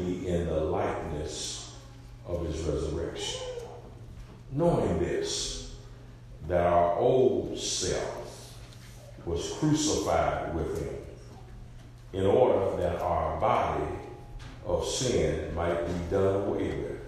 be 0.00 0.28
in 0.28 0.46
the 0.46 0.60
likeness 0.60 1.74
of 2.26 2.46
his 2.46 2.60
resurrection. 2.62 3.40
Knowing 4.52 4.98
this, 4.98 5.74
that 6.48 6.66
our 6.66 6.96
old 6.96 7.58
self 7.58 8.54
was 9.24 9.52
crucified 9.58 10.54
with 10.54 10.80
him, 10.80 10.94
in 12.12 12.26
order 12.26 12.76
that 12.76 13.00
our 13.00 13.40
body 13.40 13.84
of 14.64 14.86
sin 14.86 15.54
might 15.54 15.86
be 15.86 15.92
done 16.10 16.42
away 16.42 16.68
with, 16.68 17.00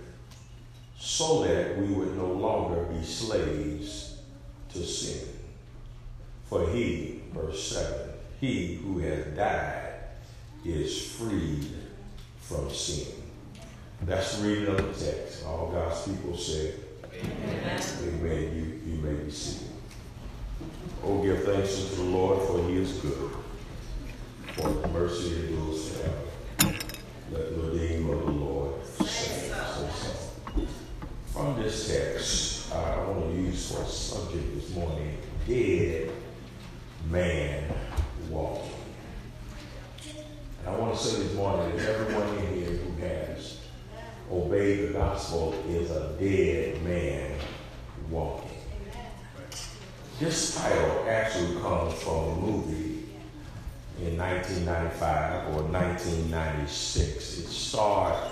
so 0.98 1.44
that 1.44 1.78
we 1.78 1.86
would 1.86 2.16
no 2.16 2.26
longer 2.26 2.84
be 2.84 3.04
slaves 3.04 4.18
to 4.72 4.84
sin. 4.84 5.28
For 6.48 6.68
he, 6.70 7.22
verse 7.32 7.62
7, 7.72 8.10
he 8.40 8.74
who 8.76 8.98
has 8.98 9.26
died 9.36 9.94
is 10.64 11.12
freed 11.12 11.77
from 12.48 12.70
sin. 12.70 13.12
That's 14.02 14.38
the 14.38 14.48
reading 14.48 14.68
of 14.68 14.76
the 14.78 15.04
text. 15.04 15.44
All 15.44 15.70
God's 15.70 16.08
people 16.08 16.34
say, 16.34 16.72
Amen. 17.14 17.82
Amen. 18.02 18.80
You, 18.86 18.92
you 18.92 19.00
may 19.02 19.24
be 19.24 19.30
seated. 19.30 19.68
Oh, 21.04 21.22
give 21.22 21.44
thanks 21.44 21.82
unto 21.82 21.96
the 21.96 22.02
Lord, 22.04 22.46
for 22.46 22.66
he 22.70 22.78
is 22.78 22.92
good. 22.92 23.32
For 24.54 24.68
the 24.70 24.88
mercy 24.88 25.36
endures 25.36 25.90
forever. 25.90 26.74
Let 27.32 27.54
the 27.54 27.68
redeemer 27.68 28.14
of 28.14 28.24
the 28.24 28.30
Lord 28.30 28.86
say 28.86 29.50
so. 29.50 30.66
From 31.26 31.62
this 31.62 31.88
text, 31.88 32.72
I 32.72 32.96
want 33.04 33.30
to 33.30 33.42
use 33.42 33.70
for 33.70 33.82
a 33.82 33.86
subject 33.86 34.54
this 34.54 34.74
morning, 34.74 35.18
dead 35.46 36.10
man 37.10 37.64
walking. 38.30 38.77
I 40.68 40.76
want 40.76 40.94
to 40.94 41.02
say 41.02 41.22
this 41.22 41.34
morning 41.34 41.76
that 41.76 41.88
everyone 41.88 42.28
in 42.28 42.54
here 42.54 42.76
who 42.76 43.00
has 43.00 43.58
obeyed 44.30 44.88
the 44.88 44.92
gospel 44.92 45.54
is 45.66 45.90
a 45.90 46.14
dead 46.20 46.82
man 46.82 47.38
walking. 48.10 48.50
This 50.20 50.56
title 50.56 51.06
actually 51.08 51.58
comes 51.62 51.94
from 51.94 52.12
a 52.12 52.36
movie 52.36 53.08
in 54.02 54.18
1995 54.18 55.54
or 55.54 55.62
1996. 55.62 57.38
It 57.38 57.46
starred 57.46 58.30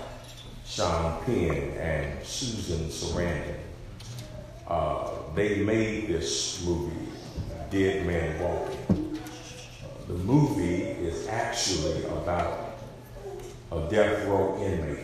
Sean 0.63 1.23
Penn 1.23 1.71
and 1.71 2.23
Susan 2.23 2.89
Sarandon. 2.89 3.55
Uh, 4.67 5.09
they 5.33 5.63
made 5.63 6.09
this 6.09 6.63
movie, 6.63 7.09
Dead 7.71 8.05
Man 8.05 8.39
Walking 8.39 9.06
the 10.07 10.13
movie 10.13 10.83
is 10.83 11.27
actually 11.27 12.05
about 12.05 12.77
a 13.73 13.89
death 13.89 14.25
row 14.25 14.57
inmate. 14.63 14.99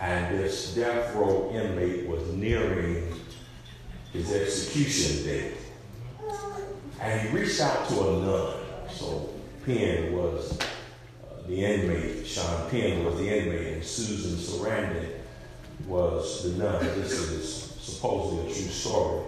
And 0.00 0.38
this 0.38 0.74
death 0.74 1.14
row 1.16 1.50
inmate 1.52 2.06
was 2.06 2.22
nearing 2.32 3.12
his 4.12 4.32
execution 4.32 5.24
date. 5.24 5.54
And 7.00 7.20
he 7.20 7.36
reached 7.36 7.60
out 7.60 7.88
to 7.88 8.08
a 8.08 8.12
nun. 8.20 8.54
So 8.88 9.30
Penn 9.66 10.12
was 10.12 10.60
uh, 10.60 11.48
the 11.48 11.64
inmate, 11.64 12.24
Sean 12.24 12.70
Penn 12.70 13.04
was 13.04 13.16
the 13.16 13.28
inmate, 13.28 13.74
and 13.74 13.84
Susan 13.84 14.36
Sarandon 14.36 15.08
was 15.86 16.44
the 16.44 16.64
nun. 16.64 16.84
This 17.00 17.12
is 17.12 17.54
supposedly 17.80 18.52
a 18.52 18.54
true 18.54 18.70
story. 18.70 19.24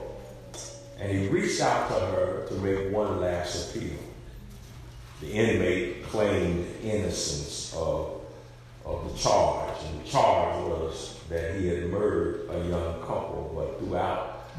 And 1.00 1.10
he 1.10 1.26
reached 1.26 1.60
out 1.60 1.88
to 1.88 1.94
her 1.94 2.46
to 2.48 2.54
make 2.54 2.92
one 2.92 3.20
last 3.20 3.74
appeal 3.74 3.98
the 5.20 5.30
inmate 5.30 6.04
claimed 6.04 6.66
innocence 6.82 7.74
of, 7.74 8.20
of 8.84 9.12
the 9.12 9.18
charge. 9.18 9.76
And 9.86 10.04
the 10.04 10.08
charge 10.08 10.56
was 10.66 11.20
that 11.28 11.56
he 11.56 11.68
had 11.68 11.90
murdered 11.90 12.48
a 12.50 12.68
young 12.68 13.00
couple, 13.00 13.52
but 13.54 13.78
throughout 13.78 14.50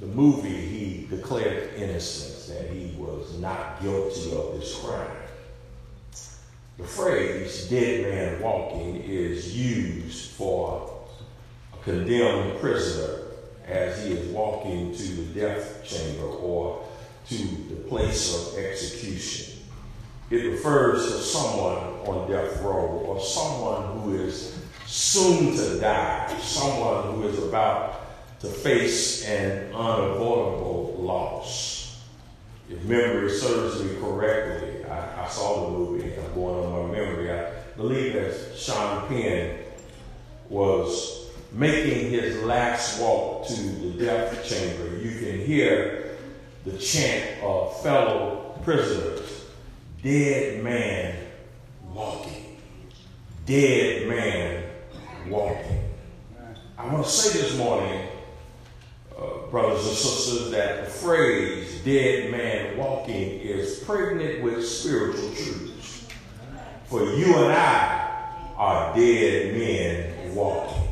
the 0.00 0.06
movie, 0.06 0.48
he 0.48 1.06
declared 1.08 1.74
innocence, 1.74 2.46
that 2.48 2.70
he 2.70 2.94
was 2.96 3.38
not 3.38 3.80
guilty 3.82 4.32
of 4.32 4.58
this 4.58 4.78
crime. 4.80 5.16
The 6.78 6.86
phrase 6.86 7.68
dead 7.68 8.10
man 8.10 8.40
walking 8.40 8.96
is 8.96 9.54
used 9.54 10.30
for 10.30 11.04
a 11.74 11.84
condemned 11.84 12.58
prisoner 12.58 13.24
as 13.66 14.02
he 14.02 14.14
is 14.14 14.28
walking 14.30 14.94
to 14.94 15.02
the 15.02 15.40
death 15.40 15.84
chamber 15.84 16.26
or 16.26 16.82
to 17.28 17.36
the 17.36 17.76
place 17.88 18.34
of 18.34 18.58
execution. 18.58 19.49
It 20.30 20.44
refers 20.44 21.06
to 21.06 21.18
someone 21.18 21.78
on 22.06 22.30
death 22.30 22.62
row 22.62 22.86
or 23.04 23.20
someone 23.20 23.98
who 23.98 24.14
is 24.14 24.56
soon 24.86 25.56
to 25.56 25.80
die, 25.80 26.38
someone 26.38 27.14
who 27.14 27.26
is 27.26 27.42
about 27.42 28.38
to 28.38 28.46
face 28.46 29.26
an 29.26 29.74
unavoidable 29.74 30.94
loss. 31.00 32.00
If 32.70 32.84
memory 32.84 33.28
serves 33.28 33.82
me 33.82 33.96
correctly, 34.00 34.84
I, 34.84 35.24
I 35.24 35.28
saw 35.28 35.66
the 35.66 35.78
movie, 35.78 36.12
and 36.12 36.24
I'm 36.24 36.34
going 36.34 36.64
on 36.64 36.88
my 36.88 36.92
memory. 36.96 37.32
I 37.32 37.50
believe 37.76 38.12
that 38.12 38.56
Sean 38.56 39.08
Penn 39.08 39.58
was 40.48 41.26
making 41.50 42.10
his 42.10 42.40
last 42.44 43.00
walk 43.00 43.48
to 43.48 43.54
the 43.54 44.04
death 44.04 44.48
chamber. 44.48 44.96
You 44.96 45.10
can 45.18 45.44
hear 45.44 46.16
the 46.64 46.78
chant 46.78 47.42
of 47.42 47.82
fellow 47.82 48.60
prisoners 48.62 49.29
dead 50.02 50.64
man 50.64 51.14
walking. 51.92 52.56
Dead 53.44 54.08
man 54.08 54.64
walking. 55.28 55.84
I 56.78 56.92
want 56.92 57.04
to 57.04 57.10
say 57.10 57.40
this 57.40 57.58
morning, 57.58 58.08
uh, 59.16 59.46
brothers 59.50 59.86
and 59.86 59.96
sisters, 59.96 60.50
that 60.52 60.84
the 60.84 60.90
phrase 60.90 61.82
dead 61.84 62.30
man 62.30 62.78
walking 62.78 63.40
is 63.40 63.80
pregnant 63.80 64.42
with 64.42 64.66
spiritual 64.66 65.34
truths. 65.34 66.08
For 66.86 67.04
you 67.04 67.36
and 67.36 67.52
I 67.52 68.54
are 68.56 68.94
dead 68.96 69.54
men 69.54 70.34
walking. 70.34 70.88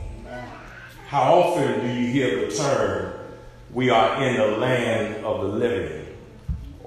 How 1.07 1.41
often 1.41 1.81
do 1.81 1.87
you 1.87 2.09
hear 2.13 2.47
the 2.47 2.55
term, 2.55 3.15
we 3.73 3.89
are 3.89 4.23
in 4.23 4.37
the 4.37 4.59
land 4.59 5.25
of 5.25 5.41
the 5.41 5.49
living? 5.49 6.08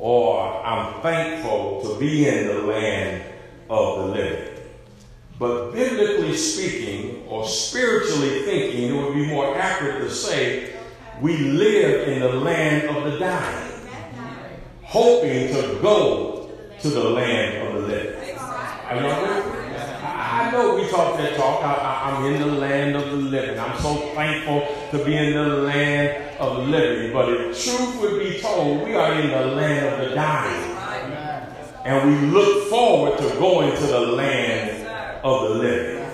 Or 0.02 0.66
I'm 0.66 1.00
thankful 1.04 1.80
to 1.84 2.00
be 2.00 2.28
in 2.28 2.48
the 2.48 2.62
land 2.64 3.24
of 3.70 4.00
the 4.00 4.06
living. 4.08 4.64
But 5.38 5.72
biblically 5.74 6.36
speaking, 6.36 7.28
or 7.28 7.48
spiritually 7.48 8.42
thinking, 8.42 8.90
it 8.90 9.00
would 9.00 9.14
be 9.14 9.28
more 9.28 9.56
accurate 9.56 10.02
to 10.02 10.10
say 10.10 10.74
we 11.22 11.38
live 11.38 12.08
in 12.08 12.20
the 12.20 12.34
land 12.34 12.90
of 12.90 13.12
the 13.12 13.20
dying, 13.20 13.88
hoping 14.82 15.54
to 15.54 15.80
go 15.84 16.50
to 16.80 16.90
the 16.90 17.04
land 17.04 17.68
of 17.68 17.82
the 17.82 17.88
living. 17.88 18.40
Are 18.40 18.96
me? 18.96 19.62
I 20.04 20.50
know 20.52 20.76
we 20.76 20.90
talk 20.90 21.16
that 21.18 21.38
talk. 21.38 21.64
I, 21.64 22.18
am 22.18 22.26
in 22.26 22.42
the 22.42 22.48
land 22.48 22.96
of 22.96 23.06
the 23.06 23.18
living. 23.18 23.60
I'm 23.60 23.80
so 23.80 23.96
thankful 24.16 24.68
to 24.90 25.06
be 25.06 25.16
in 25.16 25.34
the 25.34 25.48
land 25.48 26.31
of 26.42 26.68
living. 26.68 27.14
But 27.14 27.30
if 27.30 27.64
truth 27.64 28.02
would 28.02 28.20
be 28.20 28.40
told, 28.40 28.84
we 28.84 28.96
are 28.96 29.14
in 29.14 29.30
the 29.30 29.56
land 29.56 29.86
of 29.86 30.10
the 30.10 30.16
dying. 30.16 30.78
And 31.86 32.10
we 32.10 32.28
look 32.28 32.70
forward 32.70 33.18
to 33.20 33.30
going 33.40 33.76
to 33.76 33.86
the 33.86 34.00
land 34.00 34.88
of 35.24 35.50
the 35.50 35.56
living. 35.56 36.06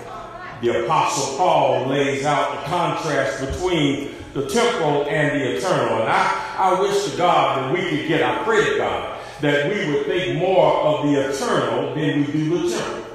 The 0.62 0.85
Apostle 0.85 1.38
Paul 1.38 1.88
lays 1.88 2.25
out 2.25 2.51
the 2.51 2.69
contrast 2.69 3.45
between 3.45 4.15
the 4.33 4.47
temporal 4.50 5.06
and 5.06 5.39
the 5.39 5.57
eternal. 5.57 6.01
And 6.01 6.09
I, 6.09 6.56
I 6.57 6.81
wish 6.81 7.12
to 7.12 7.18
God 7.18 7.57
that 7.57 7.74
we 7.74 7.89
could 7.89 8.07
get, 8.07 8.24
I 8.24 8.44
pray 8.44 8.63
to 8.71 8.77
God, 8.77 9.19
that 9.41 9.71
we 9.71 9.91
would 9.91 10.06
think 10.07 10.38
more 10.39 10.74
of 10.74 11.06
the 11.06 11.29
eternal 11.29 11.94
than 11.95 12.25
we 12.25 12.31
do 12.31 12.69
the 12.69 12.75
temporal. 12.75 13.06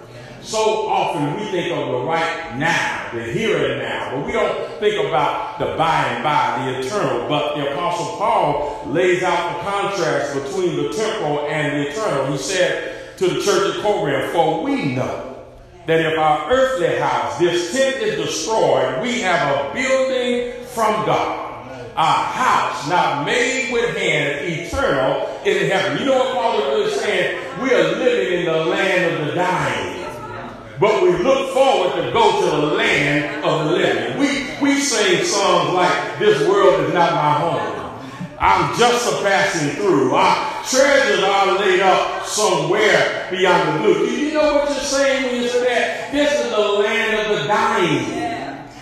So 0.42 0.88
often 0.88 1.38
we 1.38 1.46
think 1.52 1.72
of 1.72 1.86
the 1.86 1.98
right 1.98 2.56
now, 2.58 3.10
the 3.14 3.22
here 3.22 3.72
and 3.72 3.80
now, 3.80 4.10
but 4.16 4.26
we 4.26 4.32
don't 4.32 4.80
think 4.80 5.06
about 5.06 5.60
the 5.60 5.76
by 5.76 6.04
and 6.06 6.24
by, 6.24 6.64
the 6.64 6.80
eternal. 6.80 7.28
But 7.28 7.54
the 7.54 7.72
Apostle 7.72 8.16
Paul 8.18 8.82
lays 8.86 9.22
out 9.22 9.56
the 9.56 9.70
contrast 9.70 10.34
between 10.34 10.76
the 10.76 10.92
temporal 10.92 11.46
and 11.46 11.76
the 11.76 11.90
eternal. 11.90 12.32
He 12.32 12.38
said 12.38 13.16
to 13.18 13.28
the 13.28 13.40
church 13.40 13.76
at 13.76 13.82
Corinth, 13.82 14.32
For 14.32 14.64
we 14.64 14.96
know 14.96 15.44
that 15.86 16.00
if 16.00 16.18
our 16.18 16.50
earthly 16.50 16.98
house, 16.98 17.38
this 17.38 17.72
tent 17.72 18.02
is 18.02 18.16
destroyed, 18.16 19.00
we 19.00 19.20
have 19.20 19.70
a 19.70 19.74
building 19.74 20.64
from 20.66 21.06
God 21.06 21.50
a 21.94 22.04
house 22.04 22.88
not 22.88 23.26
made 23.26 23.70
with 23.70 23.94
hands, 23.94 24.40
eternal 24.50 25.28
in 25.44 25.68
heaven. 25.68 25.98
You 25.98 26.06
know 26.06 26.16
what 26.16 26.34
Paul 26.34 26.58
is 26.58 26.64
really 26.64 26.98
saying? 26.98 27.62
We 27.62 27.74
are 27.74 27.96
living 27.96 28.38
in 28.38 28.44
the 28.46 28.64
land 28.64 29.12
of 29.12 29.26
the 29.26 29.34
dying. 29.34 30.02
Look 31.18 31.52
forward 31.52 31.96
to 31.96 32.12
go 32.12 32.40
to 32.40 32.56
the 32.56 32.74
land 32.74 33.44
of 33.44 33.66
the 33.66 33.72
living. 33.72 34.18
We, 34.18 34.48
we 34.60 34.80
sing 34.80 35.24
songs 35.24 35.74
like, 35.74 36.18
This 36.18 36.48
world 36.48 36.84
is 36.84 36.94
not 36.94 37.12
my 37.12 37.32
home. 37.32 37.82
I'm 38.38 38.76
just 38.76 39.06
a 39.06 39.22
passing 39.22 39.70
through. 39.76 40.14
Our 40.14 40.64
treasures 40.64 41.22
are 41.22 41.58
laid 41.60 41.80
up 41.80 42.26
somewhere 42.26 43.28
beyond 43.30 43.68
the 43.68 43.78
blue. 43.78 44.06
Do 44.06 44.12
you 44.12 44.34
know 44.34 44.54
what 44.54 44.68
you're 44.68 44.80
saying 44.80 45.26
when 45.26 45.42
you 45.42 45.48
say 45.48 45.64
that? 45.64 46.12
This 46.12 46.44
is 46.44 46.50
the 46.50 46.58
land 46.58 47.30
of 47.30 47.38
the 47.38 47.46
dying. 47.46 48.32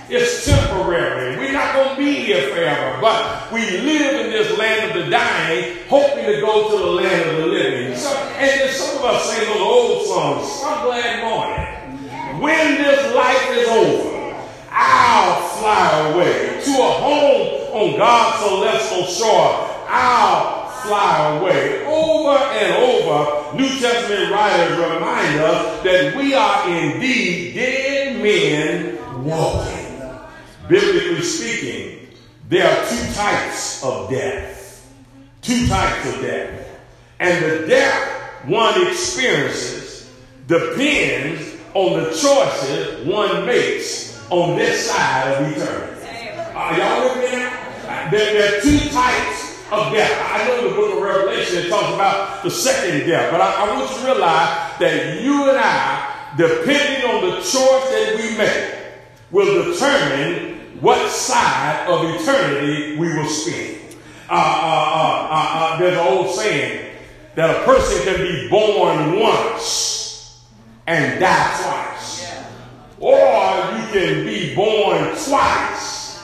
It's 0.08 0.46
temporary. 0.46 1.36
We're 1.36 1.52
not 1.52 1.74
going 1.74 1.90
to 1.90 1.96
be 1.96 2.14
here 2.24 2.48
forever. 2.48 3.00
But 3.00 3.52
we 3.52 3.60
live 3.60 4.26
in 4.26 4.32
this 4.32 4.56
land 4.58 4.90
of 4.90 5.04
the 5.04 5.10
dying, 5.10 5.76
hoping 5.88 6.24
to 6.24 6.40
go 6.40 6.70
to 6.70 6.78
the 6.82 6.90
land 6.90 7.30
of 7.30 7.36
the 7.36 7.46
living. 7.46 7.96
So, 7.96 8.08
and 8.08 8.70
some 8.70 8.98
of 8.98 9.04
us 9.04 9.30
sing 9.30 9.46
those 9.46 9.60
old 9.60 10.06
songs, 10.06 10.52
Some 10.60 10.84
Glad 10.86 11.22
Morning. 11.22 11.69
When 12.40 12.76
this 12.76 13.14
life 13.14 13.50
is 13.50 13.68
over, 13.68 14.34
I'll 14.70 15.46
fly 15.58 16.08
away 16.08 16.62
to 16.64 16.70
a 16.70 16.90
home 16.90 17.74
on 17.74 17.98
God's 17.98 18.42
celestial 18.42 19.04
shore. 19.04 19.68
I'll 19.86 20.70
fly 20.80 21.36
away. 21.36 21.84
Over 21.84 22.38
and 22.38 22.82
over, 22.82 23.56
New 23.58 23.68
Testament 23.68 24.32
writers 24.32 24.78
remind 24.78 25.38
us 25.40 25.82
that 25.82 26.16
we 26.16 26.32
are 26.32 26.66
indeed 26.66 27.56
dead 27.56 28.22
men 28.22 29.22
walking. 29.22 30.00
Biblically 30.66 31.20
speaking, 31.20 32.08
there 32.48 32.66
are 32.66 32.88
two 32.88 33.12
types 33.12 33.84
of 33.84 34.08
death. 34.08 34.90
Two 35.42 35.66
types 35.66 36.08
of 36.08 36.22
death. 36.22 36.80
And 37.18 37.44
the 37.44 37.66
death 37.66 38.46
one 38.46 38.86
experiences 38.86 40.10
depends 40.46 41.49
on 41.74 42.02
the 42.02 42.10
choices 42.10 43.06
one 43.06 43.46
makes 43.46 44.28
on 44.30 44.56
this 44.56 44.90
side 44.90 45.34
of 45.34 45.46
eternity. 45.46 46.30
Are 46.54 46.76
y'all 46.76 47.04
with 47.04 47.30
me 47.30 47.38
now? 47.38 48.08
There, 48.10 48.32
there 48.32 48.58
are 48.58 48.60
two 48.60 48.78
types 48.90 49.62
of 49.70 49.92
death. 49.92 50.30
I 50.32 50.48
know 50.48 50.68
the 50.68 50.74
book 50.74 50.96
of 50.96 51.02
Revelation 51.02 51.70
talks 51.70 51.94
about 51.94 52.42
the 52.42 52.50
second 52.50 53.06
death, 53.06 53.30
but 53.30 53.40
I, 53.40 53.66
I 53.66 53.76
want 53.76 53.90
you 53.90 53.98
to 53.98 54.04
realize 54.04 54.78
that 54.80 55.22
you 55.22 55.48
and 55.48 55.58
I, 55.58 56.34
depending 56.36 57.08
on 57.08 57.30
the 57.30 57.36
choice 57.36 57.54
that 57.54 58.14
we 58.16 58.36
make, 58.36 58.74
will 59.30 59.72
determine 59.72 60.58
what 60.80 61.10
side 61.10 61.86
of 61.88 62.04
eternity 62.20 62.96
we 62.96 63.16
will 63.16 63.28
spend. 63.28 63.96
Uh, 64.28 64.32
uh, 64.32 64.36
uh, 64.36 65.28
uh, 65.30 65.74
uh 65.74 65.78
there's 65.78 65.98
an 65.98 66.06
old 66.06 66.34
saying 66.34 66.96
that 67.34 67.50
a 67.50 67.64
person 67.64 68.02
can 68.04 68.20
be 68.20 68.48
born 68.48 69.20
once 69.20 70.09
and 70.90 71.20
die 71.20 71.62
twice. 71.62 72.34
Or 72.98 73.14
you 73.14 73.86
can 73.92 74.26
be 74.26 74.56
born 74.56 74.98
twice 75.24 76.20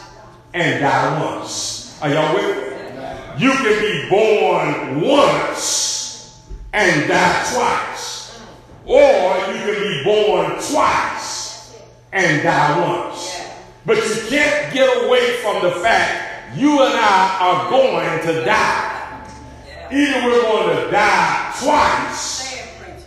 and 0.53 0.81
die 0.81 1.23
once. 1.23 2.03
Are 2.03 2.11
y'all 2.11 2.35
with 2.35 2.57
me? 2.57 3.45
You 3.45 3.53
can 3.53 3.81
be 3.81 4.09
born 4.11 5.01
once 5.03 6.51
and 6.73 7.09
die 7.09 7.53
twice. 7.55 8.41
Or 8.85 9.37
you 9.53 9.59
can 9.63 9.79
be 9.83 10.03
born 10.03 10.51
twice 10.61 11.79
and 12.13 12.43
die 12.43 12.89
once. 12.89 13.43
But 13.85 13.99
you 13.99 14.29
can't 14.29 14.75
get 14.75 15.07
away 15.07 15.37
from 15.43 15.63
the 15.63 15.71
fact 15.81 16.59
you 16.59 16.83
and 16.83 16.93
I 16.93 17.39
are 17.41 17.71
going 17.71 18.21
to 18.27 18.45
die. 18.45 19.29
Either 19.93 20.27
we're 20.27 20.43
going 20.43 20.77
to 20.77 20.91
die 20.91 21.55
twice 21.61 22.45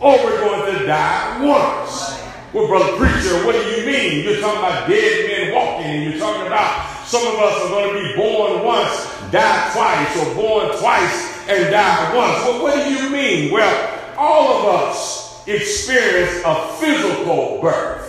or 0.00 0.16
we're 0.24 0.40
going 0.40 0.78
to 0.78 0.86
die 0.86 1.44
once. 1.44 2.18
Well, 2.52 2.66
brother 2.66 2.96
preacher, 2.96 3.44
what 3.44 3.52
do 3.52 3.62
you 3.70 3.86
mean? 3.86 4.24
You're 4.24 4.40
talking 4.40 4.58
about 4.58 4.88
dead 4.88 5.26
men 5.28 5.54
walking, 5.54 5.86
and 5.86 6.04
you're 6.04 6.18
talking 6.18 6.46
about 6.46 7.06
some 7.06 7.26
of 7.26 7.34
us 7.34 7.62
are 7.62 7.68
going 7.68 7.94
to 7.94 8.08
be 8.08 8.16
born 8.16 8.64
once, 8.64 9.06
die 9.30 9.70
twice, 9.72 10.16
or 10.16 10.34
born 10.34 10.76
twice 10.78 11.48
and 11.48 11.70
die 11.70 12.16
once. 12.16 12.44
Well, 12.44 12.62
what 12.62 12.74
do 12.84 12.92
you 12.92 13.10
mean? 13.10 13.52
Well, 13.52 14.14
all 14.16 14.58
of 14.58 14.74
us 14.74 15.46
experience 15.46 16.42
a 16.44 16.54
physical 16.78 17.60
birth. 17.60 18.06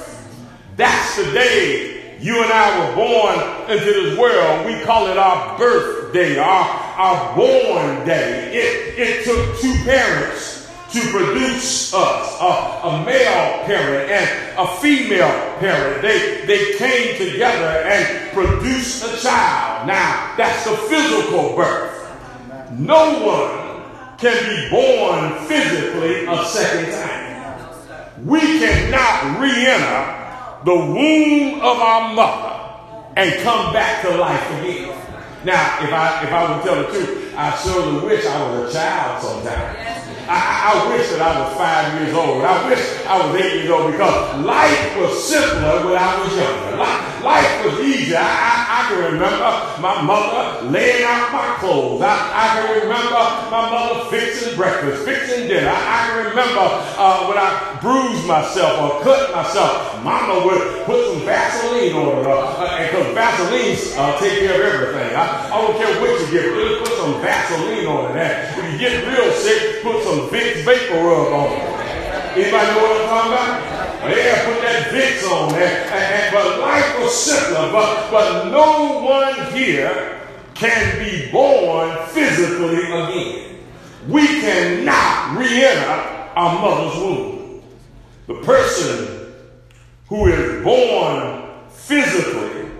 That's 0.77 1.17
the 1.17 1.31
day 1.31 2.17
you 2.19 2.41
and 2.41 2.51
I 2.51 2.79
were 2.79 2.95
born 2.95 3.71
into 3.71 3.86
this 3.86 4.17
world. 4.17 4.65
We 4.65 4.79
call 4.86 5.07
it 5.07 5.17
our 5.17 5.57
birthday, 5.57 6.38
our, 6.38 6.63
our 6.98 7.36
born 7.36 8.05
day. 8.07 8.51
It, 8.53 9.00
it 9.00 9.25
took 9.25 9.60
two 9.60 9.74
parents 9.83 10.61
to 10.91 11.00
produce 11.12 11.93
us, 11.93 12.38
a, 12.41 12.88
a 12.88 13.05
male 13.05 13.63
parent 13.65 14.12
and 14.12 14.60
a 14.60 14.67
female 14.77 15.31
parent. 15.60 16.01
They, 16.01 16.45
they 16.45 16.77
came 16.77 17.17
together 17.17 17.88
and 17.88 18.31
produced 18.33 19.03
a 19.03 19.17
child. 19.21 19.88
Now, 19.88 20.33
that's 20.36 20.65
the 20.65 20.75
physical 20.75 21.55
birth. 21.55 21.98
No 22.71 23.25
one 23.25 24.17
can 24.17 24.36
be 24.50 24.69
born 24.69 25.48
physically 25.48 26.25
a 26.25 26.45
second 26.45 26.91
time. 26.91 28.25
We 28.25 28.39
cannot 28.39 29.39
re-enter 29.39 30.63
the 30.65 30.75
womb 30.75 31.55
of 31.62 31.77
our 31.79 32.13
mother 32.13 32.62
and 33.15 33.41
come 33.43 33.74
back 33.74 34.01
to 34.03 34.15
life 34.17 34.60
again. 34.60 35.11
Now, 35.43 35.81
if 35.81 35.91
I 35.91 36.24
if 36.24 36.31
I 36.31 36.53
would 36.53 36.63
tell 36.63 36.75
the 36.83 36.88
truth, 36.89 37.33
I 37.36 37.57
surely 37.57 38.05
wish 38.05 38.25
I 38.25 38.38
was 38.45 38.69
a 38.69 38.77
child 38.77 39.24
sometimes. 39.24 39.91
I, 40.29 40.69
I, 40.69 40.95
wish 40.95 41.10
that 41.10 41.21
I 41.21 41.41
was 41.41 41.57
five 41.57 42.00
years 42.00 42.13
old. 42.15 42.45
I 42.45 42.69
wish 42.69 42.79
I 43.05 43.25
was 43.25 43.41
eight 43.41 43.65
years 43.65 43.71
old 43.71 43.91
because 43.91 44.45
life 44.45 44.98
was 44.98 45.17
simpler 45.17 45.83
when 45.83 45.98
I 45.98 46.24
was 46.24 46.31
younger. 46.38 46.77
Life, 46.77 47.24
life 47.24 47.65
was 47.65 47.79
easier. 47.81 48.21
I, 48.21 48.50
I, 48.71 48.87
I, 48.87 48.87
can 48.87 49.03
remember 49.11 49.51
my 49.83 50.01
mother 50.01 50.63
laying 50.71 51.03
out 51.03 51.31
my 51.31 51.59
clothes. 51.59 52.01
I, 52.01 52.15
I 52.15 52.45
can 52.55 52.87
remember 52.87 53.19
my 53.51 53.67
mother 53.67 54.09
fixing 54.09 54.55
breakfast, 54.55 55.03
fixing 55.03 55.47
dinner. 55.47 55.67
I, 55.67 56.07
can 56.07 56.31
remember 56.31 56.63
uh, 56.95 57.27
when 57.27 57.37
I 57.37 57.77
bruised 57.83 58.25
myself 58.25 58.79
or 58.79 59.03
cut 59.03 59.35
myself. 59.35 60.01
Mama 60.03 60.45
would 60.45 60.85
put 60.85 61.03
some 61.03 61.19
Vaseline 61.27 61.91
on 61.99 62.23
it 62.23 62.87
because 62.87 63.07
uh, 63.07 63.13
Vaseline 63.13 63.75
uh, 63.99 64.19
take 64.19 64.39
care 64.39 64.55
of 64.55 64.73
everything. 64.73 65.15
I, 65.19 65.51
I 65.51 65.61
don't 65.61 65.75
care 65.75 65.91
what 65.99 66.15
you 66.15 66.31
get. 66.31 66.47
Just 66.47 66.79
put 66.87 66.93
some 66.95 67.19
Vaseline 67.19 67.85
on 67.87 68.15
it. 68.15 68.55
If 68.55 68.71
you 68.71 68.77
get 68.79 69.03
real 69.03 69.31
sick, 69.33 69.83
put 69.83 70.03
some 70.03 70.31
Vicks 70.31 70.63
Vapor 70.63 70.95
Rub 70.95 71.33
on. 71.33 71.51
It. 71.51 71.71
Anybody 72.39 72.67
know 72.71 72.81
what 72.87 73.01
I'm 73.01 73.07
talking 73.11 73.31
about? 73.35 73.80
Yeah, 74.03 74.46
put 74.46 74.62
that 74.62 74.88
Vicks 74.91 75.29
on 75.31 75.53
there. 75.53 75.88
And, 75.91 76.34
but 76.34 76.60
life 76.60 77.00
was 77.00 77.15
simpler. 77.15 77.72
But, 77.72 78.12
but 78.12 78.50
no 78.50 79.01
one 79.01 79.53
here 79.53 80.20
can 80.55 81.00
be 81.00 81.31
born 81.31 81.96
physically 82.08 82.84
again. 82.84 83.60
We 84.08 84.25
cannot 84.25 85.38
re-enter 85.38 86.31
our 86.36 86.62
mother's 86.62 87.00
womb. 87.00 87.63
The 88.27 88.36
person 88.41 89.34
who 90.08 90.27
is 90.27 90.63
born 90.63 91.50
physically 91.70 92.72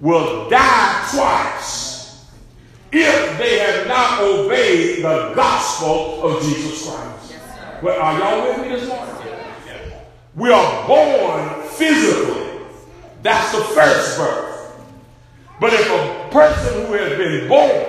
will 0.00 0.48
die 0.50 1.08
twice 1.10 2.26
if 2.92 3.38
they 3.38 3.58
have 3.58 3.86
not 3.86 4.20
obeyed 4.22 4.98
the 4.98 5.32
gospel 5.34 6.22
of 6.22 6.42
Jesus 6.42 6.86
Christ. 6.86 7.34
But 7.82 7.98
are 7.98 8.18
y'all 8.18 8.48
with 8.48 8.66
me 8.66 8.74
this 8.74 8.88
morning? 8.88 9.25
We 10.36 10.52
are 10.52 10.86
born 10.86 11.62
physically. 11.70 12.60
That's 13.22 13.52
the 13.52 13.64
first 13.64 14.18
birth. 14.18 14.76
But 15.58 15.72
if 15.72 15.90
a 15.90 16.28
person 16.30 16.86
who 16.86 16.92
has 16.92 17.16
been 17.16 17.48
born 17.48 17.86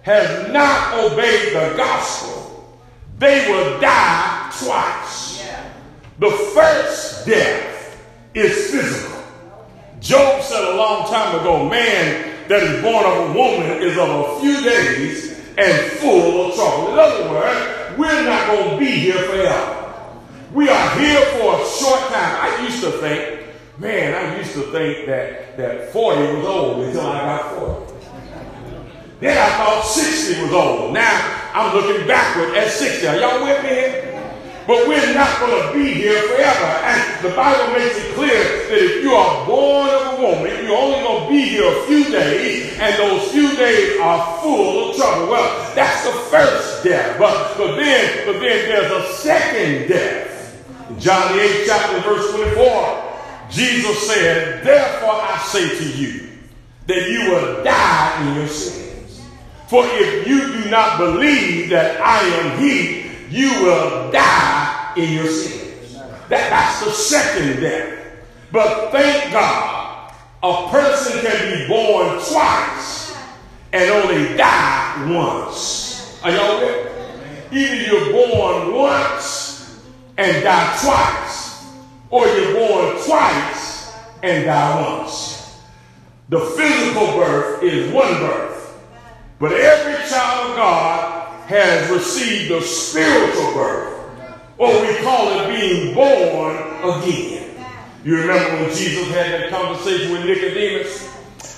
has 0.00 0.50
not 0.50 0.94
obeyed 1.04 1.52
the 1.52 1.74
gospel, 1.76 2.80
they 3.18 3.46
will 3.46 3.78
die 3.78 4.50
twice. 4.58 5.46
The 6.18 6.30
first 6.30 7.26
death 7.26 8.02
is 8.32 8.70
physical. 8.70 9.22
Job 10.00 10.42
said 10.42 10.64
a 10.64 10.76
long 10.76 11.10
time 11.10 11.38
ago, 11.40 11.68
man 11.68 12.48
that 12.48 12.62
is 12.62 12.82
born 12.82 13.04
of 13.04 13.30
a 13.30 13.32
woman 13.38 13.82
is 13.82 13.98
of 13.98 14.08
a 14.08 14.40
few 14.40 14.62
days 14.62 15.38
and 15.58 15.92
full 15.92 16.46
of 16.46 16.54
trouble. 16.54 16.92
In 16.92 16.98
other 16.98 17.30
words, 17.30 17.98
we're 17.98 18.24
not 18.24 18.46
going 18.46 18.70
to 18.70 18.78
be 18.78 18.90
here 18.90 19.18
forever. 19.24 19.83
We 20.54 20.68
are 20.68 20.98
here 21.00 21.20
for 21.32 21.60
a 21.60 21.66
short 21.66 21.98
time. 22.14 22.38
I 22.38 22.62
used 22.62 22.80
to 22.84 22.92
think, 22.92 23.42
man, 23.76 24.14
I 24.14 24.38
used 24.38 24.52
to 24.52 24.62
think 24.70 25.04
that, 25.06 25.56
that 25.56 25.90
40 25.92 26.36
was 26.36 26.44
old 26.46 26.84
until 26.84 27.00
I 27.00 27.18
got 27.18 27.58
40. 27.58 27.94
Then 29.18 29.36
I 29.36 29.50
thought 29.56 29.82
60 29.84 30.42
was 30.42 30.52
old. 30.52 30.94
Now 30.94 31.50
I'm 31.54 31.74
looking 31.74 32.06
backward 32.06 32.54
at 32.54 32.70
60. 32.70 33.04
Are 33.04 33.16
y'all 33.16 33.42
with 33.42 33.64
me 33.64 33.68
here? 33.68 34.32
But 34.68 34.86
we're 34.86 35.12
not 35.12 35.40
going 35.40 35.60
to 35.60 35.74
be 35.74 35.92
here 35.92 36.22
forever. 36.22 36.66
And 36.86 37.24
the 37.24 37.34
Bible 37.34 37.74
makes 37.76 37.98
it 37.98 38.14
clear 38.14 38.38
that 38.38 38.78
if 38.78 39.02
you 39.02 39.10
are 39.10 39.46
born 39.46 39.90
of 39.90 40.20
a 40.20 40.22
woman, 40.22 40.64
you're 40.64 40.76
only 40.76 41.00
going 41.00 41.24
to 41.24 41.30
be 41.30 41.48
here 41.48 41.66
a 41.66 41.82
few 41.86 42.04
days, 42.12 42.78
and 42.78 42.94
those 42.94 43.32
few 43.32 43.56
days 43.56 43.98
are 44.00 44.40
full 44.40 44.90
of 44.90 44.96
trouble. 44.96 45.32
Well, 45.32 45.74
that's 45.74 46.04
the 46.04 46.12
first 46.30 46.84
death. 46.84 47.18
But, 47.18 47.58
but, 47.58 47.74
then, 47.74 48.24
but 48.24 48.38
then 48.38 48.68
there's 48.68 48.92
a 48.92 49.12
second 49.14 49.88
death. 49.88 50.33
John 50.98 51.32
the 51.32 51.42
8th 51.42 51.66
chapter, 51.66 52.00
verse 52.00 52.30
24, 52.32 53.48
Jesus 53.50 54.06
said, 54.06 54.64
Therefore 54.64 55.14
I 55.14 55.38
say 55.48 55.78
to 55.78 55.98
you, 55.98 56.28
that 56.86 57.08
you 57.10 57.30
will 57.30 57.64
die 57.64 58.28
in 58.28 58.36
your 58.36 58.48
sins. 58.48 59.22
For 59.68 59.82
if 59.86 60.28
you 60.28 60.62
do 60.62 60.70
not 60.70 60.98
believe 60.98 61.70
that 61.70 62.00
I 62.00 62.20
am 62.20 62.58
He, 62.58 63.10
you 63.30 63.48
will 63.62 64.12
die 64.12 64.92
in 64.96 65.12
your 65.14 65.26
sins. 65.26 65.94
That, 66.28 66.50
that's 66.50 66.84
the 66.84 66.90
second 66.90 67.60
death. 67.60 67.98
But 68.52 68.92
thank 68.92 69.32
God, 69.32 70.14
a 70.42 70.68
person 70.70 71.20
can 71.22 71.58
be 71.58 71.66
born 71.66 72.18
twice 72.28 73.16
and 73.72 73.90
only 73.90 74.36
die 74.36 75.10
once. 75.10 76.20
Are 76.22 76.30
y'all 76.30 76.60
with 76.60 76.94
Either 77.50 77.82
you're 77.86 78.12
born 78.12 78.74
once 78.74 79.53
and 80.16 80.42
die 80.42 80.78
twice, 80.80 81.66
or 82.10 82.26
you're 82.26 82.54
born 82.54 82.96
twice 83.04 83.94
and 84.22 84.44
die 84.44 84.98
once. 84.98 85.60
The 86.28 86.40
physical 86.40 87.06
birth 87.16 87.62
is 87.62 87.92
one 87.92 88.14
birth, 88.14 88.80
but 89.38 89.52
every 89.52 90.08
child 90.08 90.50
of 90.50 90.56
God 90.56 91.48
has 91.48 91.90
received 91.90 92.50
a 92.52 92.62
spiritual 92.62 93.52
birth, 93.52 94.10
or 94.56 94.68
we 94.80 94.96
call 95.02 95.28
it 95.32 95.48
being 95.48 95.94
born 95.94 96.56
again. 96.82 97.56
You 98.04 98.20
remember 98.20 98.64
when 98.64 98.74
Jesus 98.74 99.08
had 99.08 99.32
that 99.32 99.50
conversation 99.50 100.12
with 100.12 100.26
Nicodemus? 100.26 101.10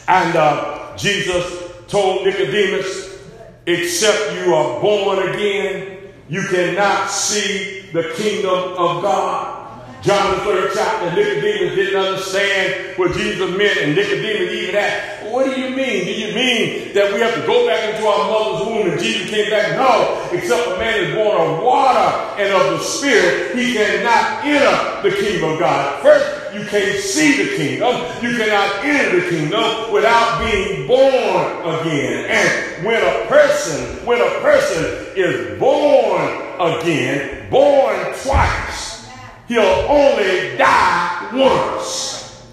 And 0.08 0.36
uh, 0.36 0.96
Jesus 0.96 1.72
told 1.88 2.25
Nicodemus, 2.25 3.20
except 3.66 4.34
you 4.34 4.54
are 4.54 4.80
born 4.80 5.28
again, 5.28 5.98
you 6.28 6.42
cannot 6.48 7.10
see 7.10 7.75
the 7.93 8.12
kingdom 8.16 8.75
of 8.76 9.02
God. 9.02 9.66
John 10.02 10.38
the 10.38 10.45
third 10.45 10.71
chapter, 10.73 11.16
Nicodemus 11.16 11.75
didn't 11.75 11.97
understand 11.97 12.97
what 12.97 13.16
Jesus 13.16 13.57
meant, 13.57 13.78
and 13.78 13.97
Nicodemus 13.97 14.52
even 14.52 14.76
asked, 14.76 15.33
What 15.33 15.47
do 15.47 15.61
you 15.61 15.75
mean? 15.75 16.05
Do 16.05 16.12
you 16.12 16.33
mean 16.33 16.95
that 16.95 17.12
we 17.12 17.21
have 17.21 17.35
to 17.35 17.45
go 17.45 17.66
back 17.66 17.93
into 17.93 18.07
our 18.07 18.31
mother's 18.31 18.66
womb 18.69 18.90
and 18.93 19.00
Jesus 19.00 19.28
came 19.28 19.50
back? 19.50 19.75
No, 19.75 20.28
except 20.31 20.69
a 20.69 20.78
man 20.78 21.02
is 21.02 21.14
born 21.14 21.40
of 21.40 21.61
water 21.61 22.40
and 22.40 22.52
of 22.52 22.78
the 22.78 22.85
Spirit, 22.85 23.57
he 23.57 23.75
cannot 23.75 24.45
enter 24.45 25.09
the 25.09 25.16
kingdom 25.16 25.55
of 25.55 25.59
God. 25.59 26.02
First, 26.02 26.55
you 26.55 26.64
can't 26.66 27.00
see 27.00 27.43
the 27.43 27.57
kingdom. 27.57 27.97
You 28.23 28.37
cannot 28.37 28.85
enter 28.85 29.21
the 29.21 29.28
kingdom 29.28 29.93
without 29.93 30.38
being 30.38 30.87
born 30.87 31.81
again. 31.81 32.26
And 32.31 32.87
when 32.87 33.02
a 33.02 33.26
person, 33.26 34.07
when 34.07 34.21
a 34.21 34.40
person 34.40 34.85
is 35.16 35.59
born 35.59 36.45
again, 36.60 37.50
born 37.50 37.96
twice, 38.22 39.08
he'll 39.48 39.62
only 39.62 40.56
die 40.56 41.30
once. 41.32 42.46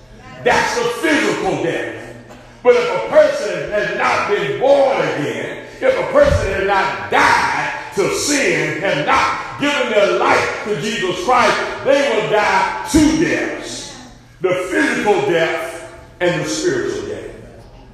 That's 0.44 0.78
a 0.78 0.84
physical 1.02 1.64
death. 1.64 2.16
But 2.64 2.76
if 2.76 2.90
a 2.90 3.10
person 3.10 3.72
has 3.72 3.98
not 3.98 4.30
been 4.30 4.60
born 4.60 4.98
again, 4.98 5.66
if 5.82 5.98
a 5.98 6.12
person 6.14 6.54
has 6.54 6.68
not 6.68 7.12
died 7.12 7.94
to 7.96 8.16
sin, 8.16 8.82
has 8.82 9.06
not 9.06 9.60
given 9.60 9.92
their 9.92 10.18
life 10.18 10.64
to 10.64 10.82
Jesus 10.82 11.24
Christ, 11.26 11.58
they 11.84 12.10
will 12.10 12.30
die 12.30 12.88
two 12.92 13.24
deaths. 13.24 14.00
The 14.42 14.68
physical 14.72 15.22
death 15.30 15.94
and 16.20 16.42
the 16.42 16.48
spiritual 16.48 17.08
death. 17.08 17.36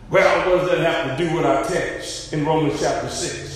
Well, 0.10 0.50
what 0.50 0.62
does 0.62 0.70
that 0.70 0.80
have 0.80 1.18
to 1.18 1.24
do 1.24 1.36
with 1.36 1.46
our 1.46 1.64
text 1.64 2.34
in 2.34 2.46
Romans 2.46 2.80
chapter 2.80 3.10
6? 3.10 3.49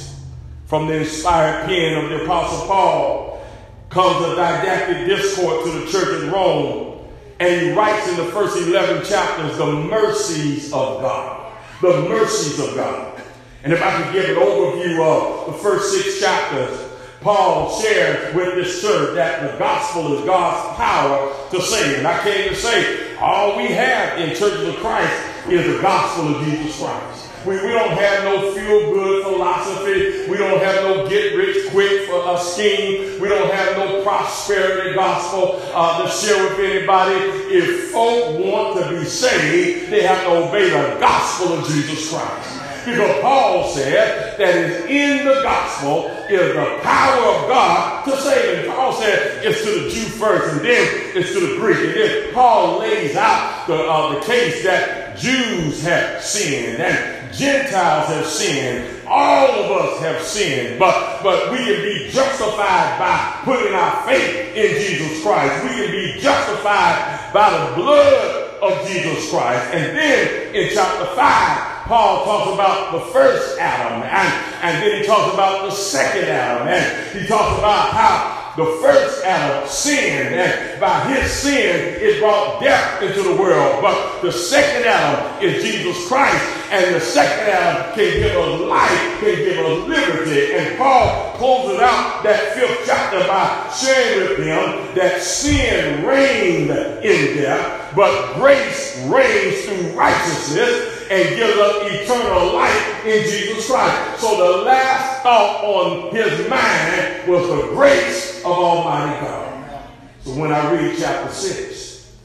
From 0.74 0.88
the 0.88 1.02
inspired 1.02 1.68
pen 1.68 2.04
of 2.04 2.10
the 2.10 2.24
Apostle 2.24 2.66
Paul, 2.66 3.46
comes 3.92 4.26
a 4.26 4.36
didactic 4.36 5.06
discourse 5.06 5.66
to 5.66 5.80
the 5.80 5.92
church 5.92 6.24
in 6.24 6.32
Rome, 6.32 6.98
and 7.40 7.62
he 7.62 7.74
writes 7.74 8.10
in 8.10 8.18
the 8.18 8.32
first 8.32 8.58
11 8.58 9.06
chapters 9.06 9.56
the 9.60 9.72
mercies 9.72 10.74
of 10.74 11.00
God. 11.00 11.54
The 11.80 12.02
mercies 12.10 12.60
of 12.60 12.74
God. 12.74 13.22
And 13.64 13.72
if 13.72 13.84
I 13.84 14.02
could 14.02 14.14
give 14.14 14.36
an 14.36 14.44
overview 14.44 15.00
of 15.06 15.54
the 15.54 15.60
first 15.60 15.94
six 15.94 16.20
chapters, 16.20 16.76
Paul 17.22 17.80
shares 17.80 18.34
with 18.34 18.56
this 18.56 18.82
church 18.82 19.14
that 19.14 19.52
the 19.52 19.60
gospel 19.60 20.18
is 20.18 20.26
God's 20.26 20.76
power 20.76 21.36
to 21.52 21.62
save. 21.62 22.00
And 22.00 22.08
I 22.08 22.20
came 22.24 22.50
to 22.50 22.56
say, 22.56 23.16
all 23.18 23.58
we 23.58 23.68
have 23.68 24.18
in 24.18 24.36
churches 24.36 24.70
of 24.70 24.78
Christ 24.78 25.50
is 25.50 25.76
the 25.76 25.84
gospel 25.84 26.36
of 26.36 26.44
Jesus 26.44 26.80
Christ. 26.80 27.23
We, 27.46 27.56
we 27.56 27.74
don't 27.74 27.92
have 27.92 28.24
no 28.24 28.54
feel 28.54 28.94
good 28.94 29.24
philosophy. 29.24 30.30
We 30.32 30.38
don't 30.38 30.60
have 30.60 30.84
no 30.84 31.10
get 31.10 31.36
rich 31.36 31.70
quick 31.72 32.08
for 32.08 32.24
a 32.34 32.40
scheme. 32.40 33.20
We 33.20 33.28
don't 33.28 33.52
have 33.52 33.78
no 33.78 34.02
prosperity 34.02 34.96
gospel 34.96 35.60
uh, 35.74 36.04
to 36.04 36.10
share 36.10 36.42
with 36.42 36.60
anybody. 36.60 37.16
If 37.52 37.92
folk 37.92 38.40
want 38.40 38.80
to 38.80 38.90
be 38.92 39.04
saved, 39.04 39.92
they 39.92 40.04
have 40.04 40.24
to 40.24 40.48
obey 40.48 40.70
the 40.70 40.98
gospel 41.02 41.54
of 41.54 41.68
Jesus 41.68 42.10
Christ. 42.10 42.60
Because 42.86 43.22
Paul 43.22 43.70
said 43.70 44.38
that 44.38 44.56
is 44.56 44.86
in 44.86 45.26
the 45.26 45.42
gospel 45.42 46.08
is 46.30 46.54
the 46.54 46.80
power 46.82 47.24
of 47.24 47.48
God 47.50 48.06
to 48.06 48.18
save. 48.22 48.60
And 48.66 48.74
Paul 48.74 48.94
said 48.94 49.46
it's 49.46 49.64
to 49.64 49.82
the 49.82 49.90
Jew 49.90 50.06
first, 50.06 50.54
and 50.54 50.66
then 50.66 51.12
it's 51.16 51.34
to 51.34 51.40
the 51.40 51.58
Greek. 51.58 51.78
And 51.78 51.94
then 51.94 52.34
Paul 52.34 52.80
lays 52.80 53.16
out 53.16 53.68
the, 53.68 53.76
uh, 53.76 54.14
the 54.16 54.26
case 54.26 54.64
that 54.64 55.18
Jews 55.18 55.84
have 55.84 56.22
sinned 56.22 56.82
and 56.82 57.13
Gentiles 57.36 58.08
have 58.08 58.26
sinned. 58.26 59.08
All 59.08 59.50
of 59.50 59.72
us 59.72 60.00
have 60.02 60.22
sinned, 60.22 60.80
but, 60.80 61.22
but 61.24 61.52
we 61.52 61.58
can 61.58 61.82
be 61.82 62.10
justified 62.10 63.00
by 63.00 63.42
putting 63.44 63.74
our 63.74 64.06
faith 64.06 64.56
in 64.56 64.82
Jesus 64.82 65.24
Christ. 65.24 65.64
We 65.64 65.70
can 65.70 65.92
be 65.92 66.20
justified 66.20 67.34
by 67.34 67.50
the 67.50 67.76
blood 67.76 68.60
of 68.62 68.88
Jesus 68.88 69.30
Christ. 69.30 69.74
And 69.74 69.98
then 69.98 70.56
in 70.56 70.70
chapter 70.74 71.06
5, 71.06 71.88
Paul 71.88 72.24
talks 72.24 72.54
about 72.54 72.92
the 72.94 73.12
first 73.12 73.60
Adam, 73.60 74.04
and, 74.04 74.64
and 74.64 74.84
then 74.84 75.02
he 75.02 75.06
talks 75.06 75.34
about 75.34 75.66
the 75.66 75.72
second 75.72 76.30
Adam, 76.30 76.68
and 76.68 77.20
he 77.20 77.28
talks 77.28 77.60
about 77.60 77.90
how 77.90 78.43
the 78.56 78.66
first 78.84 79.26
Adam 79.26 79.68
sinned, 79.68 80.36
and 80.36 80.80
by 80.80 81.00
his 81.12 81.32
sin, 81.32 81.96
it 82.00 82.20
brought 82.20 82.62
death 82.62 83.02
into 83.02 83.24
the 83.24 83.36
world. 83.36 83.82
But 83.82 84.22
the 84.22 84.32
second 84.32 84.86
Adam 84.86 85.44
is 85.44 85.64
Jesus 85.64 86.08
Christ, 86.08 86.46
and 86.70 86.94
the 86.94 87.00
second 87.00 87.50
Adam 87.50 87.96
can 87.96 88.14
give 88.20 88.38
us 88.38 88.62
life, 88.62 89.20
can 89.20 89.36
give 89.36 89.58
us 89.58 89.88
liberty. 89.88 90.54
And 90.54 90.78
Paul 90.78 91.34
closes 91.38 91.80
out 91.80 92.22
that 92.24 92.54
fifth 92.54 92.84
chapter 92.86 93.28
by 93.28 93.74
sharing 93.76 94.30
with 94.30 94.38
them 94.38 94.96
that 94.96 95.22
sin 95.22 96.06
reigned 96.06 96.70
in 96.70 97.38
death, 97.38 97.96
but 97.96 98.36
grace 98.36 99.04
reigns 99.08 99.66
through 99.66 99.98
righteousness 99.98 100.93
and 101.14 101.36
gives 101.36 101.60
us 101.60 101.92
eternal 101.92 102.56
life 102.56 103.06
in 103.06 103.24
Jesus 103.30 103.68
Christ. 103.70 104.20
So 104.20 104.36
the 104.36 104.64
last 104.64 105.22
thought 105.22 105.64
on 105.64 106.16
his 106.16 106.50
mind 106.50 107.30
was 107.30 107.48
the 107.48 107.68
grace 107.76 108.40
of 108.40 108.48
Almighty 108.48 109.22
God. 109.24 109.84
So 110.24 110.34
when 110.34 110.52
I 110.52 110.74
read 110.74 110.98
chapter 110.98 111.32
6, 111.32 112.18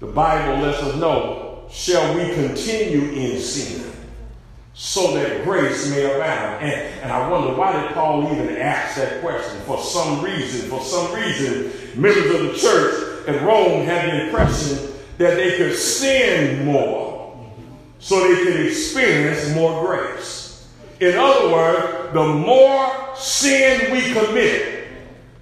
the 0.00 0.06
Bible 0.06 0.62
lets 0.62 0.82
us 0.82 0.96
know, 0.96 1.66
shall 1.70 2.14
we 2.16 2.32
continue 2.32 3.10
in 3.10 3.38
sin 3.40 3.92
so 4.72 5.12
that 5.14 5.44
grace 5.44 5.90
may 5.90 6.04
abound. 6.04 6.64
And, 6.64 6.72
and 7.02 7.12
I 7.12 7.28
wonder 7.28 7.54
why 7.54 7.78
did 7.78 7.92
Paul 7.92 8.32
even 8.32 8.56
ask 8.56 8.96
that 8.96 9.20
question? 9.20 9.60
For 9.62 9.82
some 9.82 10.24
reason, 10.24 10.70
for 10.70 10.80
some 10.80 11.14
reason, 11.14 12.00
members 12.00 12.34
of 12.34 12.40
the 12.40 12.54
church 12.56 13.28
at 13.28 13.42
Rome 13.42 13.84
had 13.84 14.08
the 14.08 14.24
impression 14.26 14.94
that 15.18 15.34
they 15.34 15.58
could 15.58 15.76
sin 15.76 16.64
more 16.64 17.07
so 17.98 18.28
they 18.28 18.44
can 18.44 18.66
experience 18.66 19.54
more 19.54 19.84
grace. 19.84 20.68
In 21.00 21.16
other 21.16 21.52
words, 21.52 22.12
the 22.12 22.26
more 22.26 23.16
sin 23.16 23.92
we 23.92 24.02
commit, 24.12 24.88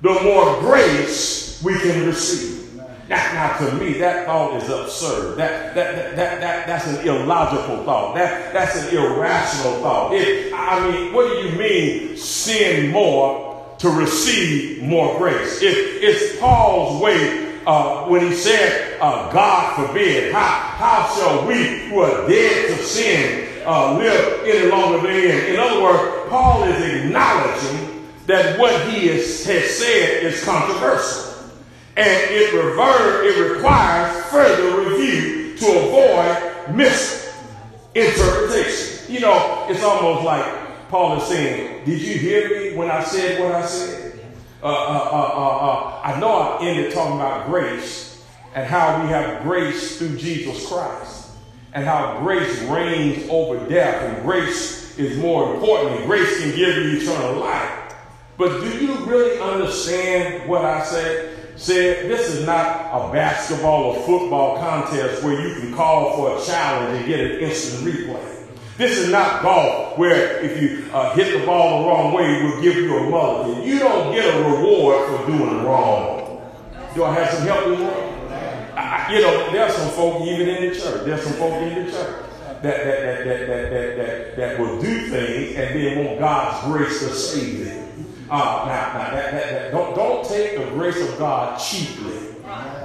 the 0.02 0.20
more 0.22 0.60
grace 0.60 1.62
we 1.62 1.78
can 1.78 2.06
receive. 2.06 2.56
Now, 3.08 3.56
to 3.58 3.72
me, 3.76 3.94
that 3.94 4.26
thought 4.26 4.60
is 4.60 4.68
absurd. 4.68 5.36
That, 5.38 5.74
that, 5.76 5.94
that, 5.94 6.16
that, 6.16 6.40
that, 6.40 6.66
that's 6.66 6.86
an 6.88 7.06
illogical 7.06 7.84
thought. 7.84 8.16
That, 8.16 8.52
that's 8.52 8.76
an 8.82 8.96
irrational 8.96 9.80
thought. 9.80 10.12
It, 10.12 10.52
I 10.52 10.90
mean, 10.90 11.12
what 11.12 11.28
do 11.28 11.48
you 11.48 11.56
mean 11.56 12.16
sin 12.16 12.90
more 12.90 13.64
to 13.78 13.90
receive 13.90 14.82
more 14.82 15.16
grace? 15.18 15.62
It, 15.62 16.02
it's 16.02 16.40
Paul's 16.40 17.00
way 17.00 17.45
uh, 17.66 18.04
when 18.04 18.22
he 18.22 18.34
said, 18.34 18.98
uh, 19.00 19.30
God 19.32 19.86
forbid, 19.86 20.32
how, 20.32 20.40
how 20.40 21.14
shall 21.16 21.46
we 21.46 21.88
who 21.88 22.00
are 22.00 22.28
dead 22.28 22.68
to 22.68 22.84
sin 22.84 23.62
uh, 23.66 23.96
live 23.98 24.44
any 24.44 24.70
longer? 24.70 25.08
In 25.08 25.58
other 25.58 25.82
words, 25.82 26.30
Paul 26.30 26.64
is 26.64 27.04
acknowledging 27.04 28.06
that 28.26 28.58
what 28.58 28.88
he 28.88 29.08
is, 29.08 29.44
has 29.46 29.78
said 29.78 30.24
is 30.24 30.44
controversial 30.44 31.26
and 31.96 32.30
it, 32.30 32.52
it 32.52 33.52
requires 33.52 34.24
further 34.26 34.90
review 34.90 35.56
to 35.56 35.66
avoid 35.66 36.76
misinterpretation. 36.76 39.12
You 39.12 39.20
know, 39.20 39.66
it's 39.70 39.82
almost 39.82 40.24
like 40.24 40.44
Paul 40.88 41.16
is 41.16 41.26
saying, 41.28 41.86
Did 41.86 42.02
you 42.02 42.18
hear 42.18 42.50
me 42.50 42.74
when 42.76 42.90
I 42.90 43.02
said 43.02 43.40
what 43.40 43.52
I 43.52 43.64
said? 43.64 44.05
Uh, 44.62 44.66
uh, 44.66 44.70
uh, 44.70 45.32
uh, 45.34 45.56
uh 45.58 46.00
I 46.04 46.20
know 46.20 46.32
I 46.32 46.64
ended 46.64 46.92
talking 46.92 47.16
about 47.16 47.46
grace 47.46 48.24
and 48.54 48.66
how 48.66 49.02
we 49.02 49.08
have 49.08 49.42
grace 49.42 49.98
through 49.98 50.16
Jesus 50.16 50.66
Christ 50.66 51.30
and 51.74 51.84
how 51.84 52.18
grace 52.20 52.62
reigns 52.62 53.28
over 53.28 53.68
death 53.68 54.02
and 54.02 54.22
grace 54.24 54.98
is 54.98 55.18
more 55.18 55.54
important 55.54 55.96
and 55.96 56.06
grace 56.06 56.40
can 56.40 56.56
give 56.56 56.76
you 56.76 56.98
eternal 56.98 57.40
life. 57.40 57.94
But 58.38 58.60
do 58.60 58.78
you 58.78 58.94
really 59.04 59.38
understand 59.40 60.48
what 60.48 60.64
I 60.64 60.84
said? 60.84 61.36
said 61.56 62.10
this 62.10 62.34
is 62.34 62.46
not 62.46 62.90
a 62.92 63.12
basketball 63.12 63.84
or 63.84 64.06
football 64.06 64.58
contest 64.58 65.22
where 65.22 65.40
you 65.40 65.54
can 65.58 65.74
call 65.74 66.16
for 66.16 66.38
a 66.38 66.44
challenge 66.44 66.98
and 66.98 67.06
get 67.06 67.20
an 67.20 67.40
instant 67.40 67.82
replay. 67.84 68.35
This 68.76 68.98
is 68.98 69.10
not 69.10 69.42
golf 69.42 69.96
where 69.96 70.40
if 70.42 70.60
you 70.60 70.90
uh, 70.92 71.14
hit 71.14 71.38
the 71.38 71.46
ball 71.46 71.82
the 71.82 71.88
wrong 71.88 72.12
way, 72.12 72.42
we'll 72.42 72.60
give 72.60 72.76
you 72.76 72.94
a 72.94 73.10
mulligan. 73.10 73.62
You 73.62 73.78
don't 73.78 74.14
get 74.14 74.34
a 74.34 74.42
reward 74.42 75.08
for 75.08 75.26
doing 75.26 75.64
wrong. 75.64 76.42
Do 76.94 77.04
I 77.04 77.14
have 77.14 77.30
some 77.32 77.46
help 77.46 77.64
that? 77.78 79.10
You 79.10 79.22
know, 79.22 79.50
there's 79.52 79.74
some 79.74 79.90
folk 79.90 80.22
even 80.22 80.48
in 80.48 80.68
the 80.68 80.78
church. 80.78 81.04
There's 81.06 81.22
some 81.22 81.32
folk 81.34 81.54
in 81.62 81.86
the 81.86 81.90
church 81.90 82.24
that 82.62 82.62
that 82.62 82.84
that 82.84 83.24
that 83.24 83.46
that 83.46 83.70
that, 83.70 83.96
that, 83.96 84.36
that 84.36 84.60
will 84.60 84.80
do 84.80 85.08
things 85.08 85.56
and 85.56 85.80
then 85.80 86.04
want 86.04 86.18
God's 86.18 86.64
grace 86.66 86.98
to 87.00 87.14
save 87.14 87.64
them. 87.64 87.86
Uh, 88.28 88.36
now, 88.36 88.98
now 88.98 89.10
that, 89.14 89.32
that, 89.32 89.50
that, 89.50 89.70
don't, 89.70 89.94
don't 89.94 90.26
take 90.26 90.58
the 90.58 90.64
grace 90.70 91.00
of 91.00 91.16
God 91.16 91.58
cheaply. 91.60 92.34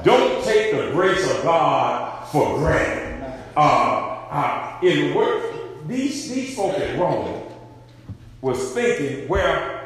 Don't 0.03 0.43
take 0.43 0.71
the 0.71 0.91
grace 0.91 1.29
of 1.31 1.43
God 1.43 2.27
for 2.29 2.59
granted. 2.59 3.33
Uh, 3.57 4.07
uh, 4.29 4.79
in 4.83 5.15
work, 5.15 5.60
these, 5.93 6.29
these 6.33 6.55
folk 6.55 6.77
at 6.77 6.97
Rome 6.97 7.43
was 8.41 8.71
thinking, 8.73 9.27
well, 9.27 9.81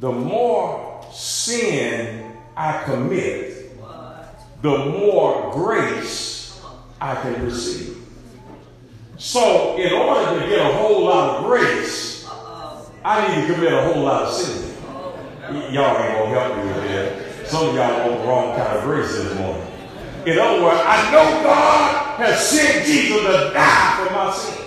the 0.00 0.10
more 0.10 1.06
sin 1.12 2.32
I 2.56 2.82
commit, 2.84 3.80
the 4.62 4.78
more 4.78 5.52
grace 5.52 6.60
I 7.00 7.14
can 7.16 7.44
receive. 7.44 7.98
So, 9.16 9.76
in 9.76 9.92
order 9.92 10.40
to 10.40 10.48
get 10.48 10.58
a 10.58 10.74
whole 10.74 11.04
lot 11.04 11.36
of 11.36 11.44
grace, 11.44 12.28
I 13.04 13.28
need 13.28 13.46
to 13.46 13.54
commit 13.54 13.72
a 13.72 13.82
whole 13.82 14.02
lot 14.02 14.22
of 14.22 14.32
sin. 14.32 14.76
Y'all 15.72 16.02
ain't 16.02 16.18
gonna 16.18 16.28
help 16.28 16.56
me 16.56 16.64
with 16.64 16.84
that. 16.84 17.46
Some 17.46 17.68
of 17.68 17.74
y'all 17.74 18.08
want 18.08 18.20
the 18.20 18.26
wrong 18.26 18.56
kind 18.56 18.78
of 18.78 18.84
grace 18.84 19.12
this 19.12 19.38
morning. 19.38 19.66
In 20.26 20.38
other 20.38 20.64
words, 20.64 20.80
I 20.82 21.12
know 21.12 21.42
God 21.42 21.93
has 22.16 22.48
sent 22.48 22.86
Jesus 22.86 23.22
to 23.22 23.50
die 23.54 24.06
for 24.06 24.12
my 24.12 24.32
sin. 24.32 24.64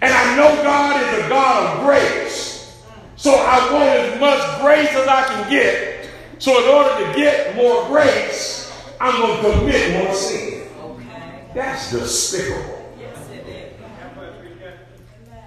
And 0.00 0.12
I 0.12 0.36
know 0.36 0.62
God 0.62 1.02
is 1.02 1.24
a 1.24 1.28
God 1.28 1.78
of 1.78 1.84
grace. 1.84 2.82
So 3.16 3.34
I 3.34 3.72
want 3.72 3.84
as 3.84 4.20
much 4.20 4.60
grace 4.60 4.90
as 4.90 5.08
I 5.08 5.24
can 5.24 5.50
get. 5.50 6.08
So 6.38 6.62
in 6.62 6.68
order 6.68 7.04
to 7.04 7.18
get 7.18 7.56
more 7.56 7.86
grace, 7.88 8.72
I'm 9.00 9.20
going 9.20 9.42
to 9.42 9.58
commit 9.58 10.04
more 10.04 10.14
sin. 10.14 10.68
That's 11.54 11.90
despicable. 11.90 12.76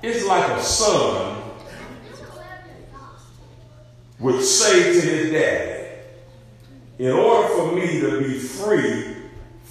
It's 0.03 0.25
like 0.25 0.49
a 0.49 0.61
son 0.61 1.41
would 4.19 4.43
say 4.43 4.93
to 4.93 5.01
his 5.01 5.31
daddy, 5.31 5.89
in 6.99 7.11
order 7.11 7.47
for 7.49 7.71
me 7.71 7.99
to 7.99 8.19
be 8.19 8.37
free 8.37 9.10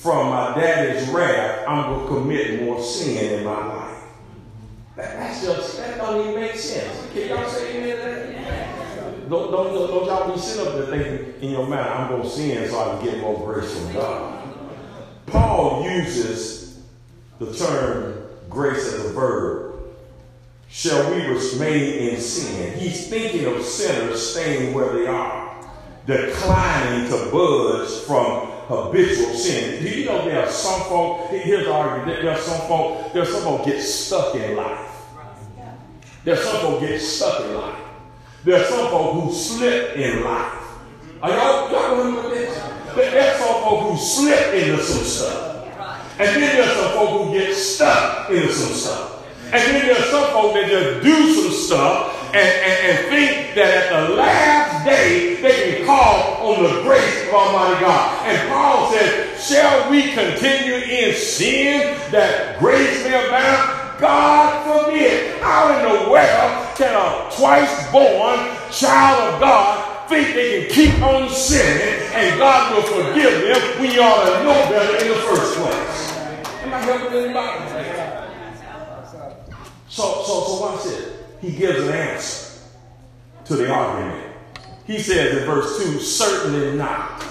from 0.00 0.30
my 0.30 0.54
daddy's 0.54 1.06
wrath, 1.10 1.68
I'm 1.68 1.92
going 1.92 2.00
to 2.00 2.14
commit 2.14 2.62
more 2.62 2.82
sin 2.82 3.40
in 3.40 3.44
my 3.44 3.66
life. 3.66 3.98
That, 4.96 5.18
that's 5.18 5.44
just, 5.44 5.76
that 5.76 5.98
don't 5.98 6.26
even 6.26 6.40
make 6.40 6.56
sense. 6.56 7.06
Can 7.12 7.28
y'all 7.28 7.46
say 7.46 7.76
amen 7.76 7.96
to 7.96 8.02
that? 8.02 9.28
Don't, 9.28 9.50
don't, 9.50 9.74
don't, 9.74 9.88
don't 9.88 10.06
y'all 10.06 10.32
be 10.32 10.40
sitting 10.40 10.66
up 10.66 10.74
there 10.74 10.86
thinking 10.86 11.42
in 11.42 11.50
your 11.50 11.66
mind, 11.66 11.86
I'm 11.86 12.08
going 12.08 12.22
to 12.22 12.28
sin 12.30 12.68
so 12.70 12.80
I 12.80 12.96
can 12.96 13.04
get 13.04 13.20
more 13.20 13.38
grace 13.44 13.78
from 13.78 13.92
God. 13.92 14.48
Paul 15.26 15.84
uses 15.84 16.80
the 17.38 17.54
term 17.54 18.22
grace 18.48 18.92
as 18.94 19.04
a 19.04 19.12
verb 19.12 19.74
shall 20.70 21.10
we 21.10 21.22
remain 21.26 22.08
in 22.08 22.20
sin. 22.20 22.78
He's 22.78 23.08
thinking 23.08 23.44
of 23.44 23.62
sinners 23.62 24.30
staying 24.30 24.72
where 24.72 24.92
they 24.94 25.06
are, 25.06 25.62
declining 26.06 27.10
to 27.10 27.30
budge 27.30 27.90
from 28.06 28.49
habitual 28.70 29.34
sin. 29.34 29.82
Do 29.82 29.88
you 29.88 30.06
know 30.06 30.24
there 30.24 30.46
are 30.46 30.50
some 30.50 30.80
folk, 30.82 31.30
here's 31.30 31.66
the 31.66 31.72
argument, 31.72 32.22
there 32.22 32.32
are 32.32 32.38
some 32.38 32.60
folk, 32.68 33.12
there 33.12 33.22
are 33.22 33.26
some 33.26 33.42
folk 33.42 33.64
get 33.64 33.82
stuck 33.82 34.34
in 34.36 34.56
life. 34.56 34.86
There 36.24 36.34
are 36.34 36.42
some 36.42 36.60
folk 36.60 36.80
get 36.80 37.00
stuck 37.00 37.40
in 37.44 37.54
life. 37.54 37.78
There 38.44 38.60
are 38.60 38.64
some 38.64 38.88
folk 38.90 39.14
who 39.14 39.32
slip 39.32 39.96
in 39.96 40.22
life. 40.22 40.54
Are 41.22 41.30
y'all, 41.30 41.70
y'all 41.70 41.96
remember 41.98 42.30
this? 42.30 42.56
There 42.94 43.34
are 43.34 43.38
some 43.38 43.62
folk 43.62 43.90
who 43.90 43.98
slip 43.98 44.54
into 44.54 44.82
some 44.82 45.04
stuff. 45.04 45.50
And 46.20 46.28
then 46.28 46.56
there 46.56 46.62
are 46.62 46.74
some 46.74 46.92
folk 46.92 47.26
who 47.26 47.32
get 47.32 47.54
stuck 47.54 48.30
into 48.30 48.52
some 48.52 48.74
stuff. 48.74 49.10
And 49.52 49.54
then 49.54 49.86
there's 49.86 50.10
some 50.10 50.30
folks 50.30 50.54
that 50.54 50.68
just 50.68 51.02
do 51.02 51.34
some 51.34 51.50
stuff 51.50 52.19
and, 52.34 52.36
and, 52.36 52.78
and, 52.86 53.08
think 53.08 53.54
that 53.54 53.90
at 53.90 54.08
the 54.08 54.14
last 54.14 54.84
day 54.84 55.40
they 55.42 55.76
can 55.76 55.86
call 55.86 56.54
on 56.54 56.62
the 56.62 56.82
grace 56.82 57.26
of 57.28 57.34
Almighty 57.34 57.80
God. 57.80 58.26
And 58.26 58.48
Paul 58.48 58.92
says, 58.92 59.48
Shall 59.48 59.90
we 59.90 60.12
continue 60.12 60.74
in 60.74 61.14
sin 61.14 61.96
that 62.10 62.58
grace 62.58 63.04
may 63.04 63.26
abound? 63.26 64.00
God 64.00 64.64
forbid. 64.64 65.40
How 65.42 65.76
in 65.76 65.82
the 65.82 66.10
world 66.10 66.76
can 66.76 66.94
a 66.94 67.30
twice 67.36 67.90
born 67.92 68.38
child 68.70 69.34
of 69.34 69.40
God 69.40 70.08
think 70.08 70.34
they 70.34 70.66
can 70.66 70.74
keep 70.74 71.02
on 71.02 71.28
sinning 71.28 72.08
and 72.14 72.38
God 72.38 72.74
will 72.74 72.82
forgive 72.82 73.42
them 73.42 73.70
you 73.92 74.00
ought 74.02 74.24
to 74.24 74.44
know 74.44 74.54
better 74.70 75.04
in 75.04 75.08
the 75.08 75.20
first 75.26 75.56
place? 75.58 76.12
Am 76.62 76.72
I 76.72 76.78
helping 76.78 77.18
anybody? 77.18 77.70
So, 79.88 80.22
so, 80.24 80.44
so 80.44 80.60
watch 80.60 80.84
this. 80.84 81.19
He 81.40 81.52
gives 81.52 81.80
an 81.80 81.92
answer 81.92 82.60
to 83.46 83.56
the 83.56 83.70
argument. 83.70 84.34
He 84.86 84.98
says 84.98 85.38
in 85.38 85.44
verse 85.44 85.78
2, 85.82 86.00
certainly 86.00 86.76
not. 86.76 87.24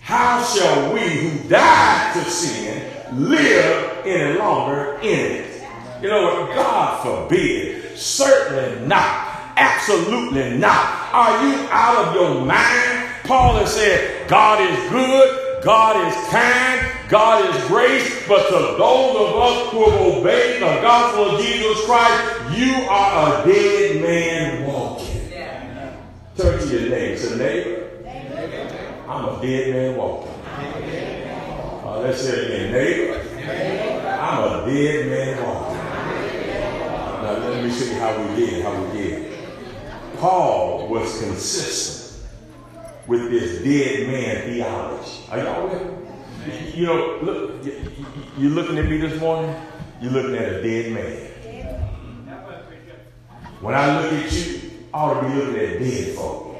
How 0.00 0.42
shall 0.44 0.94
we 0.94 1.00
who 1.00 1.48
died 1.48 2.14
to 2.14 2.30
sin 2.30 3.28
live 3.28 4.06
any 4.06 4.38
longer 4.38 4.98
in 5.02 5.42
it? 5.42 5.66
You 6.00 6.08
know 6.08 6.24
what? 6.24 6.54
God 6.54 7.02
forbid. 7.02 7.98
Certainly 7.98 8.86
not. 8.86 9.52
Absolutely 9.56 10.58
not. 10.58 11.12
Are 11.12 11.44
you 11.44 11.54
out 11.70 12.06
of 12.06 12.14
your 12.14 12.44
mind? 12.44 13.08
Paul 13.24 13.56
has 13.56 13.74
said, 13.74 14.28
God 14.28 14.60
is 14.60 14.90
good. 14.90 15.45
God 15.66 15.96
is 16.06 16.28
kind, 16.28 17.08
God 17.08 17.52
is 17.52 17.66
grace, 17.66 18.24
but 18.28 18.46
to 18.50 18.54
those 18.78 19.16
of 19.16 19.36
us 19.36 19.72
who 19.72 19.90
have 19.90 20.00
obeyed 20.00 20.62
the 20.62 20.80
gospel 20.80 21.34
of 21.34 21.44
Jesus 21.44 21.84
Christ, 21.86 22.56
you 22.56 22.72
are 22.88 23.42
a 23.42 23.44
dead 23.44 24.00
man 24.00 24.64
walking. 24.64 25.28
Turn 26.36 26.60
to 26.60 26.68
your 26.68 26.88
neighbor. 26.88 27.18
Say, 27.18 27.36
neighbor, 27.36 29.08
I'm 29.08 29.24
a 29.24 29.42
dead 29.42 29.74
man 29.74 29.96
walking. 29.96 30.30
Uh, 31.84 32.00
let's 32.00 32.20
say 32.20 32.28
it 32.28 32.44
again. 32.44 32.72
Neighbor, 32.72 34.08
I'm 34.20 34.44
a 34.44 34.72
dead 34.72 35.06
man 35.08 35.44
walking. 35.44 35.78
now 37.24 37.48
let 37.48 37.64
me 37.64 37.70
see 37.72 37.92
how 37.94 38.16
we 38.16 38.36
did, 38.36 38.62
how 38.62 38.84
we 38.84 38.98
did. 38.98 39.38
Paul 40.18 40.86
was 40.86 41.20
consistent 41.20 42.05
with 43.06 43.30
this 43.30 43.62
dead 43.62 44.08
man 44.08 44.50
theology. 44.50 45.22
Are 45.30 45.38
y'all 45.38 45.68
with? 45.68 46.74
You 46.74 46.86
know, 46.86 47.18
look, 47.22 47.64
you're 48.38 48.50
looking 48.50 48.78
at 48.78 48.88
me 48.88 48.98
this 48.98 49.20
morning, 49.20 49.54
you're 50.00 50.12
looking 50.12 50.34
at 50.36 50.52
a 50.52 50.62
dead 50.62 50.92
man. 50.92 51.26
When 53.60 53.74
I 53.74 54.00
look 54.00 54.12
at 54.12 54.32
you, 54.32 54.70
I 54.92 54.98
ought 54.98 55.20
to 55.20 55.28
be 55.28 55.34
looking 55.34 55.56
at 55.56 55.78
dead 55.78 56.14
folk. 56.14 56.56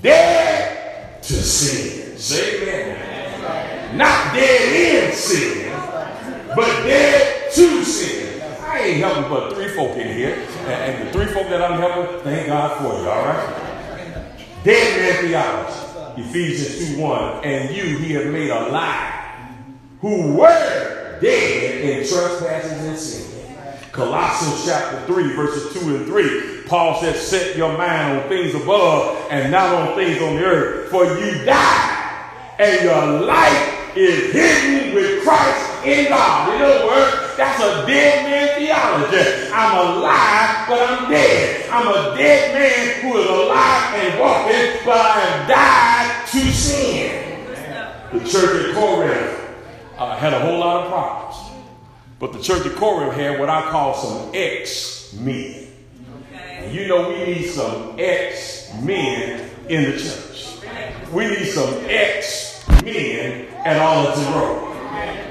Dead 0.00 1.22
to 1.22 1.32
sin. 1.34 2.16
Say 2.18 2.62
amen. 2.62 3.96
Not 3.96 4.34
dead 4.34 5.06
in 5.08 5.12
sin, 5.12 5.70
but 6.56 6.66
dead 6.84 7.52
to 7.52 7.84
sin. 7.84 8.40
I 8.62 8.78
ain't 8.80 8.98
helping 8.98 9.30
but 9.30 9.52
three 9.54 9.68
folk 9.68 9.96
in 9.96 10.16
here. 10.16 10.46
And, 10.66 11.06
the 11.06 11.12
three 11.12 11.26
folk 11.26 11.48
that 11.48 11.60
I'm 11.60 11.78
helping, 11.78 12.20
thank 12.20 12.46
God 12.46 12.78
for 12.78 13.02
you, 13.02 13.08
all 13.10 13.24
right? 13.26 13.61
Dead 14.64 14.96
in 14.96 15.02
man 15.02 15.24
theology. 15.24 16.22
Ephesians 16.22 16.94
2 16.94 17.00
1. 17.00 17.44
And 17.44 17.74
you 17.74 17.98
he 17.98 18.12
have 18.12 18.26
made 18.26 18.50
alive 18.50 19.12
who 20.00 20.34
were 20.34 21.18
dead 21.20 21.80
in 21.80 22.08
trespasses 22.08 22.84
and 22.84 22.98
sin. 22.98 23.32
Colossians 23.92 24.64
chapter 24.64 25.04
3, 25.12 25.34
verses 25.34 25.80
2 25.82 25.96
and 25.96 26.06
3. 26.06 26.62
Paul 26.66 27.00
says, 27.00 27.20
Set 27.20 27.56
your 27.56 27.76
mind 27.76 28.20
on 28.20 28.28
things 28.28 28.54
above 28.54 29.26
and 29.30 29.52
not 29.52 29.74
on 29.74 29.96
things 29.96 30.20
on 30.22 30.36
the 30.36 30.44
earth. 30.44 30.90
For 30.90 31.04
you 31.18 31.44
died, 31.44 32.30
and 32.58 32.82
your 32.82 33.20
life 33.20 33.96
is 33.96 34.32
hidden 34.32 34.94
with 34.94 35.22
Christ 35.22 35.86
in 35.86 36.08
God. 36.08 36.54
In 36.54 36.62
other 36.62 36.86
words, 36.86 37.21
that's 37.36 37.60
a 37.60 37.86
dead 37.86 38.24
man 38.24 38.58
theology. 38.58 39.50
I'm 39.52 39.86
alive, 39.86 40.68
but 40.68 40.88
I'm 40.88 41.10
dead. 41.10 41.70
I'm 41.70 41.88
a 41.88 42.16
dead 42.16 42.54
man 42.54 43.02
who 43.02 43.18
is 43.18 43.28
alive 43.28 43.94
and 43.94 44.20
walking, 44.20 44.84
but 44.84 44.96
I 44.96 45.20
am 45.22 45.48
died 45.48 46.28
to 46.28 46.52
sin. 46.52 47.22
The 48.12 48.20
church 48.20 48.68
at 48.68 48.74
Corinth 48.74 49.40
uh, 49.98 50.16
had 50.16 50.32
a 50.32 50.40
whole 50.40 50.58
lot 50.58 50.84
of 50.84 50.90
problems. 50.90 51.52
But 52.18 52.32
the 52.32 52.40
church 52.40 52.66
of 52.66 52.76
Corinth 52.76 53.14
had 53.14 53.40
what 53.40 53.48
I 53.48 53.62
call 53.70 53.94
some 53.94 54.30
ex 54.34 55.12
men. 55.14 55.68
Okay. 56.32 56.72
You 56.72 56.86
know, 56.88 57.08
we 57.08 57.24
need 57.24 57.48
some 57.48 57.96
ex 57.98 58.72
men 58.82 59.50
in 59.68 59.90
the 59.90 59.98
church. 59.98 60.58
We 61.12 61.26
need 61.26 61.46
some 61.46 61.84
ex 61.88 62.64
men 62.82 63.46
at 63.64 63.78
Arlington 63.78 64.34
Road. 64.34 64.71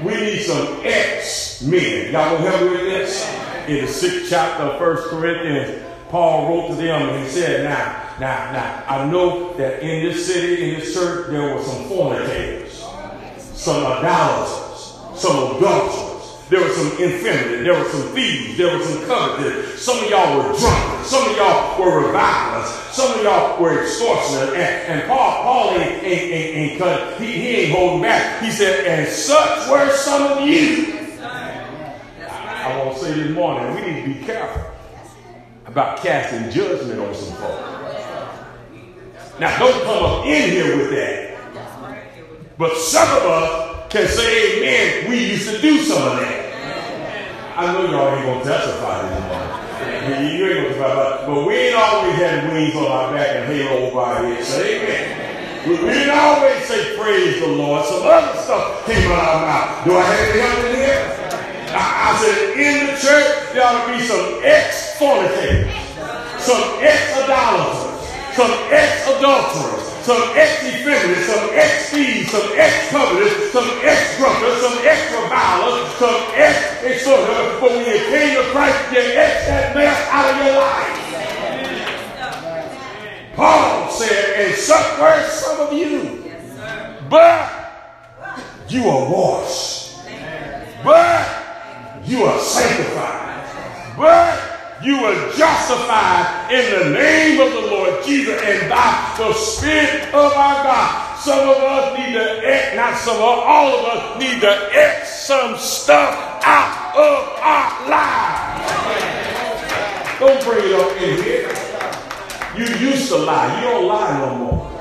We 0.03 0.13
need 0.15 0.43
some 0.43 0.81
ex 0.83 1.61
men. 1.61 2.11
Y'all 2.11 2.31
will 2.31 2.45
help 2.45 2.61
me 2.61 2.69
with 2.69 2.81
this? 2.81 3.27
In 3.67 3.85
the 3.85 3.91
sixth 3.91 4.29
chapter 4.29 4.63
of 4.63 4.79
First 4.79 5.09
Corinthians, 5.09 5.83
Paul 6.09 6.49
wrote 6.49 6.67
to 6.69 6.75
them 6.75 7.09
and 7.09 7.23
he 7.23 7.29
said, 7.29 7.63
Now, 7.63 8.17
now, 8.19 8.51
now, 8.51 8.83
I 8.87 9.09
know 9.09 9.53
that 9.53 9.81
in 9.81 10.03
this 10.03 10.27
city, 10.27 10.73
in 10.73 10.79
this 10.79 10.93
church, 10.93 11.29
there 11.29 11.55
were 11.55 11.63
some 11.63 11.85
fornicators, 11.85 12.85
some 13.37 13.85
idolaters, 13.85 14.99
some 15.15 15.57
adulterers 15.57 16.10
there 16.51 16.61
was 16.61 16.75
some 16.75 16.91
infirmity. 17.01 17.63
There 17.63 17.79
were 17.79 17.89
some 17.89 18.09
thieves. 18.13 18.57
There 18.57 18.77
was 18.77 18.85
some 18.85 19.05
covetous. 19.05 19.81
Some 19.81 20.03
of 20.03 20.09
y'all 20.09 20.37
were 20.37 20.59
drunk. 20.59 21.05
Some 21.05 21.29
of 21.29 21.37
y'all 21.37 21.79
were 21.79 22.07
revilers. 22.07 22.67
Some 22.91 23.17
of 23.17 23.23
y'all 23.23 23.61
were 23.61 23.81
extortioners. 23.81 24.49
And, 24.49 24.57
and 24.59 25.07
Paul, 25.07 25.43
Paul 25.43 25.71
ain't, 25.79 26.03
ain't, 26.03 26.31
ain't, 26.33 26.57
ain't 26.57 26.77
cut. 26.77 27.21
He, 27.21 27.31
he 27.31 27.47
ain't 27.47 27.71
holding 27.71 28.01
back. 28.01 28.43
He 28.43 28.51
said, 28.51 28.85
and 28.85 29.07
such 29.09 29.69
were 29.69 29.89
some 29.95 30.23
of 30.33 30.45
you. 30.45 30.93
I, 31.21 32.65
I 32.65 32.85
want 32.85 32.97
to 32.97 33.05
say 33.05 33.13
this 33.13 33.33
morning, 33.33 33.73
we 33.73 33.89
need 33.89 34.13
to 34.13 34.19
be 34.19 34.25
careful 34.25 34.73
about 35.67 35.99
casting 35.99 36.51
judgment 36.51 36.99
on 36.99 37.15
some 37.15 37.33
folks. 37.37 37.69
Now, 39.39 39.57
don't 39.57 39.83
come 39.85 40.03
up 40.03 40.25
in 40.25 40.51
here 40.51 40.75
with 40.75 40.89
that. 40.89 42.57
But 42.57 42.75
some 42.75 43.07
of 43.07 43.23
us 43.23 43.71
can 43.93 44.05
say 44.05 44.57
amen. 44.57 45.09
We 45.09 45.31
used 45.31 45.49
to 45.49 45.61
do 45.61 45.77
some 45.79 46.01
of 46.03 46.19
that. 46.19 46.40
I 47.61 47.73
know 47.73 47.85
y'all 47.85 48.09
ain't 48.17 48.25
gonna 48.25 48.43
testify 48.43 49.05
anymore. 49.05 49.45
You 50.33 50.49
ain't 50.49 50.65
gonna 50.65 50.81
testify, 50.81 51.27
but 51.27 51.45
we 51.45 51.53
ain't 51.53 51.77
always 51.77 52.15
had 52.15 52.51
wings 52.51 52.73
on 52.73 52.89
our 52.89 53.13
back 53.13 53.35
and 53.35 53.45
halo 53.53 53.85
over 53.85 53.99
our 53.99 54.25
head. 54.25 54.41
Amen. 54.41 55.69
We, 55.69 55.77
didn't 55.77 56.09
always 56.09 56.65
say 56.65 56.97
praise 56.97 57.39
the 57.39 57.45
Lord. 57.45 57.85
Some 57.85 58.01
other 58.01 58.33
stuff 58.41 58.83
came 58.87 59.11
out 59.11 59.21
of 59.21 59.29
our 59.29 59.45
mouth. 59.45 59.85
Do 59.85 59.93
I 59.93 60.01
have 60.01 60.29
any 60.33 60.41
help 60.41 60.57
in 60.65 60.75
here? 60.75 61.05
I, 61.77 61.85
I 62.01 62.17
said 62.17 62.57
in 62.57 62.87
the 62.89 62.97
church 62.97 63.53
there 63.53 63.63
ought 63.63 63.85
to 63.85 63.93
be 63.93 64.01
some 64.09 64.41
ex-fornicators, 64.41 65.69
some 66.41 66.65
ex-idolaters, 66.81 68.09
some 68.33 68.51
ex-adulterers, 68.73 69.85
some 70.03 70.21
ex-effeminate, 70.35 71.25
some 71.25 71.49
ex-thieves, 71.53 72.31
some 72.31 72.49
ex-covetous, 72.55 73.51
some 73.51 73.69
ex-drunkards, 73.83 74.61
some 74.61 74.77
ex-revilers, 74.81 75.91
some 75.95 76.21
ex-extortioners. 76.33 77.59
But 77.59 77.71
when 77.71 77.85
you 77.85 77.97
came 78.09 78.35
to 78.35 78.43
Christ, 78.51 78.91
you 78.91 78.99
ex 78.99 79.45
that 79.47 79.75
mess 79.75 80.07
out 80.09 80.25
of 80.31 80.37
your 80.45 80.55
life. 80.57 80.97
Paul 83.35 83.89
said, 83.91 84.47
and 84.47 84.55
such 84.55 84.99
were 84.99 85.23
some 85.29 85.59
of 85.67 85.73
you. 85.73 86.31
but 87.09 87.49
you 88.67 88.87
are 88.87 89.09
washed. 89.09 89.99
But 90.83 91.27
you 92.05 92.23
are 92.23 92.39
sanctified. 92.39 93.95
But 93.97 94.50
you 94.83 94.97
are 95.05 95.31
justified 95.33 96.51
in 96.51 96.79
the 96.79 96.89
name 96.97 97.39
of 97.39 97.53
the 97.53 97.61
Lord 97.61 98.03
Jesus 98.03 98.41
and 98.41 98.69
by 98.69 99.13
the 99.17 99.33
Spirit 99.33 100.07
of 100.13 100.33
our 100.33 100.63
God. 100.63 101.17
Some 101.19 101.49
of 101.49 101.57
us 101.57 101.97
need 101.97 102.13
to 102.13 102.47
X, 102.47 102.75
not 102.75 102.97
some 102.97 103.17
of 103.17 103.21
us, 103.21 103.43
all 103.45 103.79
of 103.79 103.85
us 103.85 104.19
need 104.19 104.41
to 104.41 104.69
X 104.73 105.21
some 105.21 105.55
stuff 105.57 106.41
out 106.43 106.95
of 106.95 107.37
our 107.39 107.89
lives. 107.89 108.71
Don't 110.19 110.43
bring 110.43 110.65
it 110.65 110.73
up 110.73 111.01
in 111.01 111.23
here. 111.23 111.49
You 112.57 112.65
used 112.89 113.09
to 113.09 113.17
lie. 113.17 113.61
You 113.61 113.67
don't 113.69 113.87
lie 113.87 114.19
no 114.19 114.35
more. 114.35 114.71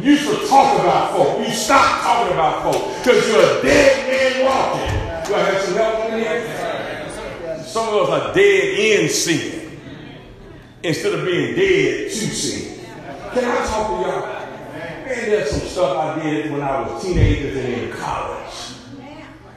You 0.00 0.12
used 0.12 0.28
to 0.30 0.46
talk 0.48 0.78
about 0.78 1.16
folk. 1.16 1.38
You 1.46 1.52
stop 1.52 2.02
talking 2.02 2.34
about 2.34 2.62
folk 2.62 2.96
because 2.98 3.28
you're 3.28 3.40
a 3.40 3.62
dead 3.62 4.06
man 4.06 4.44
walking. 4.44 5.26
Do 5.26 5.34
I 5.34 5.38
have 5.40 5.62
some 5.62 5.74
help 5.74 6.12
in 6.12 6.18
here? 6.20 6.55
Some 7.76 7.88
of 7.90 8.08
us 8.08 8.22
are 8.22 8.32
dead 8.32 8.78
in 8.78 9.10
sin 9.10 9.78
instead 10.82 11.12
of 11.12 11.26
being 11.26 11.54
dead 11.54 12.10
to 12.10 12.10
sin. 12.10 12.86
Can 13.34 13.44
I 13.44 13.66
talk 13.66 13.88
to 13.88 14.08
y'all? 14.08 14.20
Man, 15.04 15.28
there's 15.28 15.50
some 15.50 15.68
stuff 15.68 15.94
I 15.94 16.22
did 16.22 16.50
when 16.52 16.62
I 16.62 16.80
was 16.80 17.02
teenagers 17.04 17.54
and 17.54 17.74
in 17.74 17.92
college. 17.92 18.54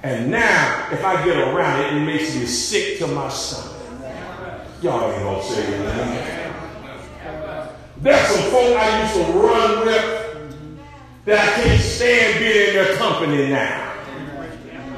And 0.03 0.29
now, 0.29 0.89
if 0.91 1.01
I 1.05 1.23
get 1.23 1.37
around 1.37 1.79
it, 1.79 1.93
it 1.93 2.05
makes 2.05 2.35
me 2.35 2.45
sick 2.45 2.97
to 2.99 3.07
my 3.07 3.29
stomach. 3.29 3.77
Y'all 4.81 5.13
ain't 5.13 5.23
gonna 5.23 5.41
say 5.41 5.63
anything. 5.73 6.53
There's 8.01 8.27
some 8.27 8.51
folk 8.51 8.75
I 8.75 9.01
used 9.01 9.13
to 9.13 9.31
run 9.31 9.85
with 9.85 10.59
that 11.23 11.57
I 11.57 11.61
can't 11.61 11.81
stand 11.81 12.39
being 12.39 12.67
in 12.67 12.73
their 12.73 12.97
company 12.97 13.47
now. 13.47 13.88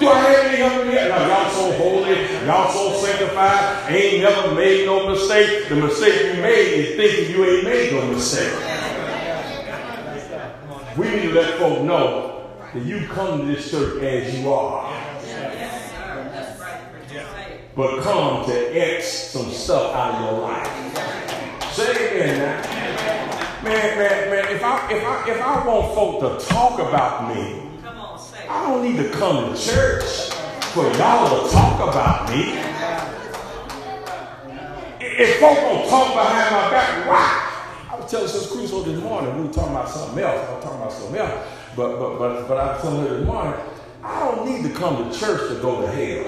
Do 0.01 0.09
I 0.09 0.19
have 0.19 0.45
any 0.45 0.57
help 0.57 0.83
in 0.83 1.09
Now, 1.09 1.27
y'all 1.27 1.51
so 1.51 1.71
holy, 1.77 2.45
y'all 2.47 2.71
so 2.71 3.05
sanctified, 3.05 3.91
ain't 3.91 4.23
never 4.23 4.55
made 4.55 4.87
no 4.87 5.07
mistake. 5.07 5.69
The 5.69 5.75
mistake 5.75 6.35
you 6.35 6.41
made 6.41 6.73
is 6.73 6.95
thinking 6.95 7.35
you 7.35 7.45
ain't 7.45 7.63
made 7.65 7.93
no 7.93 8.07
mistake. 8.07 8.51
We 10.97 11.07
need 11.07 11.21
to 11.21 11.33
let 11.33 11.59
folk 11.59 11.83
know 11.83 12.49
that 12.73 12.83
you 12.83 13.07
come 13.09 13.41
to 13.41 13.45
this 13.45 13.69
church 13.69 14.01
as 14.01 14.39
you 14.39 14.51
are. 14.51 14.91
But 17.75 18.01
come 18.01 18.45
to 18.45 18.95
X 18.97 19.07
some 19.07 19.51
stuff 19.51 19.93
out 19.93 20.15
of 20.15 20.31
your 20.31 20.41
life. 20.41 21.73
Say 21.73 21.91
it 21.91 22.11
again 22.11 22.39
now. 22.39 23.61
Man, 23.63 23.97
man, 23.99 24.29
man, 24.31 24.55
if 24.55 24.63
I 24.63 24.91
if 24.91 25.03
I 25.03 25.29
if 25.29 25.39
I 25.39 25.67
want 25.67 25.93
folk 25.93 26.39
to 26.39 26.47
talk 26.47 26.79
about 26.79 27.35
me, 27.35 27.60
I 28.51 28.67
don't 28.67 28.83
need 28.83 28.97
to 28.97 29.09
come 29.11 29.53
to 29.53 29.59
church 29.59 30.29
for 30.73 30.83
y'all 30.83 31.47
to 31.47 31.51
talk 31.53 31.89
about 31.89 32.29
me. 32.29 32.59
If 34.99 35.39
folk 35.39 35.55
don't 35.55 35.87
talk 35.87 36.13
behind 36.13 36.55
my 36.55 36.69
back, 36.69 37.07
why? 37.07 37.89
I 37.89 37.95
was 37.95 38.11
telling 38.11 38.27
Sister 38.27 38.53
Crusoe 38.53 38.83
this 38.83 39.01
morning, 39.01 39.37
we 39.37 39.47
were 39.47 39.53
talking 39.53 39.71
about 39.71 39.87
something 39.87 40.21
else. 40.21 40.49
I 40.49 40.53
was 40.53 40.63
talking 40.65 40.79
about 40.81 40.91
something 40.91 41.15
else. 41.15 41.47
But, 41.77 41.97
but, 41.97 42.19
but, 42.19 42.47
but 42.49 42.57
I 42.57 42.73
was 42.73 42.81
telling 42.81 43.07
her 43.07 43.17
this 43.19 43.25
morning, 43.25 43.53
I 44.03 44.19
don't 44.19 44.45
need 44.45 44.63
to 44.69 44.77
come 44.77 45.09
to 45.09 45.17
church 45.17 45.49
to 45.49 45.55
go 45.61 45.81
to 45.81 45.87
hell. 45.87 46.25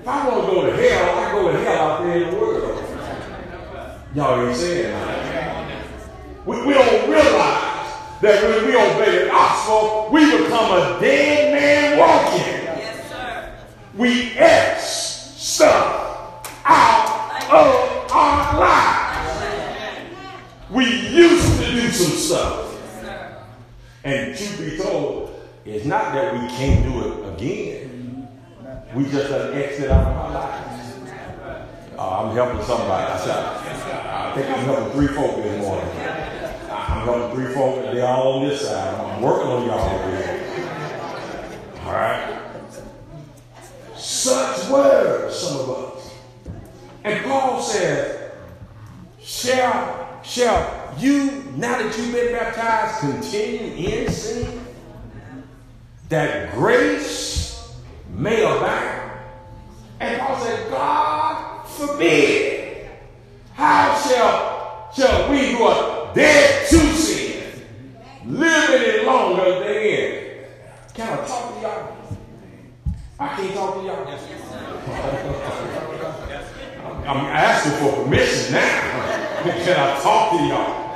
If 0.00 0.08
I 0.08 0.28
want 0.28 0.46
to 0.46 0.50
go 0.50 0.62
to 0.64 0.76
hell, 0.76 1.18
I 1.18 1.32
go 1.32 1.52
to 1.52 1.58
hell 1.58 1.90
out 1.90 2.02
there 2.02 2.22
in 2.22 2.30
the 2.30 2.40
world. 2.40 2.82
Y'all 4.14 4.48
ain't 4.48 4.56
saying. 4.56 5.66
We, 6.46 6.64
we 6.64 6.72
don't 6.72 7.10
realize 7.10 7.55
that 8.26 8.42
when 8.42 8.66
we 8.66 8.74
obey 8.76 9.24
the 9.24 9.30
gospel, 9.30 10.08
we 10.10 10.24
become 10.42 10.72
a 10.72 11.00
dead 11.00 11.54
man 11.54 11.98
walking. 11.98 12.40
Yes, 12.40 13.08
sir. 13.08 13.54
we 13.94 14.32
X 14.32 14.82
stuff 15.36 16.60
out 16.64 17.42
of 17.50 18.10
our 18.12 18.58
lives. 18.58 19.96
We 20.70 20.84
used 20.84 21.60
to 21.60 21.70
do 21.70 21.88
some 21.90 22.16
stuff. 22.16 22.62
And 24.02 24.36
truth 24.36 24.58
be 24.58 24.82
told, 24.82 25.40
it's 25.64 25.84
not 25.84 26.12
that 26.14 26.32
we 26.34 26.48
can't 26.48 26.84
do 26.84 27.00
it 27.08 27.34
again. 27.34 28.28
We 28.94 29.04
just 29.04 29.30
done 29.30 29.52
exit 29.54 29.90
out 29.90 30.06
of 30.06 30.16
our 30.16 30.32
lives. 30.32 30.96
Uh, 31.98 32.20
I'm 32.20 32.34
helping 32.34 32.62
somebody. 32.62 33.12
I, 33.12 33.18
said, 33.18 33.36
I 33.36 34.32
think 34.34 34.46
I'm 34.48 34.64
helping 34.64 34.92
three 34.92 35.08
folk 35.08 35.36
this 35.36 35.60
morning. 35.60 36.05
I'm 37.08 37.20
helping 37.20 37.36
three 37.36 37.54
folk. 37.54 37.92
They're 37.92 38.04
all 38.04 38.40
on 38.40 38.48
this 38.48 38.62
side. 38.62 38.94
I'm 38.94 39.22
working 39.22 39.46
on 39.46 39.64
y'all 39.64 40.10
here. 40.10 40.66
All 41.84 41.92
right. 41.92 42.40
Such 43.94 44.68
were 44.68 45.30
some 45.30 45.60
of 45.60 45.70
us. 45.70 46.14
And 47.04 47.24
Paul 47.24 47.62
said, 47.62 48.32
shall, 49.20 50.20
shall 50.24 50.96
you, 50.98 51.44
now 51.54 51.78
that 51.80 51.96
you've 51.96 52.12
been 52.12 52.32
baptized, 52.32 52.98
continue 52.98 53.88
in 53.88 54.10
sin? 54.10 54.66
That 56.08 56.54
grace 56.54 57.72
may 58.10 58.42
abound? 58.42 59.12
And 60.00 60.20
Paul 60.20 60.40
said, 60.44 60.70
God 60.70 61.66
forbid. 61.68 62.88
How 63.54 63.96
shall, 64.00 64.92
shall 64.92 65.30
we 65.30 65.52
who 65.52 65.62
are 65.62 65.96
dead 66.16 66.66
to 66.70 66.85
live 68.26 68.70
any 68.70 69.04
longer 69.06 69.60
therein? 69.60 70.46
Can 70.94 71.18
I 71.18 71.26
talk 71.26 71.54
to 71.54 71.60
y'all? 71.60 71.96
I 73.18 73.28
can't 73.36 73.54
talk 73.54 73.74
to 73.76 73.82
y'all. 73.82 74.06
I'm 77.06 77.26
asking 77.26 77.72
for 77.72 78.04
permission 78.04 78.54
now. 78.54 79.42
Can 79.64 79.78
I 79.78 80.00
talk 80.00 80.30
to 80.32 80.38
y'all? 80.44 80.86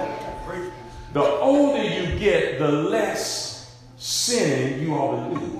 The 1.12 1.22
older 1.22 1.82
you 1.82 2.18
get, 2.18 2.58
the 2.58 2.68
less 2.68 3.76
sinning 3.96 4.82
you 4.82 4.94
ought 4.94 5.28
to 5.28 5.34
do. 5.40 5.56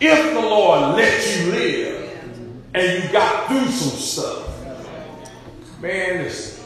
If 0.00 0.32
the 0.32 0.40
Lord 0.40 0.96
let 0.96 1.26
you 1.26 1.50
live 1.50 2.24
and 2.72 3.04
you 3.04 3.10
got 3.10 3.48
through 3.48 3.66
some 3.66 3.98
stuff, 3.98 4.64
man, 5.80 6.22
listen. 6.22 6.57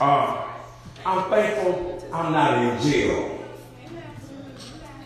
Uh, 0.00 0.46
I'm 1.06 1.30
thankful 1.30 2.08
I'm 2.12 2.32
not 2.32 2.58
in 2.58 2.82
jail. 2.82 3.38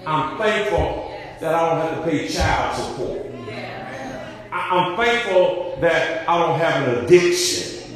I'm 0.06 0.36
thankful 0.38 1.16
that 1.40 1.54
I 1.54 1.68
don't 1.68 1.80
have 1.80 2.04
to 2.04 2.10
pay 2.10 2.28
child 2.28 2.76
support. 2.76 3.26
I'm 4.52 4.96
thankful 4.96 5.78
that 5.80 6.28
I 6.28 6.38
don't 6.38 6.58
have 6.58 6.88
an 6.88 7.04
addiction. 7.04 7.92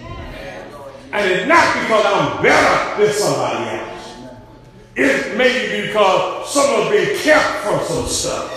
And 1.12 1.30
it's 1.30 1.48
not 1.48 1.74
because 1.80 2.07
I'm 2.07 2.42
better 2.42 3.04
than 3.04 3.12
somebody 3.12 3.70
else. 3.70 4.14
It's 4.96 5.37
maybe 5.37 5.88
because 5.88 6.52
someone's 6.52 6.90
been 6.90 7.18
kept 7.18 7.64
from 7.64 7.80
some 7.85 8.07
stuff. 8.07 8.50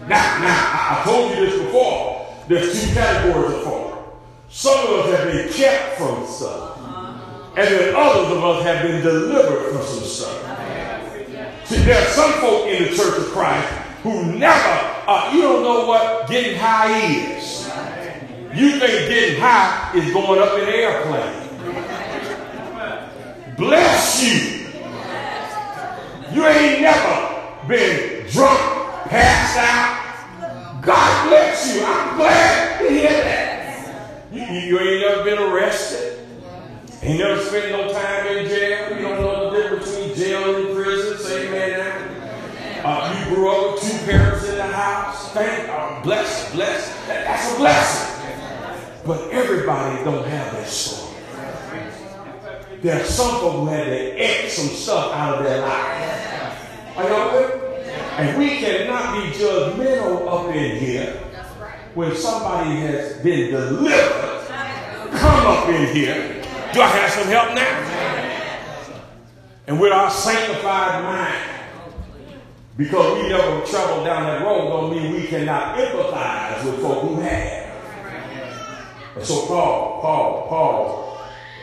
Now, 0.00 0.38
now, 0.38 0.70
I 0.72 1.02
told 1.04 1.30
you 1.30 1.46
this 1.46 1.62
before. 1.62 2.34
There's 2.48 2.84
two 2.84 2.94
categories 2.94 3.56
of 3.56 3.64
folk. 3.64 4.22
Some 4.48 4.86
of 4.86 5.00
us 5.00 5.18
have 5.18 5.32
been 5.32 5.52
kept 5.52 5.98
from 5.98 6.26
stuff. 6.26 6.75
And 7.56 7.66
then 7.66 7.94
others 7.96 8.36
of 8.36 8.44
us 8.44 8.62
have 8.64 8.82
been 8.82 9.02
delivered 9.02 9.72
from 9.72 9.82
some 9.82 10.04
stuff. 10.04 10.42
See, 11.66 11.76
there 11.78 11.98
are 11.98 12.10
some 12.10 12.32
folk 12.34 12.66
in 12.66 12.82
the 12.82 12.90
church 12.90 13.18
of 13.18 13.24
Christ 13.32 13.66
who 14.02 14.36
never, 14.38 15.02
uh, 15.08 15.30
you 15.32 15.40
don't 15.40 15.62
know 15.62 15.86
what 15.86 16.28
getting 16.28 16.58
high 16.58 16.98
is. 17.00 17.66
You 18.54 18.78
think 18.78 19.08
getting 19.08 19.40
high 19.40 19.90
is 19.94 20.12
going 20.12 20.38
up 20.38 20.52
in 20.58 20.68
an 20.68 20.74
airplane. 20.74 21.46
Bless 23.56 24.22
you. 24.22 24.66
You 26.34 26.46
ain't 26.46 26.82
never 26.82 27.66
been 27.66 28.26
drunk, 28.28 28.60
passed 29.08 29.56
out. 29.56 30.82
God 30.82 31.28
bless 31.30 31.74
you. 31.74 31.82
I'm 31.82 32.16
glad 32.18 32.82
to 32.82 32.88
hear 32.90 33.08
that. 33.08 34.26
You, 34.30 34.42
you 34.42 34.78
ain't 34.78 35.00
never 35.00 35.24
been 35.24 35.38
arrested. 35.38 36.15
Ain't 37.02 37.18
never 37.20 37.40
spent 37.42 37.70
no 37.72 37.92
time 37.92 38.26
in 38.26 38.46
jail. 38.46 38.96
You 38.96 39.02
don't 39.02 39.20
know 39.20 39.50
the 39.50 39.56
difference 39.56 39.90
between 39.90 40.16
jail 40.16 40.56
and 40.56 40.74
prison. 40.74 41.18
Say 41.18 41.48
amen. 41.48 42.82
Uh, 42.84 43.26
you 43.28 43.34
grew 43.34 43.50
up 43.50 43.74
with 43.74 43.82
two 43.82 43.98
parents 44.06 44.48
in 44.48 44.56
the 44.56 44.66
house. 44.66 45.32
Thank 45.32 45.66
God. 45.66 46.02
Bless, 46.02 46.52
bless. 46.52 46.88
That, 47.06 47.24
that's 47.24 47.52
a 47.52 47.56
blessing. 47.56 48.16
But 49.04 49.30
everybody 49.30 50.04
don't 50.04 50.26
have 50.26 50.52
that 50.52 50.66
story. 50.66 51.14
There 52.82 53.00
are 53.00 53.04
some 53.04 53.34
people 53.34 53.60
who 53.60 53.66
had 53.66 53.84
to 53.84 54.20
X 54.20 54.54
some 54.54 54.68
stuff 54.68 55.12
out 55.12 55.38
of 55.38 55.44
their 55.44 55.60
life. 55.62 56.96
Are 56.96 57.08
y'all 57.08 57.32
with? 57.34 57.62
And 58.18 58.38
we 58.38 58.48
cannot 58.58 59.14
be 59.14 59.30
judgmental 59.38 60.26
up 60.28 60.54
in 60.54 60.78
here 60.78 61.12
when 61.94 62.14
somebody 62.16 62.76
has 62.76 63.18
been 63.18 63.50
delivered. 63.50 64.46
Come 65.12 65.46
up 65.46 65.68
in 65.68 65.94
here. 65.94 66.45
Do 66.72 66.82
I 66.82 66.88
have 66.88 67.10
some 67.10 67.28
help 67.28 67.54
now? 67.54 67.96
And 69.66 69.80
with 69.80 69.92
our 69.92 70.10
sanctified 70.10 71.02
mind, 71.02 71.56
because 72.76 73.22
we 73.22 73.28
never 73.28 73.64
traveled 73.66 74.04
down 74.04 74.24
that 74.24 74.42
road, 74.42 74.68
don't 74.68 74.90
mean 74.90 75.14
we 75.14 75.26
cannot 75.26 75.78
empathize 75.78 76.64
with 76.64 76.80
folk 76.80 77.02
who 77.02 77.20
have. 77.20 77.66
And 79.16 79.24
so 79.24 79.46
Paul, 79.46 80.00
Paul, 80.02 80.46
Paul 80.48 81.18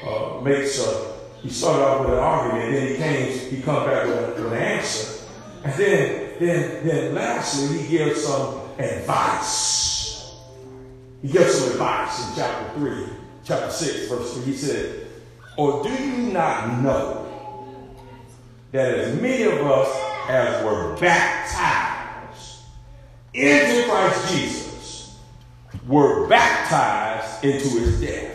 uh, 0.06 0.42
makes 0.42 0.80
a, 0.80 1.13
he 1.42 1.50
started 1.50 1.84
off 1.84 2.00
with 2.02 2.13
an 2.13 2.20
argument, 2.20 2.72
then 2.74 2.88
he 2.88 2.96
came, 2.96 3.50
he 3.50 3.62
comes 3.62 3.86
back 3.86 4.08
with, 4.08 4.44
with 4.44 4.54
an 4.54 4.58
answer. 4.58 5.26
And 5.63 5.74
then, 5.74 6.34
then, 6.39 6.88
then 6.88 7.13
lastly, 7.13 7.78
he 7.78 7.98
gives 7.98 8.24
some 8.24 8.60
advice. 8.80 10.34
He 11.22 11.28
gives 11.30 11.54
some 11.54 11.72
advice 11.72 12.28
in 12.28 12.36
chapter 12.36 12.80
3, 12.80 13.06
chapter 13.43 13.71
6, 13.71 14.08
verse 14.08 14.34
3. 14.36 14.43
He 14.43 14.53
said, 14.53 15.08
Or 15.58 15.84
do 15.84 15.89
you 15.89 16.32
not 16.32 16.82
know 16.82 17.19
that 18.71 18.97
as 18.97 19.21
many 19.21 19.43
of 19.43 19.65
us 19.65 20.29
as 20.29 20.63
were 20.65 20.95
baptized 20.97 22.62
into 23.34 23.89
Christ 23.89 24.34
Jesus 24.34 25.19
were 25.88 26.27
baptized 26.27 27.43
into 27.43 27.79
his 27.79 27.99
death? 27.99 28.34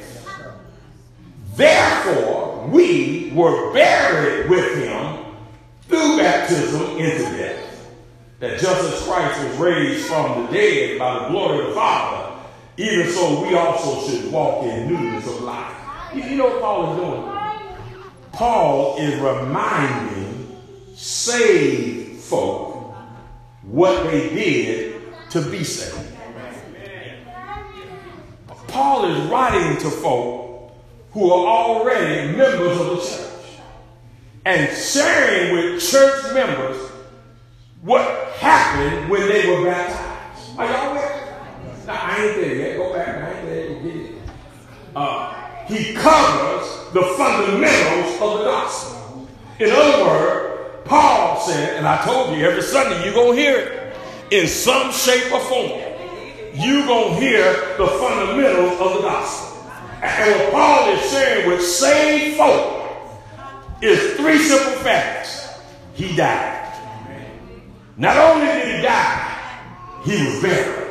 Therefore, 1.55 2.69
we 2.69 3.33
were 3.35 3.73
buried 3.73 4.49
with 4.49 4.77
him 4.77 5.25
through 5.89 6.19
baptism 6.19 6.83
into 6.99 7.37
death. 7.37 7.65
That 8.41 8.61
just 8.61 8.85
as 8.85 9.03
Christ 9.03 9.43
was 9.43 9.57
raised 9.59 10.07
from 10.07 10.47
the 10.47 10.53
dead 10.53 10.99
by 10.99 11.19
the 11.19 11.29
glory 11.31 11.61
of 11.61 11.69
the 11.69 11.75
Father, 11.75 12.28
even 12.79 13.11
so 13.11 13.43
we 13.43 13.55
also 13.57 14.09
should 14.09 14.31
walk 14.31 14.63
in 14.65 14.87
newness 14.87 15.27
of 15.27 15.43
life. 15.43 15.75
You, 16.15 16.23
you 16.23 16.37
know 16.37 16.47
what 16.47 16.61
Paul 16.61 16.93
is 16.93 17.01
doing? 17.01 17.39
Paul 18.33 18.99
is 18.99 19.15
reminding 19.21 20.57
saved 20.95 22.21
folk 22.21 22.95
what 23.63 24.05
they 24.05 24.29
did 24.29 25.03
to 25.31 25.43
be 25.51 25.65
saved. 25.65 26.07
Paul 28.69 29.07
is 29.07 29.29
writing 29.29 29.77
to 29.79 29.91
folk 29.91 30.73
who 31.11 31.33
are 31.33 31.47
already 31.47 32.37
members 32.37 32.79
of 32.79 32.87
the 32.91 32.97
church 32.97 33.61
and 34.45 34.77
sharing 34.77 35.53
with 35.53 35.83
church 35.83 36.33
members 36.33 36.77
what 37.83 38.05
happened 38.35 39.11
when 39.11 39.29
they 39.29 39.49
were 39.51 39.65
baptized. 39.65 40.59
Are 40.59 40.67
y'all 40.67 40.95
with? 40.95 41.18
Now, 41.89 41.95
I 41.95 42.23
ain't 42.23 42.37
there 42.37 42.55
yet. 42.55 42.77
Go 42.77 42.93
back. 42.93 43.09
I 43.09 43.33
ain't 43.33 43.47
there. 43.49 43.65
It. 43.65 44.15
Uh, 44.95 45.65
he 45.65 45.95
covers 45.95 46.93
the 46.93 47.03
fundamentals 47.17 48.13
of 48.21 48.39
the 48.41 48.45
gospel. 48.45 49.27
In 49.59 49.71
other 49.71 50.05
words, 50.05 50.83
Paul 50.85 51.41
said, 51.41 51.79
and 51.79 51.89
I 51.89 52.05
told 52.05 52.37
you 52.37 52.45
every 52.45 52.61
Sunday 52.61 53.03
you're 53.07 53.15
going 53.15 53.37
to 53.37 53.43
hear 53.43 53.57
it 53.57 53.97
in 54.31 54.47
some 54.47 54.93
shape 54.93 55.33
or 55.33 55.41
form. 55.41 55.81
You're 56.53 56.87
going 56.87 57.15
to 57.15 57.21
hear 57.21 57.55
the 57.79 57.87
fundamentals 57.87 58.79
of 58.83 58.97
the 58.97 59.09
gospel. 59.09 59.73
And 60.03 60.41
what 60.41 60.53
Paul 60.53 60.91
is 60.91 61.11
sharing 61.11 61.49
with 61.49 61.65
saved 61.65 62.37
folk 62.37 62.93
is 63.81 64.15
three 64.19 64.37
simple 64.41 64.83
facts. 64.83 65.59
He 65.95 66.15
died. 66.15 66.71
Not 67.97 68.19
only 68.19 68.45
did 68.45 68.77
he 68.77 68.83
die, 68.83 70.01
he 70.05 70.27
was 70.27 70.43
buried. 70.43 70.88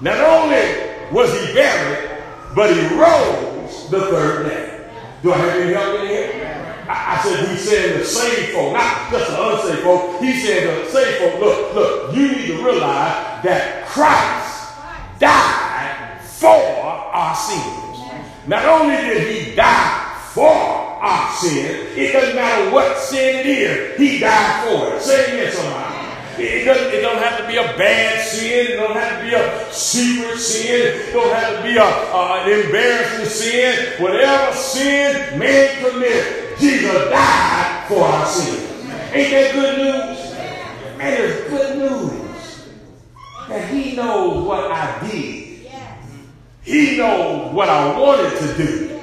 Not 0.00 0.20
only 0.20 0.62
was 1.10 1.32
he 1.32 1.54
buried, 1.54 2.22
but 2.54 2.72
he 2.72 2.82
rose 2.94 3.90
the 3.90 4.00
third 4.00 4.46
day. 4.46 4.90
Do 5.22 5.32
I 5.32 5.38
have 5.38 5.60
any 5.60 5.72
help 5.72 6.00
in 6.00 6.06
here? 6.06 6.84
I, 6.88 7.18
I 7.18 7.22
said, 7.22 7.48
he 7.48 7.56
said 7.56 8.00
the 8.00 8.04
saved 8.04 8.52
folk, 8.52 8.72
not 8.74 9.10
just 9.10 9.30
the 9.30 9.50
unsaved 9.50 9.82
folk. 9.82 10.20
He 10.20 10.40
said 10.40 10.86
the 10.86 10.90
saved 10.90 11.18
folk, 11.18 11.40
look, 11.40 11.74
look, 11.74 12.14
you 12.14 12.30
need 12.30 12.46
to 12.46 12.64
realize 12.64 13.42
that 13.42 13.86
Christ 13.88 14.78
died 15.18 16.22
for 16.22 16.46
our 16.46 17.34
sins. 17.34 18.24
Not 18.46 18.64
only 18.64 18.96
did 18.96 19.26
he 19.26 19.54
die 19.56 20.14
for 20.32 20.48
our 20.48 21.34
sin, 21.34 21.88
it 21.96 22.12
doesn't 22.12 22.36
matter 22.36 22.70
what 22.70 22.96
sin 22.98 23.40
it 23.40 23.46
is, 23.46 23.98
he 23.98 24.20
died 24.20 24.68
for 24.68 24.94
it. 24.94 25.02
Say 25.02 25.32
amen, 25.32 25.52
somebody. 25.52 25.97
It 26.40 26.64
doesn't, 26.64 26.94
it 26.94 27.00
don't 27.00 27.18
have 27.18 27.40
to 27.40 27.46
be 27.48 27.56
a 27.56 27.64
bad 27.76 28.24
sin. 28.24 28.72
It 28.72 28.76
don't 28.76 28.94
have 28.94 29.18
to 29.18 29.26
be 29.26 29.34
a 29.34 29.72
secret 29.72 30.38
sin. 30.38 31.08
It 31.08 31.12
don't 31.12 31.34
have 31.34 31.56
to 31.56 31.62
be 31.64 31.76
a, 31.76 31.82
uh, 31.82 32.44
an 32.44 32.64
embarrassing 32.64 33.26
sin. 33.26 34.00
Whatever 34.00 34.52
sin 34.54 35.38
man 35.38 35.84
commit, 35.84 36.58
Jesus 36.60 37.10
died 37.10 37.88
for 37.88 38.04
our 38.04 38.26
sins. 38.26 38.70
Ain't 39.12 39.30
that 39.32 39.54
good 39.54 39.78
news? 39.78 40.98
Man, 40.98 41.22
it's 41.22 41.50
good 41.50 41.78
news 41.78 42.68
that 43.48 43.68
he 43.74 43.96
knows 43.96 44.46
what 44.46 44.70
I 44.70 45.08
did. 45.10 45.70
He 46.62 46.98
knows 46.98 47.52
what 47.52 47.68
I 47.68 47.98
wanted 47.98 48.38
to 48.38 48.56
do. 48.56 49.00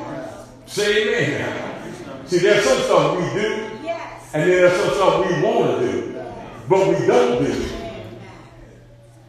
Say 0.67 1.32
amen. 1.32 2.28
See, 2.28 2.38
there's 2.38 2.63
some 2.63 2.78
stuff 2.84 3.17
we 3.17 3.41
do, 3.41 3.54
and 4.34 4.43
then 4.43 4.48
there's 4.48 4.82
some 4.82 4.93
stuff 4.93 5.26
we 5.26 5.41
want 5.41 5.82
to 5.82 5.91
do 5.91 6.05
but 6.67 6.88
we 6.88 7.06
don't 7.06 7.43
do. 7.43 7.65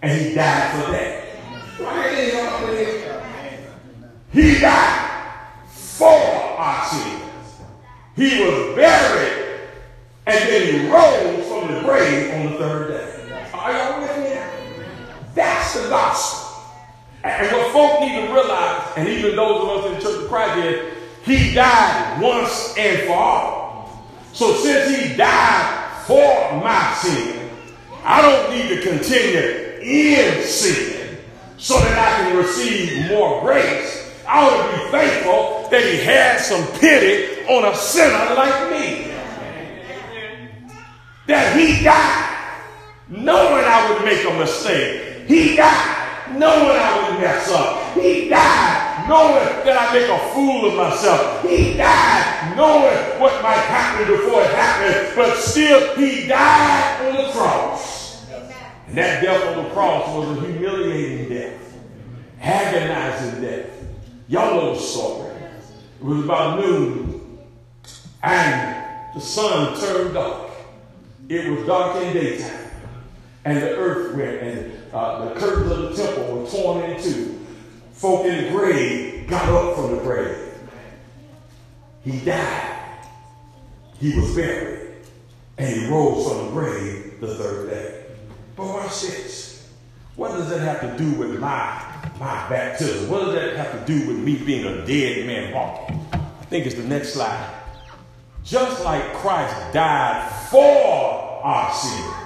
And 0.02 0.20
he 0.20 0.34
died 0.34 0.84
for 0.84 0.92
that. 0.92 1.26
He 4.32 4.58
died 4.60 5.58
for 5.68 6.08
our 6.08 6.86
sins. 6.86 7.60
He 8.14 8.42
was 8.44 8.76
buried 8.76 9.60
and 10.26 10.48
then 10.48 10.62
he 10.66 10.88
rose 10.88 11.46
from 11.48 11.72
the 11.72 11.80
grave 11.82 12.34
on 12.34 12.52
the 12.52 12.58
third 12.58 12.88
day. 12.88 13.48
Are 13.54 13.72
y'all 13.72 14.00
with 14.00 14.16
me? 14.18 14.40
That's 15.34 15.80
the 15.80 15.88
gospel. 15.88 16.64
And 17.22 17.50
what 17.52 17.72
folk 17.72 18.00
need 18.00 18.26
to 18.26 18.32
realize, 18.32 18.92
and 18.96 19.08
even 19.08 19.36
those 19.36 19.62
of 19.62 19.68
us 19.68 19.86
in 19.86 19.94
the 19.94 20.00
Church 20.00 20.22
of 20.24 20.28
Christ 20.28 20.64
is, 20.64 20.92
he 21.24 21.54
died 21.54 22.20
once 22.22 22.74
and 22.76 23.06
for 23.06 23.14
all. 23.14 24.06
So 24.32 24.54
since 24.54 24.96
he 24.96 25.16
died 25.16 25.75
for 26.06 26.60
my 26.62 26.94
sin. 27.02 27.50
I 28.04 28.22
don't 28.22 28.50
need 28.50 28.68
to 28.68 28.88
continue 28.88 29.80
in 29.82 30.42
sin 30.44 31.18
so 31.56 31.78
that 31.80 31.98
I 31.98 32.28
can 32.28 32.36
receive 32.36 33.08
more 33.08 33.40
grace. 33.40 34.12
I 34.28 34.48
ought 34.48 34.70
to 34.70 34.76
be 34.76 34.90
thankful 34.90 35.68
that 35.70 35.82
he 35.82 35.98
had 35.98 36.40
some 36.40 36.64
pity 36.78 37.44
on 37.46 37.64
a 37.64 37.76
sinner 37.76 38.34
like 38.34 38.70
me. 38.70 39.12
That 41.26 41.56
he 41.58 41.82
died 41.82 42.36
knowing 43.08 43.64
I 43.64 43.90
would 43.90 44.04
make 44.04 44.24
a 44.24 44.38
mistake. 44.38 45.26
He 45.26 45.56
died 45.56 46.05
knowing 46.38 46.76
I 46.76 47.10
would 47.10 47.20
mess 47.20 47.50
up. 47.50 47.94
He 47.94 48.28
died 48.28 49.08
knowing 49.08 49.64
that 49.64 49.76
I 49.78 49.94
make 49.94 50.08
a 50.08 50.18
fool 50.34 50.68
of 50.68 50.74
myself. 50.74 51.42
He 51.42 51.76
died 51.76 52.56
knowing 52.56 53.20
what 53.20 53.42
might 53.42 53.54
happen 53.54 54.06
before 54.06 54.42
it 54.42 54.50
happened, 54.50 55.14
but 55.14 55.36
still 55.36 55.94
he 55.96 56.26
died 56.26 57.06
on 57.06 57.24
the 57.24 57.30
cross. 57.32 58.26
And 58.88 58.96
that 58.96 59.22
death 59.22 59.56
on 59.56 59.64
the 59.64 59.70
cross 59.70 60.14
was 60.14 60.38
a 60.38 60.40
humiliating 60.40 61.28
death, 61.28 61.78
agonizing 62.40 63.42
death. 63.42 63.70
Y'all 64.28 64.54
know 64.54 64.74
the 64.74 64.80
story. 64.80 65.32
It 66.00 66.04
was 66.04 66.24
about 66.24 66.60
noon, 66.60 67.38
and 68.22 69.14
the 69.14 69.20
sun 69.20 69.78
turned 69.80 70.14
dark. 70.14 70.50
It 71.28 71.50
was 71.50 71.66
dark 71.66 72.02
in 72.02 72.12
daytime, 72.12 72.65
and 73.46 73.62
the 73.62 73.76
earth 73.76 74.16
went, 74.16 74.42
and 74.42 74.72
uh, 74.92 75.24
the 75.24 75.40
curtains 75.40 75.70
of 75.70 75.96
the 75.96 76.02
temple 76.02 76.36
were 76.36 76.50
torn 76.50 76.90
in 76.90 77.00
two 77.00 77.46
folk 77.92 78.26
in 78.26 78.44
the 78.44 78.50
grave 78.50 79.28
got 79.28 79.48
up 79.48 79.76
from 79.76 79.96
the 79.96 80.02
grave. 80.02 80.36
He 82.04 82.18
died. 82.20 83.06
He 83.98 84.18
was 84.18 84.34
buried. 84.34 84.96
And 85.58 85.74
he 85.74 85.86
rose 85.88 86.28
from 86.28 86.46
the 86.46 86.50
grave 86.52 87.20
the 87.20 87.34
third 87.34 87.70
day. 87.70 88.04
But 88.56 88.66
watch 88.66 89.00
this. 89.02 89.72
What 90.16 90.32
does 90.32 90.50
that 90.50 90.60
have 90.60 90.80
to 90.80 90.98
do 91.02 91.12
with 91.12 91.38
my, 91.38 91.82
my 92.18 92.48
baptism? 92.48 93.08
What 93.08 93.26
does 93.26 93.34
that 93.34 93.56
have 93.56 93.72
to 93.72 93.86
do 93.86 94.08
with 94.08 94.18
me 94.18 94.36
being 94.36 94.66
a 94.66 94.84
dead 94.84 95.26
man 95.26 95.52
walking? 95.52 96.04
I 96.12 96.44
think 96.46 96.66
it's 96.66 96.74
the 96.74 96.84
next 96.84 97.14
slide. 97.14 97.54
Just 98.44 98.84
like 98.84 99.14
Christ 99.14 99.72
died 99.72 100.30
for 100.50 101.40
our 101.44 101.72
sins, 101.72 102.25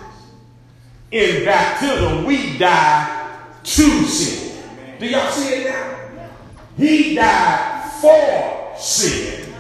in 1.11 1.44
baptism 1.44 2.25
we 2.25 2.57
die 2.59 3.38
to 3.62 4.05
sin. 4.05 4.62
Do 4.99 5.07
y'all 5.07 5.31
see 5.31 5.55
it 5.55 5.70
now? 5.70 6.29
He 6.77 7.14
died 7.14 7.90
for 8.01 8.75
sin. 8.79 9.53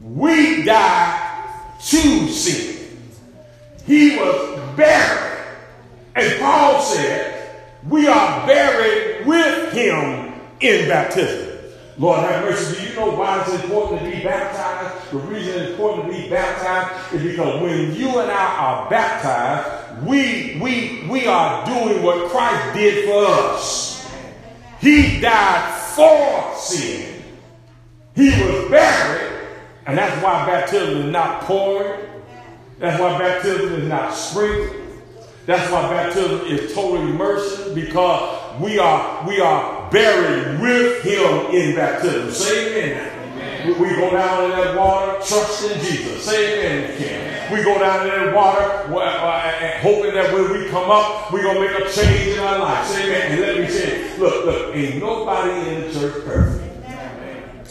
We 0.00 0.62
died 0.64 1.78
to 1.80 2.28
sin. 2.28 2.98
He 3.86 4.16
was 4.16 4.60
buried. 4.76 5.46
And 6.14 6.40
Paul 6.40 6.80
said, 6.80 7.64
we 7.88 8.06
are 8.06 8.46
buried 8.46 9.26
with 9.26 9.72
him 9.72 10.40
in 10.60 10.88
baptism. 10.88 11.53
Lord 11.96 12.20
have 12.20 12.44
mercy. 12.44 12.82
Do 12.82 12.90
you 12.90 12.96
know 12.96 13.10
why 13.10 13.40
it's 13.40 13.62
important 13.62 14.02
to 14.02 14.10
be 14.10 14.22
baptized? 14.22 15.12
The 15.12 15.18
reason 15.18 15.62
it's 15.62 15.70
important 15.72 16.12
to 16.12 16.22
be 16.22 16.28
baptized 16.28 17.14
is 17.14 17.22
because 17.22 17.62
when 17.62 17.94
you 17.94 18.18
and 18.18 18.30
I 18.30 18.56
are 18.56 18.90
baptized, 18.90 20.04
we 20.04 20.58
we 20.60 21.06
we 21.08 21.26
are 21.26 21.64
doing 21.64 22.02
what 22.02 22.30
Christ 22.30 22.74
did 22.74 23.04
for 23.08 23.24
us. 23.26 24.12
He 24.80 25.20
died 25.20 25.80
for 25.94 26.54
sin. 26.56 27.22
He 28.16 28.28
was 28.28 28.70
buried, 28.70 29.48
and 29.86 29.96
that's 29.96 30.22
why 30.22 30.46
baptism 30.46 30.96
is 30.98 31.12
not 31.12 31.42
pouring. 31.42 32.00
That's 32.78 33.00
why 33.00 33.18
baptism 33.18 33.72
is 33.72 33.88
not 33.88 34.12
sprinkling. 34.12 34.80
That's 35.46 35.70
why 35.70 35.88
baptism 35.90 36.46
is 36.46 36.74
total 36.74 37.02
immersion 37.02 37.74
because 37.74 38.60
we 38.60 38.78
are 38.78 39.28
we 39.28 39.40
are 39.40 39.73
buried 39.94 40.60
with 40.60 41.02
Him 41.02 41.54
in 41.54 41.76
baptism. 41.76 42.30
Say 42.32 42.82
amen. 42.82 43.32
amen. 43.32 43.80
We 43.80 43.90
go 43.90 44.10
down 44.10 44.44
in 44.44 44.50
that 44.50 44.76
water, 44.76 45.12
trust 45.24 45.70
in 45.70 45.80
Jesus. 45.80 46.24
Say 46.24 46.58
amen. 46.58 46.96
Again. 46.96 47.52
We 47.52 47.62
go 47.62 47.78
down 47.78 48.08
in 48.08 48.08
that 48.08 48.34
water, 48.34 48.60
uh, 48.60 49.78
hoping 49.78 50.14
that 50.14 50.34
when 50.34 50.50
we 50.50 50.68
come 50.68 50.90
up, 50.90 51.32
we're 51.32 51.42
going 51.42 51.56
to 51.56 51.60
make 51.60 51.88
a 51.88 51.92
change 51.92 52.36
in 52.36 52.40
our 52.40 52.58
lives. 52.58 52.90
Say 52.90 53.04
amen. 53.04 53.32
And 53.32 53.40
let 53.40 53.60
me 53.60 53.68
say, 53.68 54.18
look, 54.18 54.44
look, 54.44 54.74
ain't 54.74 54.98
nobody 54.98 55.68
in 55.68 55.80
the 55.82 55.92
church 55.92 56.24
perfect. 56.24 56.64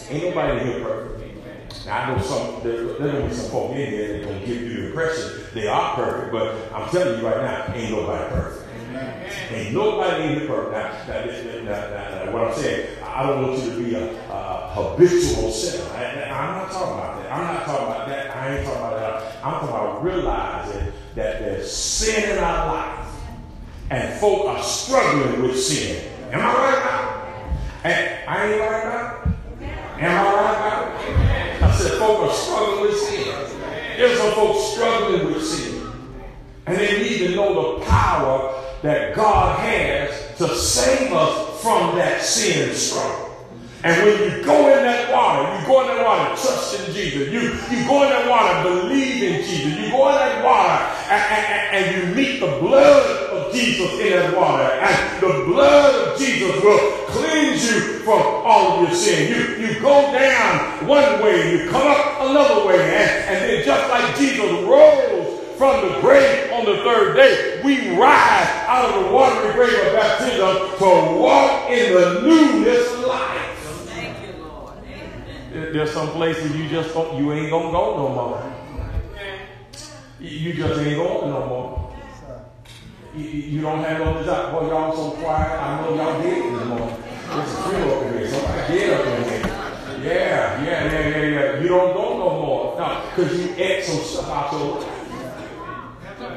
Ain't 0.09 0.23
nobody 0.23 0.61
in 0.61 0.67
here 0.67 0.83
perfect. 0.83 1.85
Now, 1.85 1.97
I 1.97 2.15
know 2.15 2.21
some, 2.21 2.63
there's 2.63 2.97
going 2.97 3.15
to 3.15 3.27
be 3.27 3.33
some 3.33 3.51
folk 3.51 3.71
in 3.71 3.89
here 3.89 4.19
that 4.19 4.25
going 4.25 4.39
to 4.39 4.45
give 4.45 4.61
you 4.61 4.73
the 4.73 4.87
impression 4.87 5.43
they 5.53 5.67
are 5.67 5.95
perfect, 5.95 6.31
but 6.31 6.71
I'm 6.73 6.89
telling 6.89 7.19
you 7.19 7.27
right 7.27 7.41
now, 7.41 7.73
ain't 7.73 7.91
nobody 7.91 8.29
perfect. 8.29 8.62
Ain't 8.95 9.73
nobody 9.73 10.23
in 10.23 10.39
here 10.39 10.47
perfect. 10.47 11.07
Now, 11.07 11.25
now, 11.25 11.87
now, 11.89 12.25
now, 12.25 12.31
what 12.31 12.47
I'm 12.47 12.53
saying, 12.53 13.03
I 13.03 13.27
don't 13.27 13.47
want 13.47 13.63
you 13.63 13.71
to 13.71 13.83
be 13.83 13.95
a, 13.95 14.31
a 14.31 14.71
habitual 14.73 15.51
sinner. 15.51 15.89
I, 15.93 16.03
am 16.03 16.57
not 16.57 16.71
talking 16.71 16.93
about 16.93 17.21
that. 17.21 17.31
I'm 17.31 17.53
not 17.53 17.65
talking 17.65 17.85
about 17.85 18.07
that. 18.09 18.35
I 18.35 18.57
ain't 18.57 18.65
talking 18.65 18.81
about 18.81 18.99
that. 18.99 19.45
I'm 19.45 19.53
talking 19.53 19.69
about 19.69 20.03
realizing 20.03 20.93
that 21.15 21.39
there's 21.39 21.71
sin 21.71 22.31
in 22.31 22.43
our 22.43 22.67
life 22.67 23.09
and 23.89 24.19
folk 24.19 24.45
are 24.47 24.63
struggling 24.63 25.41
with 25.41 25.59
sin. 25.59 26.11
Am 26.31 26.39
I 26.39 26.53
right 26.53 26.77
it? 26.77 27.85
And 27.85 28.29
I 28.29 28.51
ain't 28.51 28.59
right 28.59 29.27
it? 29.27 30.03
Am 30.03 30.25
I 30.25 30.33
right 30.33 31.57
it? 31.57 31.63
I 31.63 31.75
said 31.75 31.99
folk 31.99 32.19
are 32.19 32.33
struggling 32.33 32.81
with 32.81 32.99
sin. 32.99 33.27
There's 33.97 34.17
some 34.19 34.33
folks 34.33 34.73
struggling 34.73 35.33
with 35.33 35.45
sin. 35.45 35.91
And 36.65 36.77
they 36.77 37.03
need 37.03 37.17
to 37.27 37.35
know 37.35 37.79
the 37.79 37.85
power 37.85 38.52
that 38.83 39.15
God 39.15 39.59
has 39.59 40.37
to 40.37 40.55
save 40.55 41.13
us 41.13 41.61
from 41.61 41.95
that 41.95 42.21
sin 42.21 42.75
struggle. 42.75 43.29
And 43.81 44.01
when 44.03 44.17
you 44.17 44.45
go 44.45 44.77
in 44.77 44.83
that 44.83 45.11
water, 45.11 45.59
you 45.59 45.67
go 45.67 45.81
in 45.81 45.87
that 45.87 46.05
water, 46.05 46.29
trust 46.35 46.79
in 46.79 46.93
Jesus. 46.93 47.31
You, 47.31 47.41
you 47.41 47.87
go 47.87 48.03
in 48.03 48.09
that 48.09 48.29
water, 48.29 48.69
believe 48.69 49.23
in 49.23 49.41
Jesus. 49.41 49.77
You 49.79 49.91
go 49.91 50.09
in 50.09 50.15
that 50.15 50.43
water 50.43 50.83
and, 51.11 51.23
and, 51.31 51.75
and 51.75 51.95
you 51.95 52.15
meet 52.15 52.39
the 52.39 52.59
blood 52.59 53.29
of 53.29 53.53
Jesus 53.53 53.91
in 53.99 54.09
that 54.11 54.37
water. 54.37 54.63
And 54.63 55.21
the 55.21 55.45
blood 55.45 56.07
of 56.07 56.19
Jesus 56.19 56.63
will 56.63 57.05
cleanse 57.07 57.71
you 57.71 57.99
from 57.99 58.21
all 58.21 58.83
of 58.83 58.89
your 58.89 58.97
sin. 58.97 59.29
You, 59.29 59.65
you 59.65 59.79
go 59.81 60.11
down 60.11 60.87
one 60.87 61.21
way, 61.23 61.51
you 61.51 61.69
come 61.69 61.87
up 61.87 62.21
another 62.21 62.67
way. 62.67 62.79
And, 62.79 63.09
and 63.29 63.49
then 63.49 63.65
just 63.65 63.89
like 63.89 64.17
Jesus 64.17 64.51
rose 64.63 65.12
from 65.63 65.93
the 65.93 66.01
grave 66.01 66.51
on 66.51 66.65
the 66.65 66.75
third 66.83 67.15
day, 67.15 67.61
we 67.63 67.95
rise 67.95 68.49
out 68.67 68.89
of 68.89 69.05
the 69.05 69.11
watery 69.13 69.53
grave 69.53 69.87
of 69.87 69.93
baptism 69.93 70.77
to 70.77 71.19
walk 71.21 71.69
in 71.69 71.93
the 71.93 72.21
newness 72.21 72.91
of 72.91 72.99
life. 73.05 73.57
Thank 73.87 74.27
you 74.27 74.43
lord 74.43 74.73
there's 75.51 75.91
some 75.91 76.09
places 76.09 76.53
you 76.53 76.67
just 76.67 76.93
don't, 76.93 77.17
you 77.17 77.31
ain't 77.31 77.49
gonna 77.49 77.71
go 77.71 77.95
no 77.95 78.09
more. 78.09 78.53
You 80.19 80.53
just 80.53 80.81
ain't 80.81 80.97
going 80.97 81.29
no 81.29 81.47
more. 81.47 81.95
You, 83.15 83.23
you 83.23 83.61
don't 83.61 83.85
have 83.85 83.99
no 83.99 84.17
desire. 84.17 84.51
Boy, 84.51 84.67
y'all 84.67 84.93
so 84.93 85.11
quiet. 85.11 85.61
I 85.61 85.81
know 85.81 85.95
y'all 85.95 86.21
did 86.21 86.59
this 86.59 86.67
morning. 86.67 87.03
It's 87.35 87.59
free 87.61 87.81
up 87.89 88.03
in 88.03 88.17
here. 88.17 88.27
Somebody 88.27 88.79
get 88.79 88.99
up 88.99 89.05
in 89.05 89.23
here. 89.23 89.39
Yeah, 90.03 90.63
yeah, 90.63 90.91
yeah, 90.91 91.07
yeah, 91.07 91.25
yeah. 91.25 91.61
You 91.61 91.67
don't 91.69 91.93
go 91.93 92.17
no 92.17 92.29
more. 92.41 92.77
No, 92.77 93.05
because 93.15 93.39
you 93.39 93.53
ate 93.55 93.85
some 93.85 94.01
stuff 94.01 94.29
out 94.29 94.51
your 94.51 94.81
life. 94.81 94.92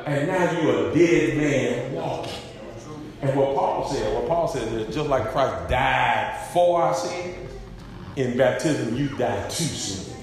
And 0.06 0.28
now 0.28 0.52
you're 0.52 0.90
a 0.90 0.94
dead 0.94 1.36
man 1.36 1.92
walking. 1.92 2.32
And 3.22 3.36
what 3.36 3.56
Paul 3.56 3.88
said, 3.88 4.14
what 4.14 4.28
Paul 4.28 4.46
said 4.46 4.72
is 4.72 4.94
just 4.94 5.08
like 5.08 5.32
Christ 5.32 5.68
died 5.68 6.48
for 6.52 6.80
our 6.80 6.94
sins, 6.94 7.50
in 8.14 8.36
baptism 8.36 8.96
you 8.96 9.08
die 9.16 9.48
to 9.48 9.62
sin. 9.62 10.16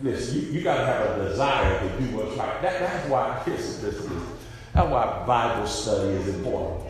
Listen, 0.00 0.40
you, 0.40 0.46
you 0.48 0.62
got 0.62 0.78
to 0.78 0.86
have 0.86 1.18
a 1.18 1.28
desire 1.28 1.80
to 1.80 1.98
do 1.98 2.16
what's 2.16 2.36
right. 2.36 2.62
That, 2.62 2.78
that's 2.78 3.08
why 3.08 3.42
this, 3.44 3.78
this, 3.78 3.98
this, 3.98 4.22
that's 4.72 4.90
why 4.90 5.24
Bible 5.26 5.66
study 5.66 6.10
is 6.10 6.28
important. 6.28 6.84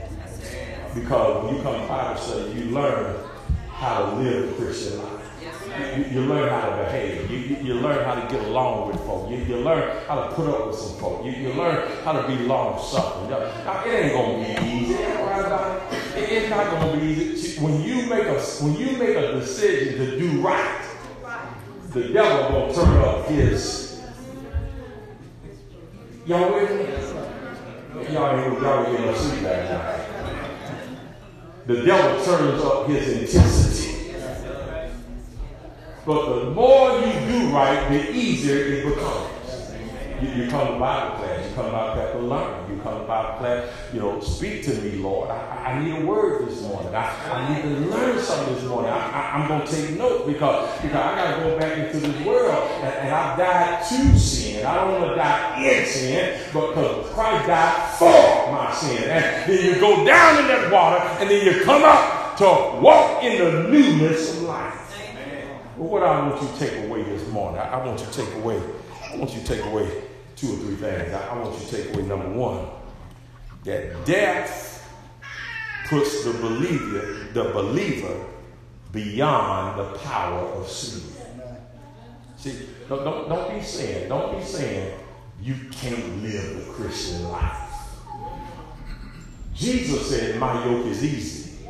Because 0.94 1.44
when 1.44 1.56
you 1.56 1.62
come 1.62 1.80
to 1.80 1.86
Bible 1.86 2.20
study, 2.20 2.52
you 2.52 2.64
learn 2.66 3.16
how 3.76 4.06
to 4.06 4.16
live 4.16 4.48
the 4.48 4.64
Christian 4.64 4.98
life. 4.98 5.22
You, 5.98 6.04
you, 6.04 6.20
learn 6.22 6.48
how 6.48 6.70
to 6.70 6.76
behave. 6.84 7.30
You, 7.30 7.36
you, 7.36 7.56
you, 7.62 7.74
learn 7.74 8.02
how 8.06 8.14
to 8.14 8.34
get 8.34 8.42
along 8.46 8.88
with 8.88 8.96
folk. 9.00 9.30
You, 9.30 9.36
you 9.36 9.56
learn 9.58 10.06
how 10.06 10.14
to 10.14 10.34
put 10.34 10.48
up 10.48 10.68
with 10.68 10.76
some 10.76 10.98
folk. 10.98 11.26
You, 11.26 11.32
you 11.32 11.52
learn 11.52 11.86
how 12.02 12.12
to 12.12 12.26
be 12.26 12.38
long 12.44 12.82
suffering. 12.82 13.28
Now, 13.28 13.84
it 13.84 13.92
ain't 13.92 14.14
gonna 14.14 14.38
be 14.38 14.66
easy. 14.66 14.94
It, 14.94 16.32
it's 16.32 16.48
not 16.48 16.70
gonna 16.70 16.98
be 16.98 17.06
easy. 17.06 17.62
When 17.62 17.82
you 17.82 18.06
make 18.06 18.24
a 18.24 18.40
when 18.40 18.76
you 18.78 18.96
make 18.96 19.14
a 19.16 19.32
decision 19.32 19.98
to 19.98 20.18
do 20.18 20.40
right, 20.40 20.82
the 21.90 22.08
devil 22.08 22.48
gonna 22.48 22.74
turn 22.74 23.04
up 23.04 23.26
his. 23.26 24.00
Y'all 26.24 26.54
with 26.54 26.70
me? 26.70 28.12
Y'all 28.14 28.40
ain't 28.40 28.62
y'all 28.62 28.86
ain't 28.86 29.00
no 29.00 29.14
sleep 29.14 29.42
that 29.42 29.70
night. 29.70 30.15
The 31.66 31.82
devil 31.82 32.24
turns 32.24 32.62
up 32.62 32.86
his 32.86 33.34
intensity. 33.34 34.12
But 36.04 36.34
the 36.38 36.50
more 36.52 37.00
you 37.00 37.12
do 37.26 37.48
right, 37.52 37.88
the 37.90 38.12
easier 38.12 38.56
it 38.66 38.94
becomes. 38.94 39.72
You, 40.22 40.28
you 40.44 40.48
come 40.48 40.74
to 40.74 40.78
Bible 40.78 41.16
class, 41.16 41.48
you 41.48 41.54
come 41.56 41.72
Bible 41.72 41.94
class 41.94 42.12
to 42.12 42.18
learn. 42.18 42.65
Bible 42.86 43.38
class, 43.38 43.68
you 43.92 44.00
know, 44.00 44.20
speak 44.20 44.64
to 44.64 44.74
me, 44.82 44.96
Lord. 44.96 45.30
I, 45.30 45.72
I 45.72 45.84
need 45.84 46.02
a 46.02 46.06
word 46.06 46.48
this 46.48 46.62
morning. 46.62 46.94
I, 46.94 47.06
I 47.30 47.54
need 47.54 47.62
to 47.62 47.90
learn 47.90 48.18
something 48.18 48.54
this 48.54 48.64
morning. 48.64 48.90
I, 48.90 49.40
am 49.40 49.48
going 49.48 49.66
to 49.66 49.72
take 49.72 49.98
note 49.98 50.26
because, 50.26 50.80
because 50.80 50.96
I 50.96 51.14
got 51.16 51.36
to 51.36 51.42
go 51.42 51.58
back 51.58 51.78
into 51.78 51.98
this 51.98 52.26
world 52.26 52.70
and, 52.82 52.94
and 52.94 53.14
I've 53.14 53.38
died 53.38 53.82
to 53.88 54.18
sin. 54.18 54.64
I 54.64 54.74
don't 54.74 55.00
want 55.00 55.10
to 55.10 55.16
die 55.16 55.62
in 55.64 55.86
sin, 55.86 56.40
but 56.52 56.68
because 56.68 57.12
Christ 57.12 57.46
died 57.46 57.98
for 57.98 58.52
my 58.52 58.72
sin. 58.72 59.10
And 59.10 59.50
then 59.50 59.64
you 59.64 59.80
go 59.80 60.04
down 60.04 60.40
in 60.40 60.48
that 60.48 60.70
water 60.72 61.04
and 61.20 61.30
then 61.30 61.44
you 61.44 61.64
come 61.64 61.82
up 61.84 62.36
to 62.38 62.44
walk 62.80 63.22
in 63.22 63.42
the 63.42 63.68
newness 63.68 64.36
of 64.36 64.42
life. 64.42 64.82
Well, 65.76 65.88
what 65.88 66.02
I 66.02 66.26
want 66.26 66.40
you 66.40 66.48
to 66.48 66.58
take 66.58 66.84
away 66.84 67.02
this 67.02 67.28
morning, 67.30 67.60
I, 67.60 67.80
I 67.80 67.86
want 67.86 68.00
you 68.00 68.06
to 68.06 68.12
take 68.12 68.34
away 68.36 68.62
I 69.12 69.16
want 69.18 69.32
you 69.34 69.40
to 69.40 69.46
take 69.46 69.64
away 69.64 70.05
two 70.36 70.52
or 70.52 70.56
three 70.56 70.76
things. 70.76 71.12
I, 71.12 71.28
I 71.28 71.38
want 71.38 71.58
you 71.58 71.66
to 71.66 71.76
take 71.76 71.94
away 71.94 72.02
number 72.06 72.28
one, 72.30 72.66
that 73.64 74.04
death 74.04 74.88
puts 75.88 76.24
the 76.24 76.32
believer, 76.32 77.28
the 77.32 77.44
believer 77.44 78.26
beyond 78.92 79.78
the 79.78 79.98
power 79.98 80.40
of 80.40 80.68
sin. 80.68 81.02
See, 82.36 82.68
don't, 82.88 83.02
don't, 83.02 83.28
don't 83.28 83.58
be 83.58 83.64
saying, 83.64 84.08
don't 84.08 84.38
be 84.38 84.44
saying 84.44 84.98
you 85.40 85.54
can't 85.72 86.22
live 86.22 86.66
the 86.66 86.72
Christian 86.72 87.28
life. 87.30 87.62
Jesus 89.54 90.10
said, 90.10 90.38
My 90.38 90.64
yoke 90.64 90.86
is 90.86 91.02
easy 91.02 91.68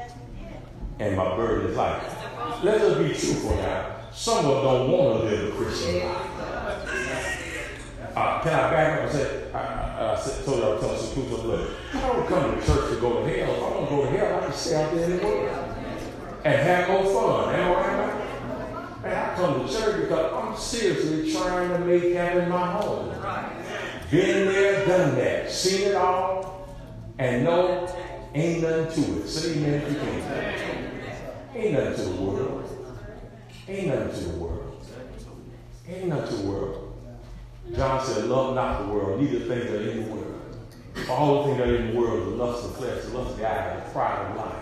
and 0.98 1.16
my 1.16 1.36
burden 1.36 1.70
is 1.70 1.76
light. 1.76 2.02
Let 2.62 2.80
us 2.80 2.98
be 2.98 3.08
truthful 3.08 3.56
now. 3.56 3.96
Some 4.12 4.46
of 4.46 4.46
us 4.46 4.64
don't 4.64 4.90
want 4.90 5.20
to 5.20 5.26
live 5.26 5.46
the 5.46 5.64
Christian 5.64 6.08
life. 6.08 6.35
Can 8.46 8.54
I 8.54 8.70
back 8.70 8.98
up 8.98 9.00
and 9.02 9.12
say, 9.12 9.52
I, 9.52 9.58
I, 9.58 10.12
I 10.12 10.44
told 10.44 10.58
you 10.58 10.64
I 10.64 10.68
was 10.68 10.80
telling 10.80 11.00
some 11.00 11.14
people, 11.16 11.38
look, 11.48 11.70
I 11.92 12.00
don't 12.00 12.28
come 12.28 12.60
to 12.60 12.64
church 12.64 12.90
to 12.90 13.00
go 13.00 13.24
to 13.24 13.28
hell. 13.28 13.50
If 13.50 13.56
I 13.56 13.70
don't 13.70 13.88
go 13.88 14.04
to 14.04 14.10
hell, 14.16 14.36
I 14.36 14.44
can 14.44 14.52
stay 14.52 14.84
out 14.84 14.94
there 14.94 15.24
world 15.24 15.76
and 16.44 16.54
have 16.54 16.88
no 16.88 17.12
fun. 17.12 17.54
Am 17.56 17.72
I 17.72 17.74
right? 17.74 19.02
And 19.02 19.14
I 19.14 19.34
come 19.34 19.66
to 19.66 19.72
church 19.72 20.02
because 20.02 20.32
I'm 20.32 20.56
seriously 20.56 21.32
trying 21.32 21.70
to 21.70 21.78
make 21.80 22.14
heaven 22.14 22.48
my 22.48 22.70
home. 22.70 23.08
Been 24.12 24.46
there, 24.46 24.86
done 24.86 25.16
that, 25.16 25.50
seen 25.50 25.88
it 25.88 25.96
all, 25.96 26.68
and 27.18 27.42
no, 27.42 27.92
ain't 28.32 28.62
nothing 28.62 29.04
to 29.04 29.22
it. 29.22 29.28
Say 29.28 29.56
amen 29.56 29.74
if 29.74 29.92
you 29.92 29.98
can. 29.98 31.56
Ain't 31.56 31.72
nothing 31.72 31.94
to 31.96 32.10
the 32.12 32.22
world. 32.22 32.94
Ain't 33.66 33.88
nothing 33.88 34.14
to 34.14 34.30
the 34.30 34.38
world. 34.38 34.86
Ain't 35.88 36.06
nothing 36.06 36.28
to 36.28 36.42
the 36.42 36.48
world. 36.48 36.85
John 37.74 38.04
said, 38.04 38.24
Love 38.26 38.54
not 38.54 38.86
the 38.86 38.92
world, 38.92 39.20
neither 39.20 39.40
things 39.40 39.70
that 39.70 39.80
are 39.80 39.90
in 39.90 40.04
the 40.04 40.12
world. 40.12 40.32
All 41.10 41.42
the 41.42 41.44
things 41.44 41.58
that 41.58 41.68
are 41.68 41.76
in 41.76 41.94
the 41.94 41.98
world, 41.98 42.26
the 42.26 42.30
lust 42.44 42.64
of 42.64 42.76
flesh, 42.76 43.04
the 43.04 43.18
lust 43.18 43.32
of 43.32 43.38
the 43.38 43.50
eye, 43.50 43.76
the 43.76 43.90
pride 43.90 44.30
of 44.30 44.36
life. 44.36 44.56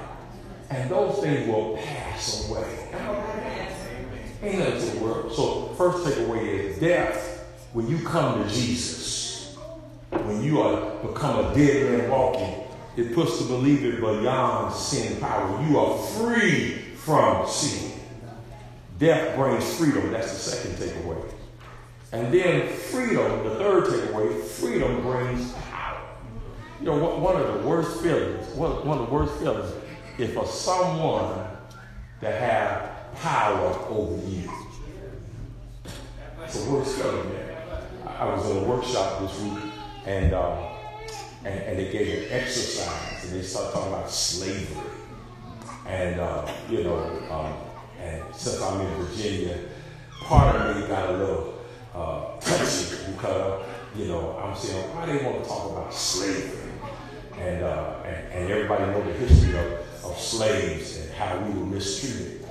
And 0.71 0.91
those 0.91 1.21
things 1.21 1.47
will 1.47 1.77
pass 1.77 2.49
away. 2.49 2.89
Ain't 4.43 4.59
nothing 4.59 4.81
to 4.81 4.99
the 4.99 5.05
world. 5.05 5.33
So, 5.33 5.69
first 5.75 6.05
takeaway 6.05 6.47
is 6.47 6.79
death. 6.79 7.31
When 7.73 7.89
you 7.89 8.05
come 8.05 8.43
to 8.43 8.55
Jesus, 8.55 9.57
when 10.11 10.43
you 10.43 10.61
are 10.61 11.03
become 11.07 11.47
a 11.47 11.55
dead 11.55 11.91
man 11.91 12.11
walking, 12.11 12.65
it 12.97 13.15
puts 13.15 13.41
the 13.41 13.47
believer 13.47 14.01
beyond 14.01 14.75
sin 14.75 15.21
power. 15.21 15.65
You 15.67 15.79
are 15.79 15.99
free 15.99 16.75
from 16.97 17.49
sin. 17.49 17.93
Death 18.99 19.37
brings 19.37 19.77
freedom. 19.77 20.13
That's 20.13 20.33
the 20.33 20.39
second 20.39 20.77
takeaway. 20.77 21.34
And 22.15 22.33
then 22.33 22.69
freedom, 22.69 23.43
the 23.43 23.57
third 23.57 23.87
takeaway, 23.87 24.41
freedom 24.41 25.03
brings 25.03 25.53
power. 25.53 26.01
You 26.79 26.87
know, 26.87 27.19
one 27.19 27.35
of 27.35 27.55
the 27.55 27.69
worst 27.69 28.03
feelings, 28.03 28.47
one, 28.55 28.71
of 28.71 29.09
the 29.09 29.13
worst 29.13 29.37
feelings 29.41 29.73
is 30.17 30.33
for 30.33 30.47
someone 30.47 31.45
to 32.21 32.31
have 32.31 33.13
power 33.17 33.77
over 33.89 34.29
you. 34.29 34.49
The 35.83 36.71
worst 36.71 36.97
feeling, 36.97 37.33
man. 37.33 37.57
I 38.07 38.27
was 38.27 38.49
in 38.49 38.59
a 38.59 38.63
workshop 38.63 39.21
this 39.23 39.41
week 39.41 39.73
and, 40.07 40.35
uh, 40.35 40.69
and, 41.45 41.61
and, 41.63 41.79
they 41.81 41.91
gave 41.91 42.07
an 42.17 42.29
exercise 42.31 43.25
and 43.25 43.33
they 43.33 43.43
started 43.43 43.73
talking 43.73 43.93
about 43.93 44.09
slavery. 44.09 44.87
And, 45.89 46.21
uh, 46.21 46.49
you 46.71 46.85
know, 46.85 46.97
um, 47.33 47.55
and 48.01 48.23
since 48.37 48.63
I'm 48.63 48.83
in 48.83 48.95
Virginia, 49.03 49.59
part 50.21 50.55
of 50.55 50.77
me 50.77 50.87
got 50.87 51.11
a 51.11 51.13
little 51.19 51.54
uh, 51.95 52.37
because, 53.15 53.79
you 53.95 54.07
know, 54.07 54.37
I'm 54.39 54.57
saying, 54.57 54.85
why 54.95 55.07
they 55.07 55.25
want 55.25 55.43
to 55.43 55.49
talk 55.49 55.71
about 55.71 55.95
slavery? 55.95 56.73
And, 57.39 57.63
uh, 57.63 58.03
and, 58.05 58.33
and, 58.33 58.51
everybody 58.51 58.85
know 58.87 59.03
the 59.03 59.13
history 59.13 59.57
of, 59.59 60.05
of 60.05 60.19
slaves 60.19 60.99
and 60.99 61.13
how 61.13 61.39
we 61.39 61.59
were 61.59 61.67
mistreated. 61.67 62.47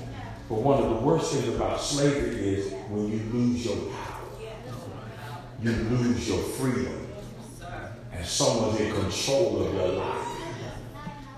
But 0.50 0.56
one 0.56 0.84
of 0.84 0.89
the 0.89 0.96
worst 0.98 1.34
things 1.34 1.56
about 1.56 1.80
slavery 1.80 2.36
is 2.36 2.74
when 2.89 3.10
you 3.10 3.20
lose 3.32 3.66
your 3.66 3.78
power, 3.78 4.20
you 5.62 5.72
lose 5.72 6.28
your 6.28 6.39
freedom, 6.39 7.08
and 8.12 8.26
someone's 8.26 8.80
in 8.80 8.94
control 8.94 9.66
of 9.66 9.74
your 9.74 9.88
life. 9.88 10.28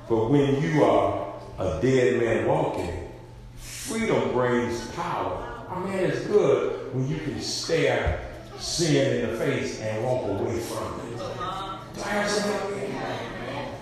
But 0.09 0.29
when 0.29 0.61
you 0.61 0.83
are 0.83 1.35
a 1.59 1.79
dead 1.81 2.19
man 2.19 2.47
walking, 2.47 3.11
freedom 3.55 4.31
brings 4.31 4.87
power. 4.91 5.65
I 5.69 5.79
mean, 5.79 5.93
it's 5.93 6.25
good 6.25 6.84
when 6.95 7.09
you 7.09 7.17
can 7.17 7.41
stare 7.41 8.21
sin 8.57 9.25
in 9.25 9.31
the 9.31 9.37
face 9.37 9.81
and 9.81 10.01
walk 10.05 10.23
away 10.23 10.57
from 10.59 11.01
it. 11.01 11.19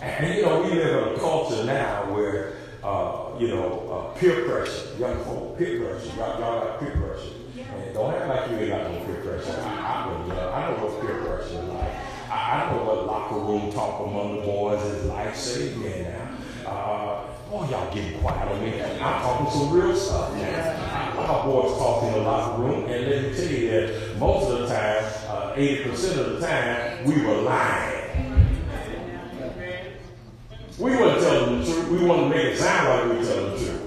And, 0.02 0.26
and 0.26 0.36
you 0.36 0.42
know, 0.42 0.64
we 0.64 0.70
live 0.74 1.08
in 1.08 1.16
a 1.16 1.20
culture 1.20 1.64
now 1.64 2.12
where, 2.12 2.54
uh, 2.84 3.38
you 3.38 3.50
know, 3.50 3.88
uh, 4.16 4.18
peer 4.18 4.46
pressure, 4.46 4.96
young 4.98 5.24
folk, 5.26 5.60
peer 5.60 5.80
pressure, 5.80 6.18
y'all, 6.18 6.40
y'all 6.40 6.66
got 6.66 6.80
peer 6.80 6.98
pressure. 6.98 7.34
And 7.56 7.94
don't 7.94 8.16
act 8.16 8.28
like 8.28 8.50
you 8.50 8.58
ain't 8.58 8.70
got 8.70 8.92
no 8.92 9.06
peer 9.06 9.22
pressure. 9.22 9.62
I, 9.62 9.64
I, 9.64 10.28
know, 10.28 10.52
I 10.52 10.72
know 10.72 10.86
what 10.86 11.02
peer 11.06 11.22
pressure 11.24 11.60
is 11.62 11.70
like. 11.70 11.94
I, 12.32 12.64
I 12.64 12.72
know 12.72 12.84
what 12.84 13.06
locker 13.06 13.36
room 13.36 13.72
talk 13.72 14.08
among 14.08 14.38
the 14.38 14.42
boys 14.42 14.82
is 14.82 15.06
like. 15.06 15.36
Say 15.36 15.68
it 15.68 16.08
now. 16.08 16.70
Uh, 16.70 17.28
boy, 17.52 17.70
y'all 17.70 17.94
getting 17.94 18.20
quiet 18.22 18.50
on 18.50 18.64
me. 18.64 18.82
I'm 18.82 19.22
talking 19.22 19.52
some 19.52 19.72
real 19.72 19.96
stuff 19.96 20.34
now 20.34 20.93
our 21.30 21.46
boys 21.46 21.78
talk 21.78 22.04
in 22.04 22.14
the 22.14 22.20
locker 22.20 22.62
room, 22.62 22.86
and 22.86 23.08
let 23.10 23.24
me 23.24 23.36
tell 23.36 23.52
you 23.52 23.70
that 23.72 24.18
most 24.18 24.52
of 24.52 24.60
the 24.60 24.68
time, 24.68 25.04
uh, 25.28 25.56
80% 25.56 26.18
of 26.20 26.40
the 26.40 26.48
time, 26.48 27.06
we 27.06 27.22
were 27.26 27.42
lying. 27.42 28.04
We 30.80 30.92
weren't 30.92 31.22
telling 31.22 31.60
the 31.60 31.66
truth. 31.66 31.88
We 31.90 32.06
wanted 32.06 32.24
to 32.24 32.30
make 32.30 32.46
it 32.46 32.58
sound 32.58 32.90
like 32.90 33.12
we 33.12 33.18
were 33.20 33.34
telling 33.34 33.52
the 33.52 33.58
truth. 33.58 33.82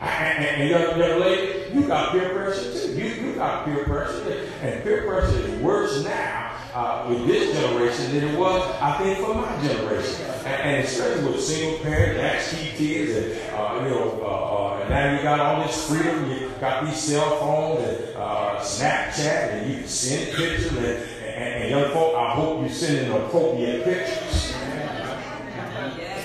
And, 0.00 0.44
and 0.44 0.70
young, 0.70 0.98
young 0.98 1.20
lady, 1.20 1.74
you 1.74 1.86
got 1.86 2.12
peer 2.12 2.30
pressure 2.30 2.72
too. 2.72 2.92
You, 2.92 3.04
you 3.04 3.34
got 3.34 3.64
peer 3.64 3.84
pressure. 3.84 4.48
And 4.62 4.82
peer 4.82 5.06
pressure 5.06 5.38
is 5.38 5.60
worse 5.60 6.04
now 6.04 6.56
uh, 6.74 7.06
with 7.08 7.26
this 7.26 7.56
generation 7.56 8.14
than 8.14 8.28
it 8.28 8.38
was, 8.38 8.62
I 8.80 8.98
think, 8.98 9.18
for 9.18 9.34
my 9.34 9.66
generation. 9.66 10.31
And, 10.44 10.62
and 10.62 10.84
especially 10.84 11.24
with 11.24 11.40
single 11.40 11.78
parent, 11.78 12.18
latchkey 12.18 12.72
kids, 12.76 13.12
and 13.16 13.54
uh, 13.54 13.80
you 13.84 13.90
know, 13.90 14.20
uh, 14.22 14.26
uh, 14.26 14.80
and 14.80 14.90
now 14.90 15.16
you 15.16 15.22
got 15.22 15.38
all 15.38 15.64
this 15.64 15.88
freedom. 15.88 16.30
You 16.30 16.50
got 16.60 16.84
these 16.84 17.00
cell 17.00 17.38
phones 17.38 17.86
and 17.86 18.16
uh, 18.16 18.58
Snapchat, 18.58 19.52
and 19.52 19.70
you 19.70 19.78
can 19.78 19.88
send 19.88 20.36
pictures. 20.36 20.72
And, 20.72 20.78
and, 20.78 21.62
and 21.62 21.70
young 21.70 21.92
folk, 21.92 22.16
I 22.16 22.34
hope 22.34 22.62
you 22.62 22.68
send 22.68 23.06
in 23.06 23.12
appropriate 23.12 23.84
pictures. 23.84 24.52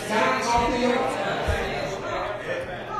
Can 0.07 0.18
I 0.18 0.41
talk 0.41 0.70
to 0.72 0.80
you? 0.80 0.93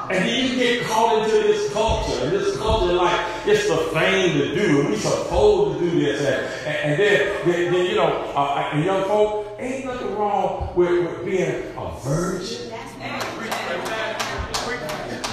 And 0.10 0.24
then 0.24 0.52
you 0.52 0.56
get 0.56 0.86
caught 0.86 1.24
into 1.24 1.36
this 1.36 1.74
culture, 1.74 2.24
and 2.24 2.32
this 2.32 2.56
culture 2.58 2.94
like 2.94 3.20
it's 3.46 3.68
the 3.68 3.78
thing 3.92 4.38
to 4.38 4.56
do, 4.56 4.82
and 4.82 4.90
we 4.90 4.96
supposed 4.96 5.80
to 5.80 5.90
do 5.90 6.00
this, 6.00 6.22
and, 6.66 6.92
and 6.92 7.00
then, 7.00 7.46
then, 7.46 7.74
then, 7.74 7.86
you 7.86 7.96
know, 7.96 8.32
uh, 8.36 8.70
and 8.72 8.86
young 8.86 9.04
folk, 9.04 9.47
ain't 9.60 9.86
nothing 9.86 10.16
wrong 10.16 10.74
with, 10.76 11.04
with 11.04 11.26
being 11.26 11.64
a 11.78 12.00
virgin. 12.04 12.72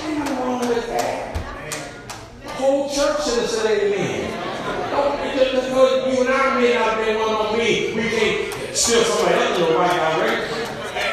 Ain't 0.05 0.19
nothing 0.19 0.39
wrong 0.39 0.69
with 0.69 0.87
that. 0.89 1.35
The 2.43 2.49
whole 2.51 2.89
church 2.89 3.25
should 3.25 3.41
have 3.41 3.51
said 3.51 3.93
amen. 3.93 4.31
Don't 4.91 5.37
just 5.37 5.69
because 5.69 6.15
you 6.15 6.21
and 6.21 6.31
I 6.31 6.61
may 6.61 6.75
not 6.75 7.05
be 7.05 7.15
one 7.17 7.35
on 7.35 7.59
me, 7.59 7.93
we 7.95 8.09
can't 8.09 8.55
steal 8.75 9.03
somebody 9.03 9.35
else 9.35 9.59
in 9.59 9.65
the 9.67 9.79
right 9.79 10.17
direction. 10.17 10.59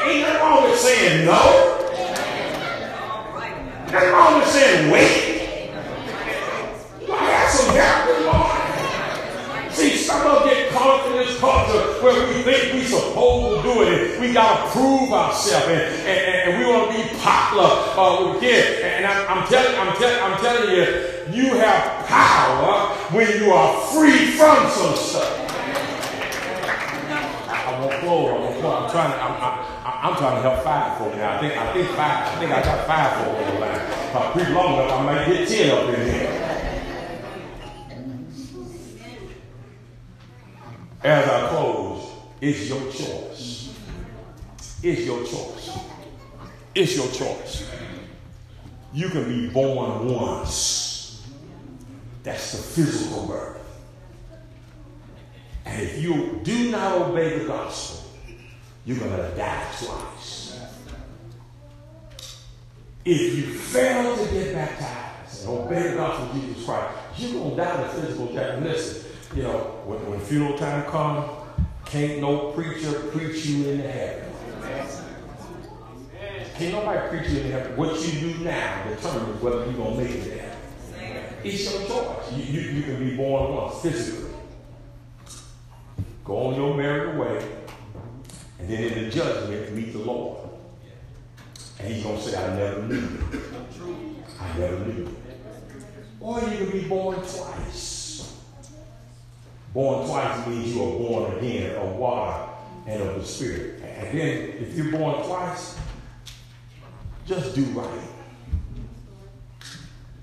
Ain't 0.07 0.22
nothing 0.22 0.41
wrong 0.41 0.64
with 0.70 0.80
saying 0.80 1.26
no. 1.26 1.78
Nothing 3.91 4.12
wrong 4.12 4.39
with 4.39 4.49
saying 4.49 4.91
wait. 4.91 5.31
Where 12.04 12.28
we 12.28 12.41
think 12.43 12.74
we're 12.74 12.86
supposed 12.86 13.64
to 13.64 13.74
do 13.74 13.82
it. 13.84 14.20
We 14.20 14.34
got 14.34 14.66
to 14.66 14.72
prove 14.72 15.12
ourselves, 15.12 15.68
and, 15.68 15.82
and, 16.08 16.52
and, 16.52 16.60
we 16.60 16.66
want 16.72 16.91
to 16.91 16.97
be 16.97 17.08
popular 17.20 17.70
uh. 17.93 18.84
And 18.84 19.06
I, 19.06 19.26
I'm 19.26 19.47
telling, 19.47 19.76
I'm 19.80 19.95
telling, 19.97 20.24
I'm 20.24 20.39
telling 20.41 20.76
you, 20.76 20.84
you 21.34 21.54
have 21.56 22.06
power 22.08 22.95
when 23.16 23.28
you 23.38 23.52
are 23.52 23.82
free 23.88 24.32
from 24.32 24.70
some 24.70 24.95
stuff. 24.95 25.41
I 27.72 27.80
won't 27.80 27.99
close. 28.02 28.32
I'm 28.66 28.89
trying 28.89 29.12
to. 29.12 29.18
I'm, 29.18 29.32
I, 29.41 29.99
I'm 30.04 30.18
trying 30.18 30.36
to 30.36 30.41
help 30.41 30.64
five 30.64 30.97
folk 30.97 31.16
now. 31.16 31.38
I 31.38 31.39
think 31.39 31.58
I 31.58 31.74
think 31.74 31.88
five. 31.89 32.28
I 32.28 32.39
think 32.39 32.52
I 32.52 32.62
got 32.62 32.88
five 32.88 33.26
folk 33.26 33.38
on 33.38 33.54
the 33.54 33.60
line. 33.60 33.76
If 33.76 34.16
I 34.16 34.32
preach 34.34 34.49
long 34.49 34.74
enough, 34.74 34.91
I 34.91 35.04
might 35.06 35.26
get 35.28 35.47
ten 35.47 35.72
up 35.72 35.89
in 35.89 36.06
here. 36.06 36.41
As 41.04 41.28
I 41.28 41.49
close, 41.49 41.91
it's 42.42 42.68
your 42.68 42.82
choice. 42.92 43.74
It's 44.84 45.02
your 45.06 45.20
choice. 45.20 45.78
It's 46.74 46.96
your 46.96 47.08
choice. 47.12 47.70
You 48.94 49.10
can 49.10 49.28
be 49.28 49.50
born 49.50 50.08
once. 50.08 51.28
That's 52.24 52.52
the 52.52 52.58
physical 52.58 53.28
birth. 53.28 53.58
And 55.66 55.82
if 55.82 56.02
you 56.02 56.39
do 56.44 56.72
not 56.72 57.02
obey 57.02 57.39
the 57.39 57.46
gospel, 57.46 58.10
you're 58.86 58.98
going 58.98 59.16
to 59.16 59.38
die 59.38 59.68
twice. 59.80 60.60
If 63.06 63.38
you 63.38 63.54
fail 63.54 64.16
to 64.16 64.32
get 64.32 64.54
baptized 64.54 65.42
and 65.42 65.50
obey 65.50 65.89
the 65.89 65.96
gospel 65.96 66.30
of 66.30 66.42
Jesus 66.42 66.66
Christ, 66.66 66.98
you're 67.18 67.34
going 67.34 67.52
to 67.52 67.56
die 67.56 67.84
the 67.84 67.89
physical 67.89 68.28
death. 68.34 68.62
Listen, 68.64 69.12
you 69.36 69.44
know, 69.44 69.82
when, 69.86 70.10
when 70.10 70.20
funeral 70.20 70.58
time 70.58 70.84
comes, 70.89 71.41
can't 71.92 72.22
no 72.22 72.52
preacher 72.52 72.94
preach 73.12 73.46
you 73.48 73.70
into 73.70 73.92
heaven. 73.92 74.34
Can't 76.56 76.74
nobody 76.74 77.10
preach 77.10 77.30
you 77.32 77.42
into 77.42 77.52
heaven. 77.52 77.76
What 77.76 78.00
you 78.00 78.34
do 78.34 78.44
now 78.46 78.88
determines 78.88 79.42
whether 79.42 79.66
you're 79.66 79.74
going 79.74 79.98
to 79.98 80.04
make 80.04 80.12
it 80.12 80.24
there. 80.24 81.38
It's 81.44 81.70
your 81.70 81.82
choice. 81.88 82.32
You, 82.32 82.44
you, 82.44 82.62
you 82.72 82.84
can 82.84 82.98
be 82.98 83.18
born 83.18 83.56
once 83.56 83.82
physically. 83.82 84.32
Go 86.24 86.38
on 86.38 86.56
your 86.56 86.78
merry 86.78 87.18
way 87.18 87.46
and 88.58 88.70
then 88.70 88.84
in 88.84 89.04
the 89.04 89.10
judgment, 89.10 89.74
meet 89.74 89.92
the 89.92 90.00
Lord. 90.00 90.50
And 91.80 91.94
he's 91.94 92.04
going 92.04 92.16
to 92.16 92.24
say, 92.24 92.38
I 92.38 92.56
never 92.56 92.84
knew 92.84 92.96
you. 92.96 94.24
I 94.39 94.58
never 94.58 94.80
knew 94.86 94.94
you. 94.94 95.16
Or 96.22 96.39
you 96.39 96.58
can 96.58 96.72
be 96.72 96.88
born 96.88 97.18
twice. 97.18 98.01
Born 99.74 100.05
twice 100.05 100.47
means 100.47 100.74
you 100.74 100.84
are 100.84 100.97
born 100.97 101.38
again 101.38 101.76
of 101.78 101.95
water 101.95 102.49
and 102.88 103.01
of 103.01 103.15
the 103.15 103.26
Spirit. 103.26 103.82
And 103.84 104.19
then 104.19 104.38
if 104.59 104.76
you're 104.76 104.91
born 104.91 105.24
twice, 105.24 105.78
just 107.26 107.55
do 107.55 107.63
right. 107.65 108.01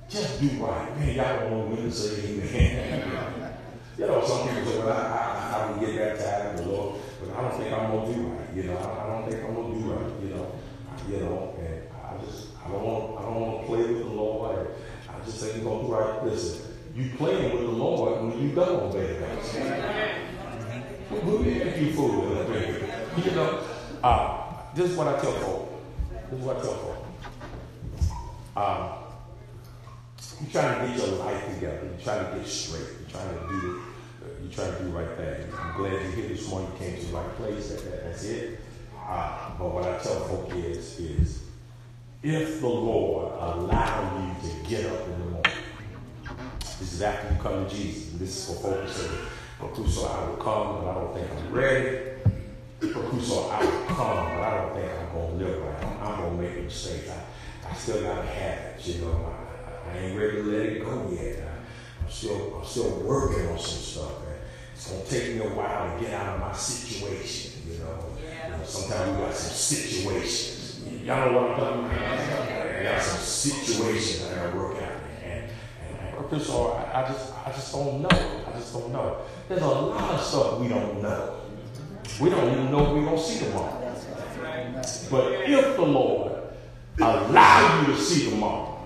Just 0.09 0.41
do 0.41 0.49
right. 0.63 0.99
Man, 0.99 1.15
y'all 1.15 1.41
don't 1.41 1.51
want 1.53 1.71
when 1.71 1.83
to 1.83 1.93
say 1.93 2.25
amen. 2.25 3.53
you 3.99 4.07
know, 4.07 4.25
some 4.27 4.49
people 4.49 4.71
say, 4.71 4.79
well, 4.79 4.91
I, 4.91 5.03
I, 5.03 5.65
I 5.65 5.73
can 5.73 5.81
get 5.81 5.97
baptized 5.97 6.65
the 6.65 6.69
Lord. 6.71 7.01
But 7.21 7.37
I 7.37 7.43
don't 7.43 7.59
think 7.59 7.73
I'm 7.73 7.91
gonna 7.91 8.15
do 8.15 8.21
right. 8.23 8.55
You 8.55 8.63
know, 8.65 8.77
I, 8.77 9.05
I 9.05 9.07
don't 9.07 9.31
think 9.31 9.45
I'm 9.45 9.55
gonna 9.55 9.75
do 9.75 9.93
right. 9.93 10.23
You 10.23 10.29
know, 10.31 10.53
you 11.09 11.17
know, 11.19 11.57
and 11.59 11.83
I 11.93 12.25
just 12.25 12.49
I 12.65 12.71
don't 12.71 12.83
want 12.83 13.19
I 13.19 13.23
don't 13.23 13.41
want 13.41 13.61
to 13.61 13.67
play 13.67 13.93
with 13.93 13.99
the 13.99 14.11
Lord. 14.11 14.69
I 15.09 15.25
just 15.25 15.41
think 15.41 15.65
we're 15.65 15.71
gonna 15.71 15.87
do 15.87 15.95
right. 15.95 16.25
Listen, 16.25 16.68
you 16.99 17.11
playing 17.17 17.53
with 17.55 17.63
the 17.63 17.71
Lord 17.71 18.23
when 18.23 18.43
you 18.43 18.55
don't 18.55 18.83
obey 18.83 19.21
God. 19.21 19.39
Who 21.11 21.39
make 21.39 21.77
you 21.77 21.93
fool? 21.93 22.25
You 23.17 23.31
know, 23.33 23.65
uh, 24.03 24.53
this 24.75 24.91
is 24.91 24.97
what 24.97 25.09
I 25.09 25.21
tell 25.21 25.33
folks. 25.33 25.73
This 26.31 26.41
is 26.41 26.45
what 26.45 26.57
I 26.57 26.61
tell 26.61 26.75
folks. 26.75 28.11
Uh, 28.57 28.97
you're 30.41 30.51
trying 30.51 30.93
to 30.93 30.99
get 30.99 31.07
your 31.07 31.17
life 31.19 31.55
together. 31.55 31.81
You're 31.85 32.05
trying 32.05 32.33
to 32.33 32.39
get 32.39 32.47
straight. 32.49 32.87
You're 33.01 33.11
trying 33.11 33.39
to 33.39 33.49
do 33.49 33.83
you 34.43 34.49
try 34.51 34.67
to 34.71 34.83
do 34.83 34.91
right 34.91 35.17
thing. 35.17 35.47
I'm 35.59 35.77
glad 35.77 35.93
you're 35.93 36.11
here 36.13 36.29
this 36.29 36.49
morning. 36.49 36.71
You 36.73 36.79
came 36.79 37.01
to 37.01 37.07
the 37.07 37.17
right 37.17 37.37
place. 37.37 37.71
That, 37.71 37.85
that, 37.85 38.05
that's 38.05 38.25
it. 38.25 38.61
Uh, 38.97 39.51
but 39.59 39.75
what 39.75 39.85
I 39.85 39.99
tell 39.99 40.21
folk 40.29 40.51
is, 40.55 40.99
is 40.99 41.43
if 42.23 42.61
the 42.61 42.69
Lord 42.69 43.33
allow 43.41 44.37
you 44.43 44.51
to 44.51 44.69
get 44.69 44.87
up 44.87 45.07
in 45.07 45.19
the 45.19 45.25
morning, 45.27 45.53
this 46.79 46.93
is 46.93 47.03
after 47.03 47.35
you 47.35 47.41
come 47.41 47.69
to 47.69 47.75
Jesus. 47.75 48.13
And 48.13 48.21
this 48.21 48.37
is 48.37 48.45
for 48.47 48.63
folks 48.63 48.97
who 48.97 49.09
say, 49.09 49.15
Crusoe, 49.59 50.07
I 50.07 50.29
will 50.29 50.37
come, 50.37 50.83
but 50.83 50.91
I 50.91 50.95
don't 50.95 51.15
think 51.15 51.31
I'm 51.31 51.53
ready. 51.53 51.99
Crusoe, 52.81 53.49
I 53.49 53.65
will 53.65 53.87
come, 53.87 53.97
but 53.97 54.43
I 54.43 54.61
don't 54.61 54.75
think 54.75 54.93
I'm 54.93 55.13
going 55.13 55.39
to 55.39 55.45
live 55.45 55.63
right. 55.63 55.85
I'm, 55.85 56.03
I'm 56.03 56.21
going 56.21 56.37
to 56.37 56.43
make 56.43 56.59
a 56.59 56.63
mistake. 56.63 57.11
I, 57.11 57.69
I 57.69 57.75
still 57.75 58.03
got 58.03 58.23
to 58.23 58.29
have 58.29 58.59
it, 58.59 58.87
you 58.87 59.01
know. 59.03 59.35
I, 59.35 59.91
I 59.91 59.99
ain't 59.99 60.19
ready 60.19 60.37
to 60.37 60.43
let 60.43 60.67
it 60.67 60.85
go 60.85 61.11
yet. 61.13 61.39
I, 61.39 62.05
I'm 62.05 62.11
still, 62.11 62.59
I'm 62.59 62.65
still 62.65 62.91
working 63.01 63.49
on 63.49 63.59
some 63.59 63.83
stuff. 63.83 64.21
Man. 64.25 64.37
It's 64.75 64.89
going 64.89 65.05
to 65.05 65.11
take 65.11 65.35
me 65.35 65.41
a 65.45 65.49
while 65.49 65.99
to 65.99 66.05
get 66.05 66.15
out 66.15 66.37
of 66.37 66.41
my 66.41 66.53
situation, 66.53 67.63
you 67.69 67.79
know. 67.81 67.99
Yeah. 68.23 68.47
You 68.47 68.57
know 68.57 68.65
sometimes 68.65 69.11
we 69.11 69.25
got 69.25 69.35
some 69.35 69.53
situations. 69.53 70.81
Y'all 71.05 71.33
know 71.33 71.41
what 71.41 71.51
I'm 71.51 71.57
talking 71.59 71.85
about? 71.87 72.79
I 72.79 72.83
got 72.85 73.03
some 73.03 73.19
situations 73.19 74.31
I 74.31 74.35
got 74.37 74.53
to 74.53 74.57
work 74.57 74.81
out. 74.81 74.88
And, 76.31 76.43
and 76.43 76.51
I, 76.51 77.03
I 77.03 77.09
just, 77.09 77.33
I 77.47 77.53
just 77.53 77.73
don't 77.73 78.03
know. 78.03 78.09
I 78.11 78.59
just 78.59 78.73
don't 78.73 78.93
know. 78.93 79.19
There's 79.49 79.63
a 79.63 79.67
lot 79.67 80.15
of 80.15 80.21
stuff 80.21 80.59
we 80.59 80.69
don't 80.69 81.03
know. 81.03 81.41
We 82.21 82.31
don't 82.31 82.53
even 82.53 82.71
know 82.71 82.95
we're 82.95 83.05
to 83.17 83.23
see 83.23 83.45
tomorrow. 83.45 83.95
But 85.11 85.33
if 85.49 85.77
the 85.77 85.83
Lord 85.83 86.33
allow 87.01 87.81
you 87.81 87.95
to 87.95 88.01
see 88.01 88.31
tomorrow, 88.31 88.79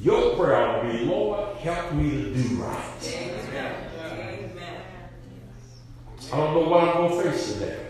your 0.00 0.36
prayer 0.36 0.82
will 0.82 0.92
be, 0.92 0.98
Lord, 1.04 1.56
help 1.58 1.92
me 1.92 2.10
to 2.10 2.34
do 2.34 2.56
right. 2.56 2.86
I 6.32 6.36
don't 6.36 6.54
know 6.54 6.68
what 6.68 6.96
I'm 6.96 7.10
to 7.10 7.22
face 7.22 7.52
today. 7.54 7.86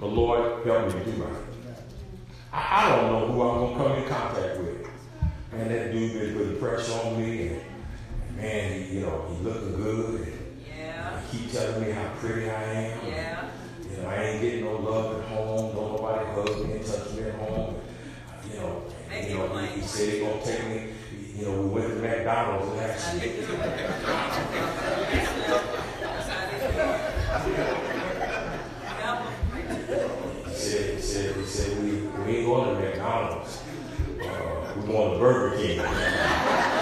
But 0.00 0.06
Lord, 0.06 0.66
help 0.66 0.86
me 0.86 1.04
to 1.04 1.10
do 1.10 1.22
right. 1.22 1.42
I, 2.52 2.86
I 2.86 2.96
don't 2.96 3.12
know 3.12 3.32
who 3.32 3.42
I'm 3.42 3.72
to 3.72 3.76
come 3.76 3.92
in 3.98 4.08
contact 4.08 4.58
with. 4.60 4.83
Man, 5.56 5.68
that 5.68 5.92
dude 5.92 6.12
been 6.14 6.34
putting 6.36 6.58
pressure 6.58 6.92
on 6.94 7.16
me. 7.16 7.46
And, 7.46 7.60
and 8.28 8.36
man, 8.36 8.72
he, 8.72 8.96
you 8.96 9.00
know, 9.02 9.24
he 9.30 9.36
looking 9.44 9.76
good. 9.76 10.20
And, 10.22 10.32
yeah. 10.66 11.20
he 11.30 11.38
keep 11.38 11.52
telling 11.52 11.80
me 11.80 11.92
how 11.92 12.08
pretty 12.18 12.50
I 12.50 12.62
am. 12.62 13.06
Yeah. 13.06 13.48
You 13.88 13.96
know, 14.02 14.08
I 14.08 14.16
ain't 14.16 14.42
getting 14.42 14.64
no 14.64 14.76
love 14.78 15.20
at 15.20 15.28
home. 15.28 15.76
No 15.76 15.92
nobody 15.92 16.26
hug 16.26 16.66
me 16.66 16.72
and 16.74 16.84
touch 16.84 17.12
me 17.12 17.22
at 17.22 17.34
home. 17.36 17.76
And, 18.42 18.52
you 18.52 18.58
know, 18.58 18.82
and, 19.12 19.30
you 19.30 19.36
know, 19.36 19.58
he, 19.58 19.80
he 19.80 19.86
said 19.86 20.14
he 20.14 20.20
gonna 20.20 20.42
take 20.44 20.66
me. 20.66 20.88
You 21.36 21.44
know, 21.44 21.60
we 21.62 21.68
went 21.80 21.88
to 21.88 21.94
McDonald's 22.00 22.72
and 22.72 22.80
actually. 22.80 23.30
He 30.46 30.70
said, 30.70 30.94
he 30.94 31.00
said, 31.00 31.36
he 31.36 31.44
said, 31.44 31.82
we, 31.82 31.90
we 31.92 32.36
ain't 32.38 32.46
going 32.46 32.74
to 32.74 32.80
McDonald's. 32.80 33.63
Going 34.86 35.12
to 35.12 35.18
Burger 35.18 35.56
King. 35.56 36.73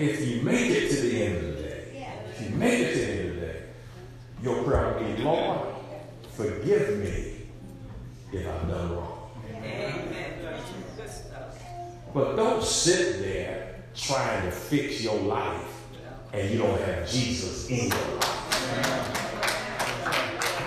If 0.00 0.26
you 0.26 0.42
make 0.42 0.70
it 0.70 0.90
to 0.90 1.00
the 1.02 1.24
end 1.24 1.36
of 1.36 1.56
the 1.56 1.62
day, 1.62 2.06
if 2.30 2.42
you 2.42 2.56
make 2.56 2.80
it 2.80 2.92
to 2.94 2.98
the 2.98 3.12
end 3.12 3.28
of 3.28 3.34
the 3.34 3.40
day, 3.40 3.62
your 4.42 4.62
prayer 4.64 4.94
will 4.94 5.16
be, 5.16 5.22
Lord, 5.22 5.60
forgive 6.32 6.98
me 6.98 7.42
if 8.32 8.46
I've 8.46 8.68
done 8.68 8.96
wrong. 8.96 9.30
But 12.12 12.36
don't 12.36 12.62
sit 12.62 13.20
there 13.20 13.82
trying 13.94 14.44
to 14.44 14.50
fix 14.50 15.02
your 15.02 15.18
life 15.20 15.84
and 16.32 16.50
you 16.50 16.58
don't 16.58 16.80
have 16.80 17.08
Jesus 17.08 17.68
in 17.68 17.88
your 17.88 17.98
life. 18.16 18.30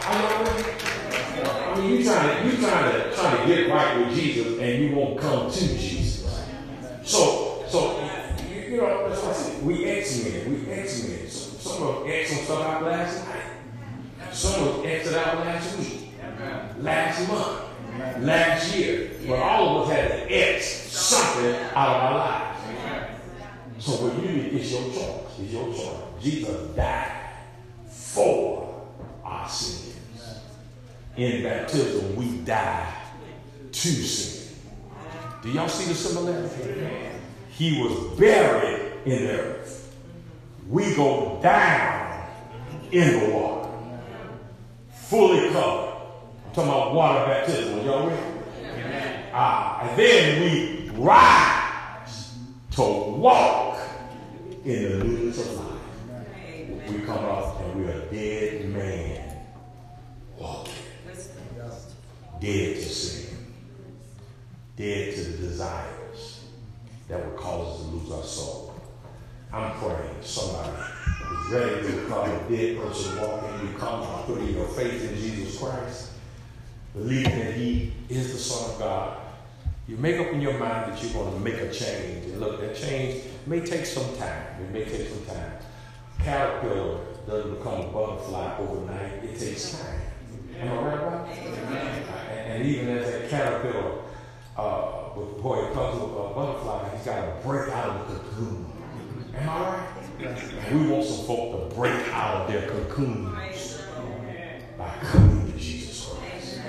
I 0.05 1.75
mean, 1.79 1.97
you 1.97 2.03
trying 2.03 2.43
to 2.43 2.55
you 2.55 2.61
trying 2.61 2.91
to 2.93 3.15
trying 3.15 3.41
to 3.41 3.47
get 3.47 3.69
right 3.69 3.97
with 3.97 4.15
Jesus 4.15 4.59
and 4.59 4.83
you 4.83 4.95
won't 4.95 5.19
come 5.19 5.49
to 5.51 5.59
Jesus. 5.59 6.45
So 7.03 7.65
so 7.67 7.99
you, 8.49 8.61
you 8.61 8.77
know 8.77 9.09
that's 9.09 9.21
what 9.21 9.31
I 9.31 9.33
said. 9.33 9.65
We 9.65 9.85
X-Men, 9.85 10.65
we 10.65 10.71
X-Men. 10.71 11.27
Some 11.73 11.87
of 11.87 12.03
us 12.03 12.07
X 12.07 12.29
some 12.29 12.45
stuff 12.45 12.65
out 12.65 12.83
last 12.83 13.27
night. 13.27 14.31
Some 14.31 14.63
of 14.63 14.79
us 14.79 14.85
X 14.85 15.13
out 15.13 15.37
last 15.37 15.79
week, 15.79 16.11
last 16.77 17.27
month, 17.27 18.19
last 18.19 18.75
year. 18.75 19.11
But 19.27 19.39
all 19.39 19.81
of 19.81 19.89
us 19.89 19.95
had 19.95 20.07
to 20.11 20.31
X 20.31 20.65
something 20.91 21.55
out 21.73 21.89
of 21.89 22.03
our 22.03 22.17
lives. 22.17 22.59
So 23.79 23.91
what 23.93 24.23
you 24.23 24.29
is 24.29 24.71
your 24.71 24.83
choice. 24.83 25.39
It's 25.39 25.51
your 25.51 25.73
choice. 25.73 26.21
Jesus 26.21 26.75
died 26.75 27.31
for 27.87 28.85
our 29.23 29.49
sins. 29.49 30.41
In 31.17 31.41
baptism, 31.41 32.15
we 32.15 32.37
die 32.45 32.93
to 33.71 33.87
sin. 33.89 34.55
Do 35.41 35.49
y'all 35.49 35.67
see 35.67 35.91
the 35.91 35.95
similarity? 35.95 37.09
He 37.49 37.81
was 37.81 38.19
buried 38.19 38.93
in 39.05 39.25
the 39.25 39.31
earth. 39.31 39.72
We 40.69 40.95
go 40.95 41.39
down 41.41 42.27
in 42.91 43.19
the 43.19 43.35
water. 43.35 43.69
Fully 44.93 45.51
covered. 45.51 45.93
I'm 46.45 46.51
talking 46.53 46.71
about 46.71 46.93
water 46.93 47.25
baptism. 47.25 47.85
Y'all 47.85 48.07
ready? 48.07 48.21
Ah, 49.33 49.81
and 49.81 49.99
then 49.99 50.41
we 50.41 50.89
rise 50.91 52.35
to 52.71 52.81
walk 52.81 53.79
in 54.63 54.83
the 54.83 55.03
newness 55.03 55.39
of 55.39 55.57
life. 55.57 56.89
We 56.89 56.99
come 56.99 57.25
up 57.25 57.59
and 57.61 57.83
we're 57.83 57.91
a 57.91 58.05
dead 58.05 58.69
man 58.69 59.37
walking. 60.37 60.73
Dead 62.39 62.75
to 62.75 62.81
sin. 62.81 63.37
Dead 64.75 65.15
to 65.15 65.23
the 65.23 65.37
desires 65.37 66.45
that 67.07 67.25
would 67.25 67.37
cause 67.37 67.79
us 67.79 67.85
to 67.85 67.91
lose 67.95 68.11
our 68.11 68.23
soul. 68.23 68.72
I'm 69.53 69.71
praying 69.77 70.15
somebody 70.21 70.71
is 71.45 71.51
ready 71.51 71.87
to 71.87 72.01
become 72.01 72.27
a 72.27 72.49
dead 72.49 72.77
person 72.77 73.19
walking. 73.21 73.67
You 73.67 73.77
come 73.77 74.01
by 74.01 74.23
putting 74.25 74.55
your 74.55 74.67
faith 74.69 75.11
in 75.11 75.15
Jesus 75.15 75.59
Christ, 75.59 76.11
believing 76.93 77.37
that 77.37 77.53
He 77.53 77.93
is 78.09 78.33
the 78.33 78.39
Son 78.39 78.71
of 78.71 78.79
God. 78.79 79.17
You 79.87 79.97
make 79.97 80.19
up 80.19 80.33
in 80.33 80.41
your 80.41 80.57
mind 80.57 80.91
that 80.91 81.03
you're 81.03 81.13
going 81.13 81.33
to 81.33 81.39
make 81.39 81.61
a 81.61 81.71
change. 81.71 82.25
And 82.25 82.39
look, 82.39 82.61
that 82.61 82.75
change 82.75 83.25
may 83.45 83.59
take 83.59 83.85
some 83.85 84.15
time. 84.17 84.43
It 84.59 84.71
may 84.71 84.85
take 84.85 85.07
some 85.07 85.25
time. 85.25 85.51
Caterpillar 86.23 86.99
doesn't 87.27 87.57
become 87.57 87.81
a 87.81 87.87
butterfly 87.91 88.57
overnight. 88.57 89.23
It 89.23 89.37
takes 89.37 89.79
time. 89.79 90.01
Am 90.59 90.67
I 90.67 90.81
right 90.81 90.97
about 90.97 91.27
and 91.27 92.65
even 92.65 92.89
as 92.97 93.07
a 93.07 93.27
caterpillar, 93.27 94.01
uh, 94.57 95.09
before 95.15 95.65
it 95.65 95.73
comes 95.73 95.99
to 95.99 96.05
a 96.05 96.33
butterfly, 96.33 96.95
he's 96.95 97.05
got 97.05 97.21
to 97.21 97.47
break 97.47 97.69
out 97.69 97.89
of 97.89 98.13
the 98.13 98.19
cocoon. 98.19 98.72
Am 99.35 99.49
I 99.49 99.59
right? 99.59 100.71
We 100.71 100.87
want 100.87 101.05
some 101.05 101.25
folk 101.25 101.69
to 101.69 101.75
break 101.75 102.07
out 102.09 102.41
of 102.41 102.51
their 102.51 102.67
cocoons 102.69 103.79
by 104.77 104.93
coming 105.01 105.51
to 105.51 105.57
Jesus 105.57 106.07
Christ. 106.07 106.59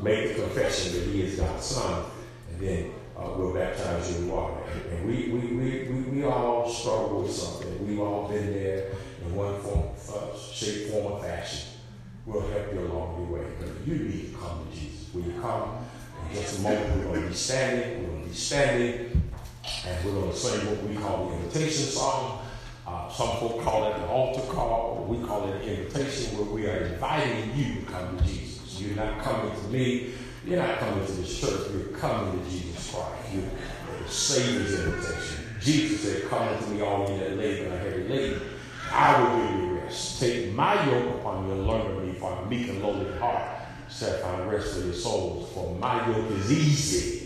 Make 0.00 0.34
the 0.34 0.42
confession 0.42 0.94
that 0.94 1.04
He 1.04 1.22
is 1.22 1.38
God's 1.38 1.64
Son, 1.64 2.04
and 2.50 2.60
then 2.60 2.90
uh, 3.16 3.30
we'll 3.36 3.54
baptize 3.54 4.10
you 4.10 4.24
in 4.24 4.28
water. 4.30 4.62
And 4.90 5.06
we, 5.06 5.28
we, 5.28 5.38
we, 5.54 5.88
we, 5.88 6.00
we 6.10 6.24
all 6.24 6.68
struggle 6.68 7.22
with 7.22 7.32
something. 7.32 7.86
We've 7.86 8.00
all 8.00 8.28
been 8.28 8.52
there 8.52 8.88
in 9.24 9.34
one 9.36 9.60
form, 9.60 9.90
uh, 10.12 10.36
shape, 10.36 10.90
form, 10.90 11.12
or 11.12 11.22
fashion. 11.22 11.68
We'll 12.26 12.48
help 12.48 12.72
you 12.72 12.80
along 12.80 13.28
your 13.30 13.38
way. 13.38 13.46
But 13.60 13.68
you 13.86 13.94
need 13.94 14.32
to 14.32 14.38
come 14.38 14.66
to 14.68 14.76
Jesus. 14.76 15.08
When 15.12 15.24
you 15.24 15.40
come, 15.40 15.86
in 16.30 16.36
just 16.36 16.58
a 16.58 16.62
moment, 16.62 16.96
we're 16.96 17.04
going 17.04 17.22
to 17.22 17.28
be 17.28 17.34
standing. 17.34 18.02
We're 18.02 18.10
going 18.10 18.22
to 18.22 18.28
be 18.28 18.34
standing. 18.34 19.22
And 19.64 20.04
we're 20.04 20.12
going 20.12 20.30
to 20.30 20.36
sing 20.36 20.66
what 20.66 20.82
we 20.82 20.96
call 20.96 21.28
the 21.28 21.36
invitation 21.36 21.84
song. 21.86 22.44
Uh, 22.86 23.08
some 23.08 23.36
folk 23.36 23.62
call 23.62 23.92
it 23.92 23.96
the 23.96 24.06
altar 24.06 24.42
call, 24.52 25.06
we 25.08 25.24
call 25.24 25.48
it 25.48 25.62
an 25.62 25.68
invitation 25.68 26.36
where 26.36 26.46
we 26.46 26.66
are 26.66 26.78
inviting 26.78 27.56
you 27.56 27.80
to 27.80 27.86
come 27.86 28.18
to 28.18 28.24
Jesus. 28.24 28.80
You're 28.80 28.96
not 28.96 29.22
coming 29.22 29.54
to 29.54 29.68
me, 29.68 30.14
you're 30.44 30.58
not 30.58 30.78
coming 30.78 31.06
to 31.06 31.12
this 31.12 31.40
church, 31.40 31.70
you're 31.72 31.96
coming 31.96 32.42
to 32.42 32.50
Jesus 32.50 32.90
Christ. 32.92 33.32
You're 33.32 33.44
the 34.02 34.08
Savior's 34.10 34.80
invitation. 34.80 35.44
Jesus 35.60 36.00
said, 36.00 36.28
Come 36.28 36.48
unto 36.48 36.66
me, 36.70 36.80
all 36.80 37.08
ye 37.08 37.18
that 37.18 37.36
labor 37.36 37.64
and 37.66 37.72
are 37.74 37.78
heavy 37.78 38.08
laden. 38.08 38.42
I 38.90 39.22
will 39.22 39.46
give 39.46 39.60
you 39.60 39.74
rest. 39.76 40.20
Take 40.20 40.52
my 40.52 40.84
yoke 40.90 41.20
upon 41.20 41.46
you 41.46 41.52
and 41.52 41.66
learn 41.68 41.98
of 41.98 42.04
me, 42.04 42.14
for 42.14 42.32
I'm 42.32 42.48
meek 42.48 42.68
and 42.68 42.82
lowly 42.82 43.06
in 43.06 43.18
heart. 43.18 43.60
Set 43.88 44.22
find 44.22 44.50
rest 44.50 44.74
for 44.76 44.84
your 44.84 44.94
souls, 44.94 45.52
for 45.52 45.72
my 45.76 46.04
yoke 46.08 46.30
is 46.32 46.50
easy 46.50 47.21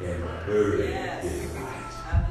and 0.00 0.24
my 0.24 0.42
burden 0.46 0.90
Yes. 0.90 1.24
is 1.24 1.54
light. 1.54 2.24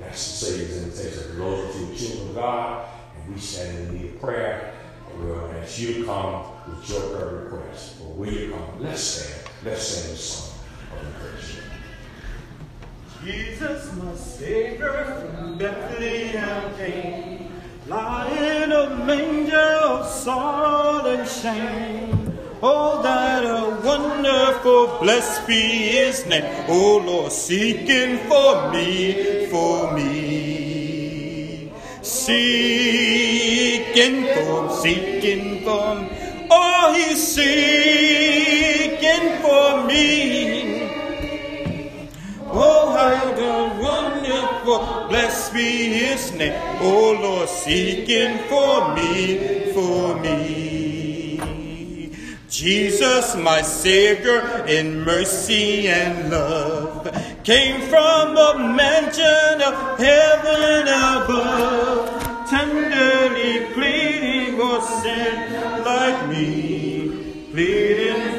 That's 0.00 0.40
the 0.40 0.46
Savior's 0.46 0.82
invitation. 0.82 1.30
For 1.32 1.36
those 1.36 1.74
of 1.74 1.80
you 1.80 1.96
children 1.96 2.28
of 2.28 2.34
God, 2.34 2.86
and 3.16 3.34
we 3.34 3.40
stand 3.40 3.78
in 3.78 3.94
need 3.94 4.14
of 4.14 4.20
prayer, 4.20 4.72
we'll 5.18 5.50
ask 5.60 5.78
you 5.78 5.94
to 5.94 6.04
come 6.04 6.44
with 6.68 6.88
your 6.88 7.00
prayer 7.00 7.44
request. 7.44 7.96
Or 8.04 8.14
will 8.14 8.32
you 8.32 8.52
come? 8.52 8.80
Let's 8.80 9.02
stand. 9.02 9.44
Let's 9.64 9.82
sing 9.82 10.12
this 10.12 10.24
song 10.24 10.58
of 10.92 11.06
encouragement. 11.06 11.64
Jesus, 13.24 13.92
my 13.96 14.14
Savior, 14.14 15.32
from 15.36 15.58
Bethlehem 15.58 16.74
came, 16.76 17.50
lying 17.88 18.62
in 18.62 18.72
a 18.72 18.90
manger 19.04 19.56
of 19.58 20.06
sorrow 20.06 21.04
and 21.06 21.28
shame. 21.28 22.27
Oh, 22.60 23.02
that 23.02 23.44
a 23.44 23.80
wonderful, 23.86 24.98
blessed 25.00 25.46
be 25.46 25.60
His 25.60 26.26
name. 26.26 26.44
Oh, 26.68 26.98
Lord, 27.06 27.30
seeking 27.30 28.18
for 28.26 28.72
me, 28.72 29.46
for 29.46 29.92
me, 29.94 31.70
seeking 32.02 33.14
for, 34.34 34.70
seeking 34.76 35.62
for. 35.62 36.08
Oh, 36.50 36.94
He's 36.96 37.22
seeking 37.34 38.58
for 39.40 39.84
me. 39.86 40.88
Oh, 42.50 42.90
how 42.90 43.32
the 43.34 43.68
wonderful, 43.80 45.08
blessed 45.08 45.52
be 45.52 45.92
his 45.92 46.32
name. 46.32 46.54
Oh, 46.80 47.12
Lord, 47.22 47.48
seeking 47.48 48.38
for 48.48 48.94
me, 48.96 49.72
for 49.72 50.18
me. 50.20 50.77
Jesus, 52.48 53.36
my 53.36 53.60
Savior, 53.60 54.64
in 54.66 55.04
mercy 55.04 55.86
and 55.86 56.30
love, 56.30 57.04
came 57.44 57.80
from 57.82 58.34
the 58.34 58.54
mansion 58.58 59.60
of 59.62 59.98
heaven 59.98 60.88
above, 60.88 62.48
tenderly 62.48 63.72
pleading 63.74 64.56
for 64.56 64.80
sin 64.80 65.84
like 65.84 66.28
me, 66.30 67.44
pleading 67.52 68.38